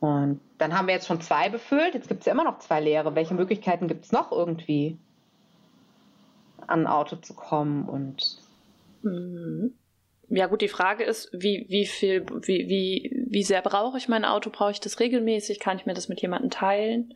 Und 0.00 0.40
dann 0.58 0.76
haben 0.76 0.86
wir 0.86 0.94
jetzt 0.94 1.06
schon 1.06 1.20
zwei 1.20 1.48
befüllt. 1.48 1.94
Jetzt 1.94 2.08
gibt 2.08 2.20
es 2.20 2.26
ja 2.26 2.32
immer 2.32 2.44
noch 2.44 2.58
zwei 2.58 2.80
leere. 2.80 3.14
Welche 3.14 3.34
Möglichkeiten 3.34 3.86
gibt 3.86 4.04
es 4.04 4.12
noch 4.12 4.32
irgendwie, 4.32 4.98
an 6.70 6.80
ein 6.80 6.86
Auto 6.86 7.16
zu 7.16 7.34
kommen? 7.34 7.88
Und 7.88 8.38
mhm. 9.02 9.74
Ja 10.28 10.46
gut, 10.46 10.62
die 10.62 10.68
Frage 10.68 11.04
ist, 11.04 11.30
wie, 11.32 11.66
wie 11.68 11.86
viel, 11.86 12.24
wie, 12.42 12.68
wie, 12.68 13.26
wie 13.28 13.42
sehr 13.42 13.62
brauche 13.62 13.98
ich 13.98 14.08
mein 14.08 14.24
Auto? 14.24 14.50
Brauche 14.50 14.70
ich 14.70 14.80
das 14.80 15.00
regelmäßig? 15.00 15.58
Kann 15.58 15.76
ich 15.76 15.86
mir 15.86 15.94
das 15.94 16.08
mit 16.08 16.22
jemandem 16.22 16.50
teilen? 16.50 17.14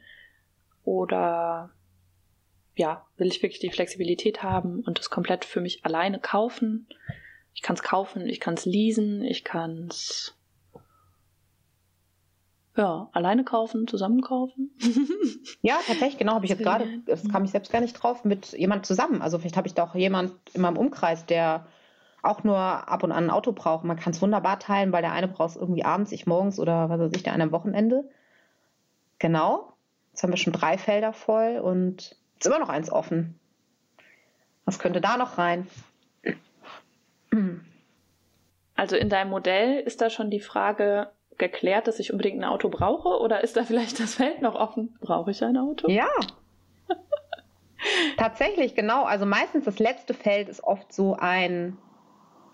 Oder 0.85 1.71
ja, 2.77 3.07
will 3.17 3.29
ich 3.29 3.43
wirklich 3.43 3.61
die 3.61 3.71
Flexibilität 3.71 4.43
haben 4.43 4.81
und 4.81 4.99
das 4.99 5.11
komplett 5.11 5.45
für 5.45 5.61
mich 5.61 5.85
alleine 5.85 6.19
kaufen? 6.19 6.89
Ich 7.55 7.63
kann 7.63 7.77
es 7.77 7.85
kaufen, 7.85 8.29
ich 8.29 8.41
kann 8.41 8.55
es 8.55 8.65
leasen, 8.65 9.23
ich 9.23 9.45
kann 9.45 9.87
es 9.89 10.35
ja, 12.77 13.09
alleine 13.13 13.45
kaufen, 13.45 13.87
zusammen 13.87 14.21
kaufen. 14.21 14.71
ja, 15.63 15.77
tatsächlich, 15.87 16.19
genau, 16.19 16.35
habe 16.35 16.45
ich 16.45 16.51
jetzt 16.51 16.63
gerade, 16.63 16.87
das 17.07 17.29
kam 17.29 17.45
ich 17.45 17.53
selbst 17.53 17.73
gar 17.73 17.81
nicht 17.81 17.95
drauf, 17.95 18.25
mit 18.25 18.53
jemand 18.53 18.85
zusammen. 18.85 19.23
Also 19.23 19.39
vielleicht 19.39 19.57
habe 19.57 19.69
ich 19.69 19.75
da 19.75 19.85
auch 19.85 19.95
jemand 19.95 20.33
in 20.55 20.61
meinem 20.61 20.77
Umkreis, 20.77 21.25
der 21.27 21.67
auch 22.23 22.43
nur 22.43 22.59
ab 22.59 23.03
und 23.03 23.13
an 23.13 23.25
ein 23.25 23.31
Auto 23.31 23.53
brauchen. 23.53 23.87
Man 23.87 23.99
kann 23.99 24.13
es 24.13 24.23
wunderbar 24.23 24.59
teilen, 24.59 24.93
weil 24.93 25.03
der 25.03 25.13
eine 25.13 25.29
braucht 25.29 25.51
es 25.51 25.57
irgendwie 25.57 25.85
abends, 25.85 26.11
ich 26.11 26.27
morgens 26.27 26.59
oder 26.59 26.89
was 26.89 26.99
weiß 26.99 27.13
ich, 27.15 27.23
der 27.23 27.35
eine 27.35 27.45
am 27.45 27.53
Wochenende. 27.53 28.09
Genau. 29.19 29.73
Jetzt 30.11 30.23
haben 30.23 30.33
wir 30.33 30.37
schon 30.37 30.53
drei 30.53 30.79
Felder 30.79 31.13
voll 31.13 31.59
und 31.59 32.17
ist 32.39 32.47
immer 32.47 32.59
noch 32.59 32.69
eins 32.69 32.91
offen. 32.91 33.39
Was 34.65 34.79
könnte 34.79 35.01
da 35.01 35.17
noch 35.17 35.39
rein? 35.39 35.67
Also 38.75 38.97
in 38.97 39.09
deinem 39.09 39.31
Modell 39.31 39.81
ist 39.81 40.01
da 40.01 40.11
schon 40.11 40.31
die 40.31 40.41
Frage 40.41 41.11
geklärt, 41.39 41.87
dass 41.87 41.99
ich 41.99 42.13
unbedingt 42.13 42.39
ein 42.39 42.45
Auto 42.45 42.69
brauche 42.69 43.21
oder 43.21 43.43
ist 43.43 43.57
da 43.57 43.65
vielleicht 43.65 44.01
das 44.01 44.15
Feld 44.15 44.43
noch 44.43 44.55
offen? 44.55 44.97
Brauche 45.01 45.31
ich 45.31 45.43
ein 45.45 45.57
Auto? 45.57 45.89
Ja. 45.89 46.09
Tatsächlich, 48.17 48.75
genau. 48.75 49.05
Also 49.05 49.27
meistens 49.27 49.65
das 49.65 49.79
letzte 49.79 50.15
Feld 50.15 50.49
ist 50.49 50.65
oft 50.65 50.93
so 50.93 51.17
ein 51.19 51.77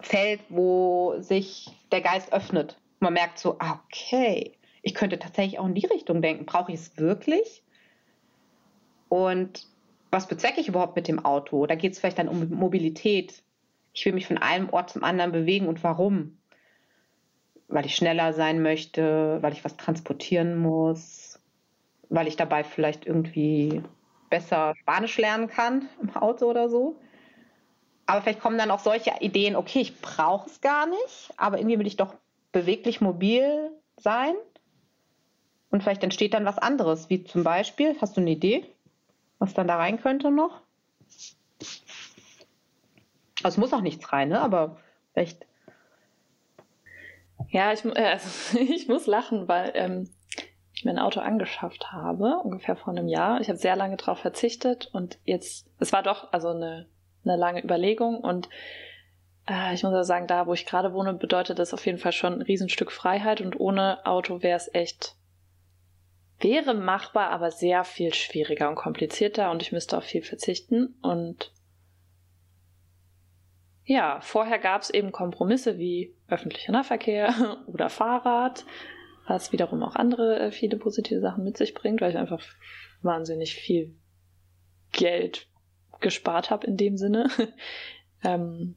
Feld, 0.00 0.40
wo 0.48 1.14
sich 1.18 1.70
der 1.92 2.00
Geist 2.00 2.32
öffnet. 2.32 2.78
Man 3.00 3.12
merkt 3.12 3.38
so, 3.38 3.56
ah, 3.58 3.80
okay, 3.86 4.56
ich 4.82 4.94
könnte 4.94 5.18
tatsächlich 5.18 5.58
auch 5.58 5.66
in 5.66 5.74
die 5.74 5.86
Richtung 5.86 6.22
denken. 6.22 6.46
Brauche 6.46 6.72
ich 6.72 6.80
es 6.80 6.96
wirklich? 6.96 7.62
Und 9.08 9.66
was 10.10 10.26
bezwecke 10.26 10.60
ich 10.60 10.68
überhaupt 10.68 10.96
mit 10.96 11.08
dem 11.08 11.24
Auto? 11.24 11.66
Da 11.66 11.74
geht 11.74 11.92
es 11.92 11.98
vielleicht 12.00 12.18
dann 12.18 12.28
um 12.28 12.48
Mobilität. 12.50 13.42
Ich 13.92 14.04
will 14.06 14.12
mich 14.12 14.26
von 14.26 14.38
einem 14.38 14.70
Ort 14.70 14.90
zum 14.90 15.04
anderen 15.04 15.32
bewegen 15.32 15.68
und 15.68 15.82
warum? 15.84 16.38
Weil 17.70 17.86
ich 17.86 17.94
schneller 17.94 18.32
sein 18.32 18.62
möchte, 18.62 19.38
weil 19.40 19.52
ich 19.52 19.64
was 19.64 19.76
transportieren 19.76 20.58
muss, 20.58 21.38
weil 22.08 22.26
ich 22.26 22.36
dabei 22.36 22.64
vielleicht 22.64 23.06
irgendwie 23.06 23.82
besser 24.28 24.74
Spanisch 24.80 25.16
lernen 25.18 25.48
kann 25.48 25.88
im 26.02 26.14
Auto 26.16 26.46
oder 26.46 26.68
so. 26.68 26.96
Aber 28.06 28.22
vielleicht 28.22 28.40
kommen 28.40 28.58
dann 28.58 28.72
auch 28.72 28.80
solche 28.80 29.12
Ideen, 29.20 29.54
okay, 29.54 29.80
ich 29.80 30.00
brauche 30.00 30.48
es 30.48 30.60
gar 30.60 30.86
nicht, 30.86 31.32
aber 31.36 31.58
irgendwie 31.58 31.78
will 31.78 31.86
ich 31.86 31.96
doch 31.96 32.14
beweglich 32.50 33.00
mobil 33.00 33.70
sein. 33.96 34.34
Und 35.70 35.82
vielleicht 35.82 36.02
entsteht 36.02 36.34
dann 36.34 36.44
was 36.44 36.58
anderes, 36.58 37.08
wie 37.08 37.22
zum 37.22 37.44
Beispiel, 37.44 37.96
hast 38.00 38.16
du 38.16 38.20
eine 38.20 38.30
Idee, 38.30 38.66
was 39.38 39.54
dann 39.54 39.68
da 39.68 39.76
rein 39.76 40.00
könnte 40.00 40.32
noch? 40.32 40.60
Also 43.42 43.54
es 43.54 43.58
muss 43.58 43.72
auch 43.72 43.80
nichts 43.80 44.12
rein, 44.12 44.30
ne? 44.30 44.40
aber 44.40 44.76
vielleicht. 45.12 45.46
Ja, 47.48 47.72
ich, 47.72 47.84
äh, 47.84 48.04
also, 48.04 48.58
ich 48.58 48.88
muss 48.88 49.06
lachen, 49.06 49.48
weil 49.48 49.72
ähm, 49.74 50.10
ich 50.74 50.84
mir 50.84 50.92
ein 50.92 50.98
Auto 50.98 51.20
angeschafft 51.20 51.92
habe, 51.92 52.38
ungefähr 52.42 52.76
vor 52.76 52.92
einem 52.92 53.08
Jahr. 53.08 53.40
Ich 53.40 53.48
habe 53.48 53.58
sehr 53.58 53.76
lange 53.76 53.96
darauf 53.96 54.18
verzichtet 54.18 54.88
und 54.92 55.18
jetzt, 55.24 55.66
es 55.78 55.92
war 55.92 56.02
doch 56.02 56.32
also 56.32 56.48
eine 56.48 56.86
eine 57.24 57.36
lange 57.36 57.62
Überlegung 57.62 58.18
und 58.18 58.48
äh, 59.48 59.74
ich 59.74 59.82
muss 59.82 59.94
auch 59.94 60.02
sagen, 60.02 60.26
da 60.26 60.46
wo 60.46 60.54
ich 60.54 60.66
gerade 60.66 60.92
wohne, 60.92 61.14
bedeutet 61.14 61.58
das 61.58 61.74
auf 61.74 61.84
jeden 61.86 61.98
Fall 61.98 62.12
schon 62.12 62.34
ein 62.34 62.42
Riesenstück 62.42 62.92
Freiheit 62.92 63.40
und 63.40 63.58
ohne 63.58 64.04
Auto 64.06 64.42
wäre 64.42 64.56
es 64.56 64.72
echt 64.72 65.16
wäre 66.38 66.72
machbar, 66.72 67.30
aber 67.30 67.50
sehr 67.50 67.84
viel 67.84 68.14
schwieriger 68.14 68.70
und 68.70 68.76
komplizierter 68.76 69.50
und 69.50 69.60
ich 69.60 69.72
müsste 69.72 69.98
auf 69.98 70.04
viel 70.04 70.22
verzichten 70.22 70.94
und 71.02 71.52
ja, 73.84 74.20
vorher 74.20 74.58
gab 74.58 74.82
es 74.82 74.90
eben 74.90 75.12
Kompromisse 75.12 75.78
wie 75.78 76.14
öffentlicher 76.28 76.72
Nahverkehr 76.72 77.58
oder 77.66 77.88
Fahrrad, 77.88 78.64
was 79.26 79.52
wiederum 79.52 79.82
auch 79.82 79.96
andere 79.96 80.38
äh, 80.38 80.52
viele 80.52 80.76
positive 80.76 81.20
Sachen 81.20 81.44
mit 81.44 81.56
sich 81.56 81.74
bringt, 81.74 82.00
weil 82.00 82.10
ich 82.10 82.18
einfach 82.18 82.42
wahnsinnig 83.02 83.54
viel 83.54 83.94
Geld 84.92 85.48
gespart 86.00 86.50
habe 86.50 86.66
in 86.66 86.76
dem 86.76 86.96
Sinne. 86.96 87.28
ähm, 88.24 88.76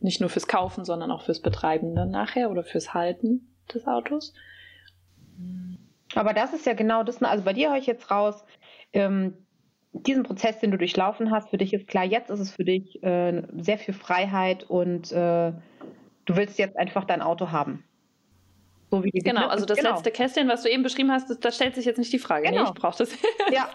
nicht 0.00 0.20
nur 0.20 0.30
fürs 0.30 0.46
Kaufen, 0.46 0.84
sondern 0.84 1.10
auch 1.10 1.22
fürs 1.22 1.40
Betreiben 1.40 1.94
dann 1.94 2.10
nachher 2.10 2.50
oder 2.50 2.64
fürs 2.64 2.94
Halten 2.94 3.54
des 3.72 3.86
Autos. 3.86 4.32
Aber 6.14 6.32
das 6.32 6.52
ist 6.52 6.66
ja 6.66 6.72
genau 6.72 7.02
das, 7.02 7.22
also 7.22 7.44
bei 7.44 7.52
dir 7.52 7.70
höre 7.70 7.78
ich 7.78 7.86
jetzt 7.86 8.10
raus, 8.10 8.44
ähm, 8.92 9.46
diesen 9.92 10.22
Prozess, 10.22 10.58
den 10.60 10.70
du 10.70 10.78
durchlaufen 10.78 11.30
hast, 11.30 11.50
für 11.50 11.58
dich 11.58 11.72
ist 11.74 11.88
klar, 11.88 12.04
jetzt 12.04 12.30
ist 12.30 12.40
es 12.40 12.50
für 12.50 12.64
dich 12.64 13.02
äh, 13.02 13.42
sehr 13.58 13.78
viel 13.78 13.94
Freiheit 13.94 14.64
und 14.64 15.10
äh, 15.12 15.52
du 16.24 16.36
willst 16.36 16.58
jetzt 16.58 16.76
einfach 16.76 17.04
dein 17.04 17.22
Auto 17.22 17.50
haben. 17.50 17.84
So 18.90 19.04
wie 19.04 19.10
die 19.10 19.20
genau, 19.20 19.46
also 19.46 19.66
das 19.66 19.78
genau. 19.78 19.90
letzte 19.94 20.10
Kästchen, 20.10 20.48
was 20.48 20.62
du 20.62 20.70
eben 20.70 20.82
beschrieben 20.82 21.12
hast, 21.12 21.44
da 21.44 21.52
stellt 21.52 21.74
sich 21.74 21.84
jetzt 21.84 21.98
nicht 21.98 22.12
die 22.12 22.18
Frage. 22.18 22.48
Genau. 22.48 22.62
Nee, 22.62 22.68
ich 22.68 22.74
brauche 22.74 22.98
das. 22.98 23.10
Ja, 23.52 23.70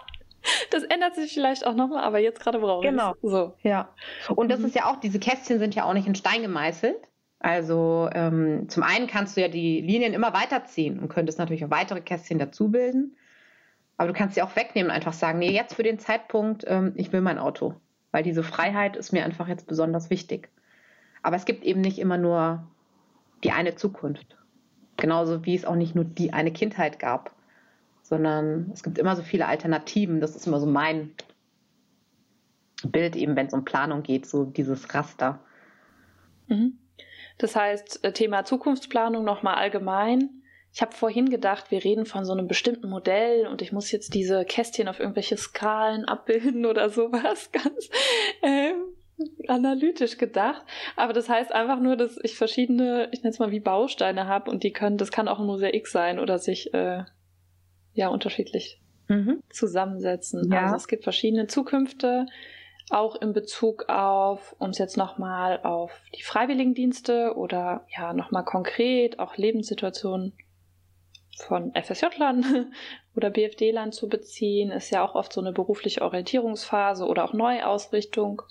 Das 0.70 0.82
ändert 0.84 1.14
sich 1.14 1.32
vielleicht 1.32 1.66
auch 1.66 1.74
nochmal, 1.74 2.04
aber 2.04 2.18
jetzt 2.18 2.40
gerade 2.40 2.58
brauche 2.58 2.84
ich 2.84 2.90
Genau. 2.90 3.14
So. 3.22 3.54
Ja. 3.62 3.88
Und 4.34 4.50
das 4.50 4.60
mhm. 4.60 4.66
ist 4.66 4.74
ja 4.74 4.86
auch, 4.86 4.96
diese 5.00 5.18
Kästchen 5.18 5.58
sind 5.58 5.74
ja 5.74 5.84
auch 5.84 5.94
nicht 5.94 6.06
in 6.06 6.14
Stein 6.14 6.42
gemeißelt, 6.42 7.00
Also 7.38 8.08
ähm, 8.12 8.68
zum 8.68 8.82
einen 8.82 9.06
kannst 9.06 9.36
du 9.36 9.40
ja 9.40 9.48
die 9.48 9.80
Linien 9.80 10.14
immer 10.14 10.32
weiterziehen 10.32 10.98
und 10.98 11.08
könntest 11.08 11.38
natürlich 11.38 11.64
auch 11.64 11.70
weitere 11.70 12.00
Kästchen 12.00 12.38
dazu 12.38 12.70
bilden. 12.70 13.16
Aber 13.96 14.08
du 14.08 14.14
kannst 14.14 14.34
sie 14.34 14.42
auch 14.42 14.56
wegnehmen 14.56 14.90
und 14.90 14.96
einfach 14.96 15.12
sagen, 15.12 15.38
nee, 15.38 15.50
jetzt 15.50 15.74
für 15.74 15.82
den 15.82 15.98
Zeitpunkt, 15.98 16.64
ähm, 16.66 16.92
ich 16.96 17.12
will 17.12 17.20
mein 17.20 17.38
Auto. 17.38 17.74
Weil 18.10 18.22
diese 18.22 18.42
Freiheit 18.42 18.96
ist 18.96 19.12
mir 19.12 19.24
einfach 19.24 19.48
jetzt 19.48 19.66
besonders 19.66 20.10
wichtig. 20.10 20.50
Aber 21.22 21.36
es 21.36 21.44
gibt 21.44 21.64
eben 21.64 21.80
nicht 21.80 21.98
immer 21.98 22.18
nur 22.18 22.66
die 23.42 23.52
eine 23.52 23.74
Zukunft. 23.74 24.36
Genauso 24.96 25.44
wie 25.44 25.54
es 25.54 25.64
auch 25.64 25.74
nicht 25.74 25.94
nur 25.94 26.04
die 26.04 26.32
eine 26.32 26.52
Kindheit 26.52 26.98
gab, 26.98 27.34
sondern 28.02 28.70
es 28.72 28.82
gibt 28.82 28.98
immer 28.98 29.16
so 29.16 29.22
viele 29.22 29.46
Alternativen. 29.46 30.20
Das 30.20 30.36
ist 30.36 30.46
immer 30.46 30.60
so 30.60 30.66
mein 30.66 31.10
Bild, 32.84 33.16
eben 33.16 33.36
wenn 33.36 33.46
es 33.46 33.52
um 33.54 33.64
Planung 33.64 34.02
geht, 34.02 34.26
so 34.26 34.44
dieses 34.44 34.94
Raster. 34.94 35.40
Mhm. 36.48 36.78
Das 37.38 37.56
heißt, 37.56 38.04
äh, 38.04 38.12
Thema 38.12 38.44
Zukunftsplanung 38.44 39.24
nochmal 39.24 39.56
allgemein. 39.56 40.42
Ich 40.76 40.82
habe 40.82 40.94
vorhin 40.94 41.30
gedacht, 41.30 41.70
wir 41.70 41.82
reden 41.82 42.04
von 42.04 42.26
so 42.26 42.34
einem 42.34 42.48
bestimmten 42.48 42.90
Modell 42.90 43.46
und 43.46 43.62
ich 43.62 43.72
muss 43.72 43.90
jetzt 43.90 44.12
diese 44.12 44.44
Kästchen 44.44 44.88
auf 44.88 45.00
irgendwelche 45.00 45.38
Skalen 45.38 46.04
abbilden 46.04 46.66
oder 46.66 46.90
sowas. 46.90 47.50
Ganz 47.52 47.88
ähm, 48.42 48.74
analytisch 49.48 50.18
gedacht. 50.18 50.66
Aber 50.94 51.14
das 51.14 51.30
heißt 51.30 51.50
einfach 51.50 51.80
nur, 51.80 51.96
dass 51.96 52.18
ich 52.22 52.36
verschiedene, 52.36 53.08
ich 53.12 53.22
nenne 53.22 53.30
es 53.30 53.38
mal 53.38 53.52
wie 53.52 53.60
Bausteine 53.60 54.26
habe 54.26 54.50
und 54.50 54.64
die 54.64 54.72
können, 54.74 54.98
das 54.98 55.10
kann 55.10 55.28
auch 55.28 55.38
ein 55.38 55.46
Mosaik 55.46 55.86
sein 55.86 56.18
oder 56.18 56.38
sich 56.38 56.74
äh, 56.74 57.04
ja 57.94 58.08
unterschiedlich 58.08 58.78
mhm. 59.08 59.40
zusammensetzen. 59.48 60.52
Ja. 60.52 60.64
Also 60.64 60.76
es 60.76 60.88
gibt 60.88 61.04
verschiedene 61.04 61.46
Zukünfte, 61.46 62.26
auch 62.90 63.16
in 63.22 63.32
Bezug 63.32 63.88
auf, 63.88 64.54
um 64.58 64.68
es 64.68 64.78
jetzt 64.78 64.98
nochmal 64.98 65.58
auf 65.62 66.02
die 66.14 66.22
Freiwilligendienste 66.22 67.32
oder 67.34 67.86
ja 67.96 68.12
nochmal 68.12 68.44
konkret 68.44 69.18
auch 69.18 69.38
Lebenssituationen 69.38 70.34
von 71.44 71.72
FSJ-Lern 71.74 72.72
oder 73.16 73.30
BFD-Lern 73.30 73.92
zu 73.92 74.08
beziehen, 74.08 74.70
ist 74.70 74.90
ja 74.90 75.04
auch 75.04 75.14
oft 75.14 75.32
so 75.32 75.40
eine 75.40 75.52
berufliche 75.52 76.02
Orientierungsphase 76.02 77.06
oder 77.06 77.24
auch 77.24 77.32
Neuausrichtung. 77.32 78.42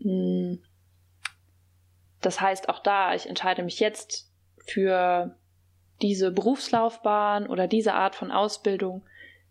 Hm. 0.00 0.62
Das 2.20 2.40
heißt, 2.40 2.68
auch 2.68 2.80
da, 2.80 3.14
ich 3.14 3.28
entscheide 3.28 3.62
mich 3.62 3.80
jetzt 3.80 4.32
für 4.64 5.36
diese 6.00 6.30
Berufslaufbahn 6.30 7.48
oder 7.48 7.66
diese 7.66 7.94
Art 7.94 8.14
von 8.14 8.30
Ausbildung, 8.30 9.04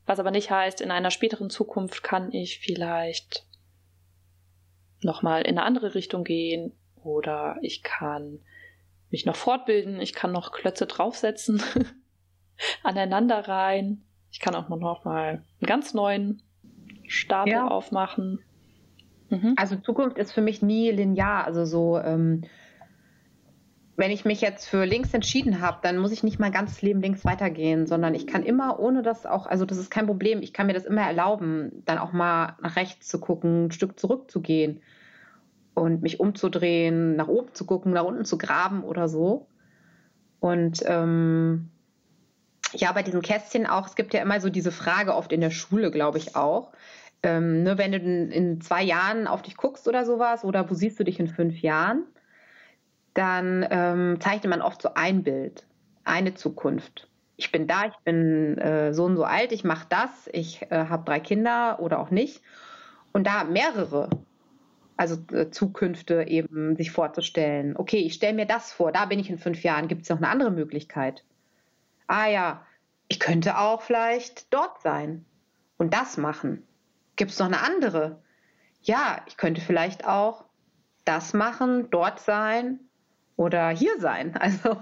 was 0.05 0.19
aber 0.19 0.31
nicht 0.31 0.51
heißt, 0.51 0.81
in 0.81 0.91
einer 0.91 1.11
späteren 1.11 1.49
Zukunft 1.49 2.03
kann 2.03 2.33
ich 2.33 2.59
vielleicht 2.59 3.45
nochmal 5.01 5.41
in 5.41 5.57
eine 5.57 5.63
andere 5.63 5.95
Richtung 5.95 6.23
gehen 6.23 6.73
oder 7.03 7.57
ich 7.61 7.83
kann 7.83 8.39
mich 9.09 9.25
noch 9.25 9.35
fortbilden, 9.35 9.99
ich 10.01 10.13
kann 10.13 10.31
noch 10.31 10.51
Klötze 10.51 10.85
draufsetzen, 10.85 11.61
aneinander 12.83 13.47
rein. 13.47 14.03
Ich 14.31 14.39
kann 14.39 14.55
auch 14.55 14.69
noch 14.69 15.03
mal 15.03 15.43
einen 15.59 15.67
ganz 15.67 15.93
neuen 15.93 16.41
Stapel 17.07 17.53
ja. 17.53 17.67
aufmachen. 17.67 18.39
Mhm. 19.29 19.55
Also 19.57 19.75
Zukunft 19.75 20.17
ist 20.17 20.31
für 20.31 20.41
mich 20.41 20.61
nie 20.61 20.91
linear. 20.91 21.45
Also 21.45 21.65
so, 21.65 21.97
ähm, 21.99 22.43
wenn 23.97 24.11
ich 24.11 24.25
mich 24.25 24.41
jetzt 24.41 24.67
für 24.67 24.85
links 24.85 25.13
entschieden 25.13 25.61
habe, 25.61 25.79
dann 25.81 25.97
muss 25.97 26.11
ich 26.11 26.23
nicht 26.23 26.39
mein 26.39 26.51
ganzes 26.51 26.81
Leben 26.81 27.01
links 27.01 27.25
weitergehen, 27.25 27.87
sondern 27.87 28.15
ich 28.15 28.25
kann 28.25 28.43
immer, 28.43 28.79
ohne 28.79 29.03
das 29.03 29.25
auch, 29.25 29.45
also 29.45 29.65
das 29.65 29.77
ist 29.77 29.91
kein 29.91 30.07
Problem, 30.07 30.41
ich 30.41 30.53
kann 30.53 30.67
mir 30.67 30.73
das 30.73 30.85
immer 30.85 31.01
erlauben, 31.01 31.83
dann 31.85 31.97
auch 31.97 32.13
mal 32.13 32.55
nach 32.61 32.77
rechts 32.77 33.07
zu 33.07 33.19
gucken, 33.19 33.65
ein 33.65 33.71
Stück 33.71 33.99
zurückzugehen 33.99 34.81
und 35.73 36.01
mich 36.01 36.19
umzudrehen, 36.19 37.15
nach 37.15 37.27
oben 37.27 37.53
zu 37.53 37.65
gucken, 37.65 37.93
nach 37.93 38.05
unten 38.05 38.25
zu 38.25 38.37
graben 38.37 38.83
oder 38.83 39.07
so. 39.07 39.47
Und 40.39 40.81
ähm, 40.85 41.69
ja, 42.73 42.91
bei 42.91 43.03
diesen 43.03 43.21
Kästchen 43.21 43.65
auch, 43.65 43.87
es 43.87 43.95
gibt 43.95 44.13
ja 44.13 44.21
immer 44.21 44.39
so 44.39 44.49
diese 44.49 44.71
Frage 44.71 45.15
oft 45.15 45.31
in 45.31 45.41
der 45.41 45.51
Schule, 45.51 45.91
glaube 45.91 46.17
ich 46.17 46.35
auch. 46.35 46.71
Ähm, 47.23 47.63
ne, 47.63 47.77
wenn 47.77 47.91
du 47.91 47.97
in 47.97 48.61
zwei 48.61 48.83
Jahren 48.83 49.27
auf 49.27 49.41
dich 49.41 49.57
guckst 49.57 49.87
oder 49.87 50.05
sowas, 50.05 50.43
oder 50.43 50.69
wo 50.69 50.73
siehst 50.73 50.99
du 50.99 51.03
dich 51.03 51.19
in 51.19 51.27
fünf 51.27 51.61
Jahren, 51.61 52.03
dann 53.13 53.65
ähm, 53.69 54.19
zeichnet 54.19 54.49
man 54.49 54.61
oft 54.61 54.81
so 54.81 54.93
ein 54.95 55.23
Bild, 55.23 55.65
eine 56.03 56.33
Zukunft. 56.33 57.09
Ich 57.37 57.51
bin 57.51 57.67
da, 57.67 57.85
ich 57.87 57.97
bin 58.03 58.57
äh, 58.57 58.93
so 58.93 59.05
und 59.05 59.17
so 59.17 59.23
alt, 59.23 59.51
ich 59.51 59.63
mache 59.63 59.87
das, 59.89 60.29
ich 60.31 60.61
äh, 60.69 60.85
habe 60.85 61.05
drei 61.05 61.19
Kinder 61.19 61.79
oder 61.79 61.99
auch 61.99 62.11
nicht. 62.11 62.41
Und 63.13 63.27
da 63.27 63.43
mehrere, 63.43 64.09
also 64.95 65.17
äh, 65.33 65.49
Zukünfte 65.49 66.27
eben 66.27 66.75
sich 66.75 66.91
vorzustellen. 66.91 67.75
Okay, 67.75 67.97
ich 67.97 68.13
stelle 68.13 68.33
mir 68.33 68.45
das 68.45 68.71
vor, 68.71 68.91
da 68.91 69.05
bin 69.05 69.19
ich 69.19 69.29
in 69.29 69.37
fünf 69.37 69.63
Jahren. 69.63 69.87
Gibt 69.87 70.03
es 70.03 70.09
noch 70.09 70.17
eine 70.17 70.29
andere 70.29 70.51
Möglichkeit? 70.51 71.23
Ah 72.11 72.27
ja, 72.27 72.65
ich 73.07 73.21
könnte 73.21 73.57
auch 73.57 73.81
vielleicht 73.83 74.53
dort 74.53 74.81
sein 74.81 75.25
und 75.77 75.93
das 75.93 76.17
machen. 76.17 76.67
Gibt 77.15 77.31
es 77.31 77.39
noch 77.39 77.45
eine 77.45 77.61
andere? 77.61 78.21
Ja, 78.81 79.21
ich 79.27 79.37
könnte 79.37 79.61
vielleicht 79.61 80.05
auch 80.05 80.43
das 81.05 81.33
machen, 81.33 81.89
dort 81.89 82.19
sein 82.19 82.81
oder 83.37 83.69
hier 83.69 83.97
sein. 84.01 84.33
Also 84.41 84.81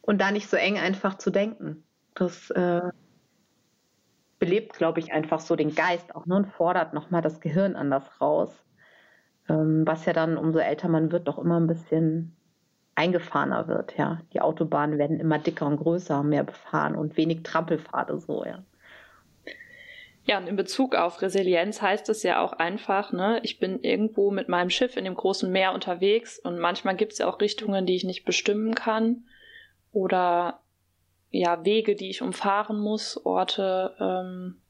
und 0.00 0.20
da 0.20 0.30
nicht 0.30 0.48
so 0.48 0.56
eng 0.56 0.78
einfach 0.78 1.18
zu 1.18 1.30
denken. 1.30 1.82
Das 2.14 2.50
äh, 2.50 2.92
belebt, 4.38 4.74
glaube 4.74 5.00
ich, 5.00 5.12
einfach 5.12 5.40
so 5.40 5.56
den 5.56 5.74
Geist 5.74 6.14
auch 6.14 6.24
nur 6.24 6.36
und 6.36 6.46
fordert 6.46 6.94
nochmal 6.94 7.20
das 7.20 7.40
Gehirn 7.40 7.74
anders 7.74 8.20
raus. 8.20 8.64
Ähm, 9.48 9.82
was 9.84 10.04
ja 10.04 10.12
dann, 10.12 10.36
umso 10.36 10.60
älter 10.60 10.86
man 10.86 11.10
wird, 11.10 11.26
doch 11.26 11.38
immer 11.38 11.58
ein 11.58 11.66
bisschen 11.66 12.36
eingefahrener 12.94 13.68
wird, 13.68 13.96
ja. 13.96 14.20
Die 14.32 14.40
Autobahnen 14.40 14.98
werden 14.98 15.20
immer 15.20 15.38
dicker 15.38 15.66
und 15.66 15.76
größer, 15.76 16.22
mehr 16.22 16.44
befahren 16.44 16.94
und 16.94 17.16
wenig 17.16 17.42
Trampelpfade 17.42 18.18
so, 18.18 18.44
ja. 18.44 18.62
Ja, 20.26 20.38
und 20.38 20.46
in 20.46 20.56
Bezug 20.56 20.94
auf 20.94 21.20
Resilienz 21.20 21.82
heißt 21.82 22.08
es 22.08 22.22
ja 22.22 22.42
auch 22.42 22.54
einfach, 22.54 23.12
ne, 23.12 23.40
ich 23.42 23.58
bin 23.58 23.82
irgendwo 23.82 24.30
mit 24.30 24.48
meinem 24.48 24.70
Schiff 24.70 24.96
in 24.96 25.04
dem 25.04 25.14
großen 25.14 25.52
Meer 25.52 25.74
unterwegs 25.74 26.38
und 26.38 26.58
manchmal 26.58 26.96
gibt 26.96 27.12
es 27.12 27.18
ja 27.18 27.28
auch 27.28 27.40
Richtungen, 27.40 27.84
die 27.84 27.94
ich 27.94 28.04
nicht 28.04 28.24
bestimmen 28.24 28.74
kann 28.74 29.24
oder 29.92 30.60
ja, 31.30 31.64
Wege, 31.64 31.94
die 31.94 32.08
ich 32.08 32.22
umfahren 32.22 32.78
muss, 32.78 33.20
Orte, 33.26 33.94
ähm, 34.00 34.60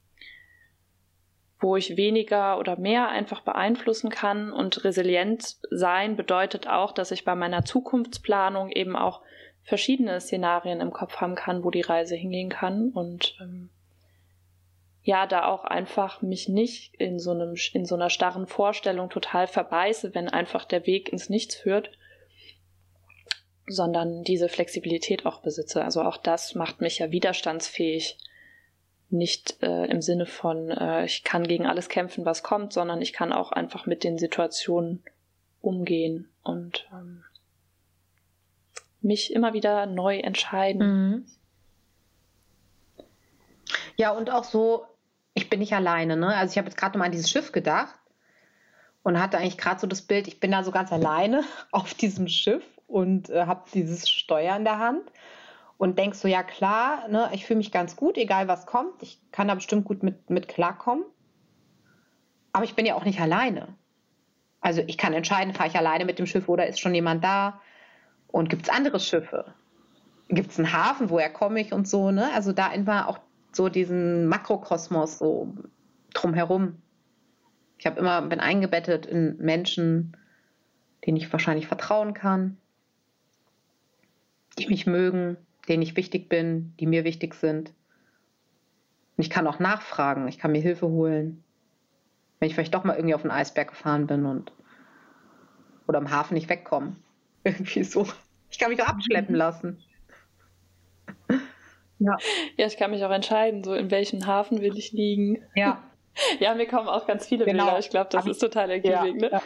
wo 1.65 1.77
ich 1.77 1.97
weniger 1.97 2.59
oder 2.59 2.79
mehr 2.79 3.09
einfach 3.09 3.41
beeinflussen 3.41 4.11
kann. 4.11 4.53
Und 4.53 4.85
resilient 4.85 5.57
sein 5.71 6.15
bedeutet 6.15 6.69
auch, 6.69 6.93
dass 6.93 7.11
ich 7.11 7.25
bei 7.25 7.35
meiner 7.35 7.65
Zukunftsplanung 7.65 8.71
eben 8.71 8.95
auch 8.97 9.23
verschiedene 9.63 10.21
Szenarien 10.21 10.83
im 10.83 10.93
Kopf 10.93 11.17
haben 11.17 11.35
kann, 11.35 11.65
wo 11.65 11.71
die 11.71 11.81
Reise 11.81 12.17
hingehen 12.17 12.51
kann 12.51 12.91
und 12.91 13.39
ähm, 13.41 13.71
ja, 15.03 15.27
da 15.27 15.47
auch 15.47 15.65
einfach 15.65 16.21
mich 16.21 16.49
nicht 16.49 16.95
in 16.97 17.19
so 17.19 17.31
einem, 17.31 17.55
in 17.73 17.87
so 17.87 17.95
einer 17.95 18.11
starren 18.11 18.47
Vorstellung 18.47 19.09
total 19.09 19.47
verbeiße, 19.47 20.15
wenn 20.15 20.29
einfach 20.29 20.67
der 20.67 20.87
Weg 20.87 21.11
ins 21.11 21.31
Nichts 21.31 21.55
führt, 21.55 21.91
sondern 23.67 24.23
diese 24.23 24.51
Flexibilität 24.51 25.25
auch 25.25 25.41
besitze. 25.41 25.83
Also 25.83 26.03
auch 26.03 26.19
das 26.19 26.55
macht 26.55 26.83
mich 26.83 26.99
ja 26.99 27.11
widerstandsfähig. 27.11 28.19
Nicht 29.15 29.63
äh, 29.63 29.87
im 29.87 30.03
Sinne 30.03 30.27
von, 30.27 30.71
äh, 30.71 31.05
ich 31.05 31.23
kann 31.23 31.47
gegen 31.47 31.67
alles 31.67 31.89
kämpfen, 31.89 32.25
was 32.25 32.43
kommt, 32.43 32.73
sondern 32.73 33.01
ich 33.01 33.13
kann 33.13 33.33
auch 33.33 33.53
einfach 33.53 33.87
mit 33.87 34.03
den 34.03 34.19
Situationen 34.19 35.05
umgehen 35.61 36.29
und 36.43 36.89
ähm, 36.93 37.23
mich 39.01 39.33
immer 39.33 39.53
wieder 39.53 39.87
neu 39.87 40.19
entscheiden. 40.19 40.81
Mhm. 40.81 41.27
Ja, 43.97 44.11
und 44.11 44.31
auch 44.31 44.43
so, 44.43 44.85
ich 45.35 45.49
bin 45.49 45.61
nicht 45.61 45.75
alleine. 45.75 46.17
Ne? 46.17 46.35
Also 46.35 46.51
ich 46.53 46.59
habe 46.59 46.67
jetzt 46.67 46.77
gerade 46.77 46.99
mal 46.99 47.05
an 47.05 47.13
dieses 47.13 47.31
Schiff 47.31 47.53
gedacht 47.53 47.95
und 49.05 49.21
hatte 49.21 49.39
eigentlich 49.39 49.59
gerade 49.59 49.79
so 49.79 49.87
das 49.87 50.03
Bild, 50.03 50.27
ich 50.27 50.41
bin 50.41 50.51
da 50.51 50.65
so 50.65 50.73
ganz 50.73 50.91
alleine 50.91 51.45
auf 51.71 51.95
diesem 51.95 52.27
Schiff 52.27 52.65
und 52.89 53.31
äh, 53.31 53.47
habe 53.47 53.65
dieses 53.73 54.11
Steuer 54.11 54.57
in 54.57 54.65
der 54.65 54.81
Hand 54.81 55.09
und 55.77 55.99
denkst 55.99 56.19
so, 56.19 56.29
ja 56.29 56.43
klar, 56.43 57.09
ne, 57.09 57.31
ich 57.33 57.47
fühle 57.47 57.59
mich 57.59 57.73
ganz 57.73 57.97
gut, 57.97 58.17
egal 58.17 58.49
was 58.49 58.67
kommt, 58.67 59.03
ich 59.03 59.21
kann 59.33 59.49
da 59.49 59.55
bestimmt 59.55 59.85
gut 59.85 60.03
mit, 60.03 60.31
mit 60.31 60.49
klarkommen. 60.49 61.05
Aber 62.53 62.65
ich 62.65 62.75
bin 62.75 62.87
ja 62.87 62.95
auch 62.95 63.05
nicht 63.05 63.21
alleine. 63.21 63.75
Also 64.61 64.83
ich 64.87 64.97
kann 64.97 65.13
entscheiden, 65.13 65.53
fahre 65.53 65.69
ich 65.69 65.77
alleine 65.77 66.05
mit 66.05 66.19
dem 66.19 66.27
Schiff 66.27 66.49
oder 66.49 66.67
ist 66.67 66.81
schon 66.81 66.95
jemand 66.95 67.23
da? 67.25 67.61
Und 68.29 68.49
gibt 68.49 68.63
es 68.63 68.69
andere 68.69 69.01
Schiffe? 69.01 69.53
Gibt 70.29 70.53
es 70.53 70.59
einen 70.59 70.73
Hafen, 70.73 71.11
woher 71.11 71.31
komme 71.31 71.61
ich 71.61 71.73
und 71.73 71.87
so, 71.87 72.11
ne? 72.11 72.31
Also 72.35 72.53
da 72.53 72.73
immer 72.73 73.09
auch 73.09 73.19
so 73.53 73.69
diesen 73.69 74.27
Makrokosmos 74.27 75.19
so 75.19 75.55
drumherum. 76.15 76.81
Ich 77.79 77.87
habe 77.87 78.01
immer, 78.01 78.23
bin 78.23 78.41
eingebettet 78.41 79.05
in 79.05 79.37
Menschen, 79.37 80.17
denen 81.05 81.17
ich 81.17 81.31
wahrscheinlich 81.33 81.67
vertrauen 81.67 82.15
kann, 82.15 82.57
die 84.59 84.69
mich 84.69 84.87
mögen, 84.87 85.37
denen 85.67 85.83
ich 85.83 85.97
wichtig 85.97 86.29
bin, 86.29 86.75
die 86.79 86.87
mir 86.87 87.05
wichtig 87.05 87.35
sind. 87.35 87.71
Und 89.17 89.25
ich 89.25 89.31
kann 89.31 89.47
auch 89.47 89.59
nachfragen, 89.59 90.29
ich 90.29 90.39
kann 90.39 90.53
mir 90.53 90.61
Hilfe 90.61 90.89
holen, 90.89 91.45
wenn 92.39 92.49
ich 92.49 92.55
vielleicht 92.55 92.75
doch 92.75 92.85
mal 92.85 92.97
irgendwie 92.97 93.15
auf 93.15 93.23
einen 93.23 93.31
Eisberg 93.31 93.69
gefahren 93.69 94.07
bin 94.07 94.27
und 94.27 94.53
oder 95.87 95.99
am 95.99 96.11
Hafen 96.11 96.35
nicht 96.35 96.49
wegkomme. 96.49 96.97
Irgendwie 97.45 97.85
so. 97.85 98.07
Ich 98.51 98.59
kann 98.59 98.71
mich 98.71 98.83
auch 98.83 98.89
abschleppen 98.89 99.35
lassen. 99.35 99.83
Ja. 101.99 102.17
ja, 102.57 102.67
ich 102.67 102.77
kann 102.77 102.91
mich 102.91 103.05
auch 103.05 103.11
entscheiden, 103.11 103.65
so 103.65 103.75
in 103.75 103.91
welchem 103.91 104.27
Hafen 104.27 104.61
will 104.61 104.77
ich 104.77 104.93
liegen. 104.93 105.43
Ja. 105.55 105.83
Ja, 106.39 106.55
mir 106.55 106.69
kommen 106.69 106.87
auch 106.87 107.09
ganz 107.09 107.27
viele 107.27 107.45
genau. 107.45 107.65
Bilder. 107.65 107.81
Ich 107.81 107.91
glaube, 107.91 108.09
das 108.13 108.25
ist 108.25 108.39
total 108.39 108.71
ergiebig. 108.71 108.93
Ja, 108.93 109.03
ne? 109.05 109.31
ja. 109.33 109.43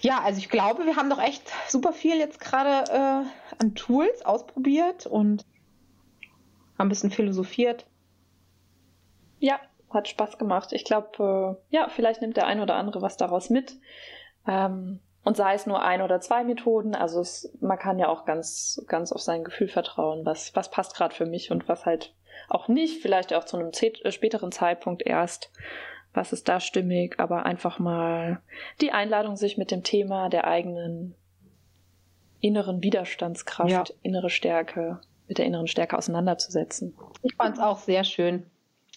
ja, 0.00 0.20
also 0.24 0.40
ich 0.40 0.48
glaube, 0.48 0.84
wir 0.84 0.96
haben 0.96 1.08
doch 1.08 1.22
echt 1.22 1.44
super 1.68 1.92
viel 1.92 2.16
jetzt 2.16 2.40
gerade 2.40 2.90
äh, 2.90 3.49
an 3.60 3.74
Tools 3.74 4.22
ausprobiert 4.24 5.06
und 5.06 5.44
ein 6.78 6.88
bisschen 6.88 7.10
philosophiert. 7.10 7.86
Ja, 9.38 9.60
hat 9.90 10.08
Spaß 10.08 10.38
gemacht. 10.38 10.72
Ich 10.72 10.84
glaube, 10.84 11.58
äh, 11.70 11.74
ja, 11.74 11.88
vielleicht 11.88 12.22
nimmt 12.22 12.36
der 12.36 12.46
ein 12.46 12.60
oder 12.60 12.74
andere 12.74 13.02
was 13.02 13.16
daraus 13.16 13.50
mit. 13.50 13.78
Ähm, 14.46 15.00
und 15.22 15.36
sei 15.36 15.54
es 15.54 15.66
nur 15.66 15.82
ein 15.82 16.00
oder 16.00 16.20
zwei 16.20 16.44
Methoden, 16.44 16.94
also 16.94 17.20
es, 17.20 17.54
man 17.60 17.78
kann 17.78 17.98
ja 17.98 18.08
auch 18.08 18.24
ganz, 18.24 18.82
ganz 18.88 19.12
auf 19.12 19.20
sein 19.20 19.44
Gefühl 19.44 19.68
vertrauen, 19.68 20.24
was, 20.24 20.56
was 20.56 20.70
passt 20.70 20.96
gerade 20.96 21.14
für 21.14 21.26
mich 21.26 21.50
und 21.50 21.68
was 21.68 21.84
halt 21.84 22.14
auch 22.48 22.68
nicht, 22.68 23.02
vielleicht 23.02 23.34
auch 23.34 23.44
zu 23.44 23.58
einem 23.58 23.70
äh, 23.70 24.10
späteren 24.12 24.50
Zeitpunkt 24.50 25.02
erst, 25.04 25.52
was 26.14 26.32
ist 26.32 26.48
da 26.48 26.58
stimmig, 26.58 27.20
aber 27.20 27.44
einfach 27.44 27.78
mal 27.78 28.40
die 28.80 28.92
Einladung, 28.92 29.36
sich 29.36 29.58
mit 29.58 29.70
dem 29.70 29.82
Thema 29.82 30.30
der 30.30 30.46
eigenen 30.46 31.14
inneren 32.40 32.82
Widerstandskraft, 32.82 33.70
ja. 33.70 33.84
innere 34.02 34.30
Stärke, 34.30 35.00
mit 35.28 35.38
der 35.38 35.46
inneren 35.46 35.66
Stärke 35.66 35.96
auseinanderzusetzen. 35.96 36.96
Ich 37.22 37.34
fand 37.34 37.56
es 37.56 37.62
auch 37.62 37.78
sehr 37.78 38.04
schön. 38.04 38.46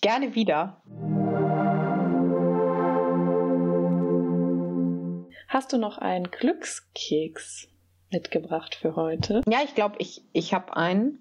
Gerne 0.02 0.36
wieder. 0.36 0.82
Hast 5.48 5.72
du 5.72 5.78
noch 5.78 6.00
einen 6.00 6.32
Glückskeks 6.32 7.68
mitgebracht 8.12 8.76
für 8.76 8.96
heute? 8.96 9.42
Ja, 9.48 9.60
ich 9.64 9.76
glaube, 9.76 9.96
ich, 10.00 10.24
ich 10.34 10.54
habe 10.54 10.76
einen. 10.76 11.20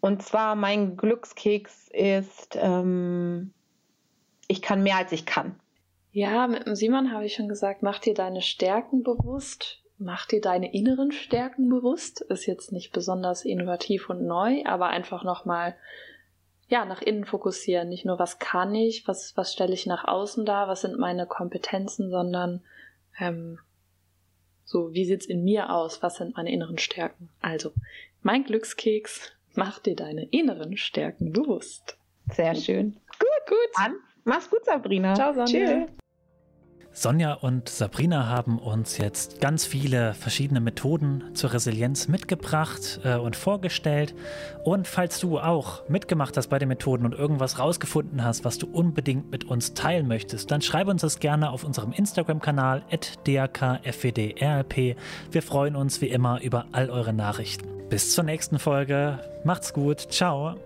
Und 0.00 0.22
zwar 0.22 0.54
mein 0.54 0.96
Glückskeks 0.96 1.88
ist, 1.92 2.56
ähm, 2.60 3.52
ich 4.48 4.62
kann 4.62 4.82
mehr 4.82 4.96
als 4.96 5.12
ich 5.12 5.26
kann. 5.26 5.60
Ja, 6.12 6.46
mit 6.46 6.66
dem 6.66 6.74
Simon 6.74 7.12
habe 7.12 7.26
ich 7.26 7.34
schon 7.34 7.48
gesagt, 7.48 7.82
mach 7.82 7.98
dir 7.98 8.14
deine 8.14 8.40
Stärken 8.40 9.02
bewusst, 9.02 9.82
mach 9.98 10.26
dir 10.26 10.40
deine 10.40 10.72
inneren 10.74 11.12
Stärken 11.12 11.68
bewusst. 11.68 12.20
Ist 12.20 12.46
jetzt 12.46 12.72
nicht 12.72 12.92
besonders 12.92 13.44
innovativ 13.44 14.10
und 14.10 14.26
neu, 14.26 14.62
aber 14.64 14.88
einfach 14.88 15.24
nochmal 15.24 15.76
ja, 16.68 16.84
nach 16.84 17.02
innen 17.02 17.24
fokussieren. 17.24 17.88
Nicht 17.88 18.04
nur, 18.04 18.18
was 18.18 18.38
kann 18.38 18.74
ich, 18.74 19.06
was, 19.06 19.36
was 19.36 19.52
stelle 19.52 19.74
ich 19.74 19.86
nach 19.86 20.04
außen 20.06 20.44
dar, 20.44 20.68
was 20.68 20.80
sind 20.80 20.98
meine 20.98 21.26
Kompetenzen, 21.26 22.10
sondern 22.10 22.62
ähm, 23.18 23.58
so, 24.64 24.92
wie 24.92 25.04
sieht's 25.04 25.26
in 25.26 25.44
mir 25.44 25.70
aus? 25.70 26.02
Was 26.02 26.16
sind 26.16 26.36
meine 26.36 26.50
inneren 26.50 26.78
Stärken? 26.78 27.28
Also, 27.40 27.72
mein 28.22 28.44
Glückskeks 28.44 29.32
macht 29.54 29.86
dir 29.86 29.94
deine 29.94 30.24
inneren 30.26 30.76
Stärken 30.76 31.32
bewusst. 31.32 31.96
Sehr 32.32 32.54
schön. 32.56 32.94
Gut, 33.18 33.46
gut. 33.48 33.70
Dann 33.76 33.94
mach's 34.24 34.50
gut, 34.50 34.64
Sabrina. 34.64 35.14
Ciao, 35.14 35.32
Sonja. 35.32 35.86
Tschüss. 35.86 36.05
Sonja 36.98 37.34
und 37.34 37.68
Sabrina 37.68 38.26
haben 38.26 38.58
uns 38.58 38.96
jetzt 38.96 39.42
ganz 39.42 39.66
viele 39.66 40.14
verschiedene 40.14 40.60
Methoden 40.60 41.24
zur 41.34 41.52
Resilienz 41.52 42.08
mitgebracht 42.08 43.00
äh, 43.04 43.16
und 43.16 43.36
vorgestellt. 43.36 44.14
Und 44.64 44.88
falls 44.88 45.20
du 45.20 45.38
auch 45.38 45.86
mitgemacht 45.90 46.38
hast 46.38 46.48
bei 46.48 46.58
den 46.58 46.68
Methoden 46.68 47.04
und 47.04 47.12
irgendwas 47.12 47.58
rausgefunden 47.58 48.24
hast, 48.24 48.46
was 48.46 48.56
du 48.56 48.66
unbedingt 48.66 49.30
mit 49.30 49.44
uns 49.44 49.74
teilen 49.74 50.08
möchtest, 50.08 50.50
dann 50.50 50.62
schreib 50.62 50.88
uns 50.88 51.02
das 51.02 51.20
gerne 51.20 51.50
auf 51.50 51.64
unserem 51.64 51.92
Instagram-Kanal 51.92 52.82
@dakfwdrlp. 53.26 54.96
Wir 55.30 55.42
freuen 55.42 55.76
uns 55.76 56.00
wie 56.00 56.08
immer 56.08 56.40
über 56.40 56.64
all 56.72 56.88
eure 56.88 57.12
Nachrichten. 57.12 57.68
Bis 57.90 58.14
zur 58.14 58.24
nächsten 58.24 58.58
Folge. 58.58 59.20
Macht's 59.44 59.74
gut. 59.74 60.00
Ciao. 60.00 60.56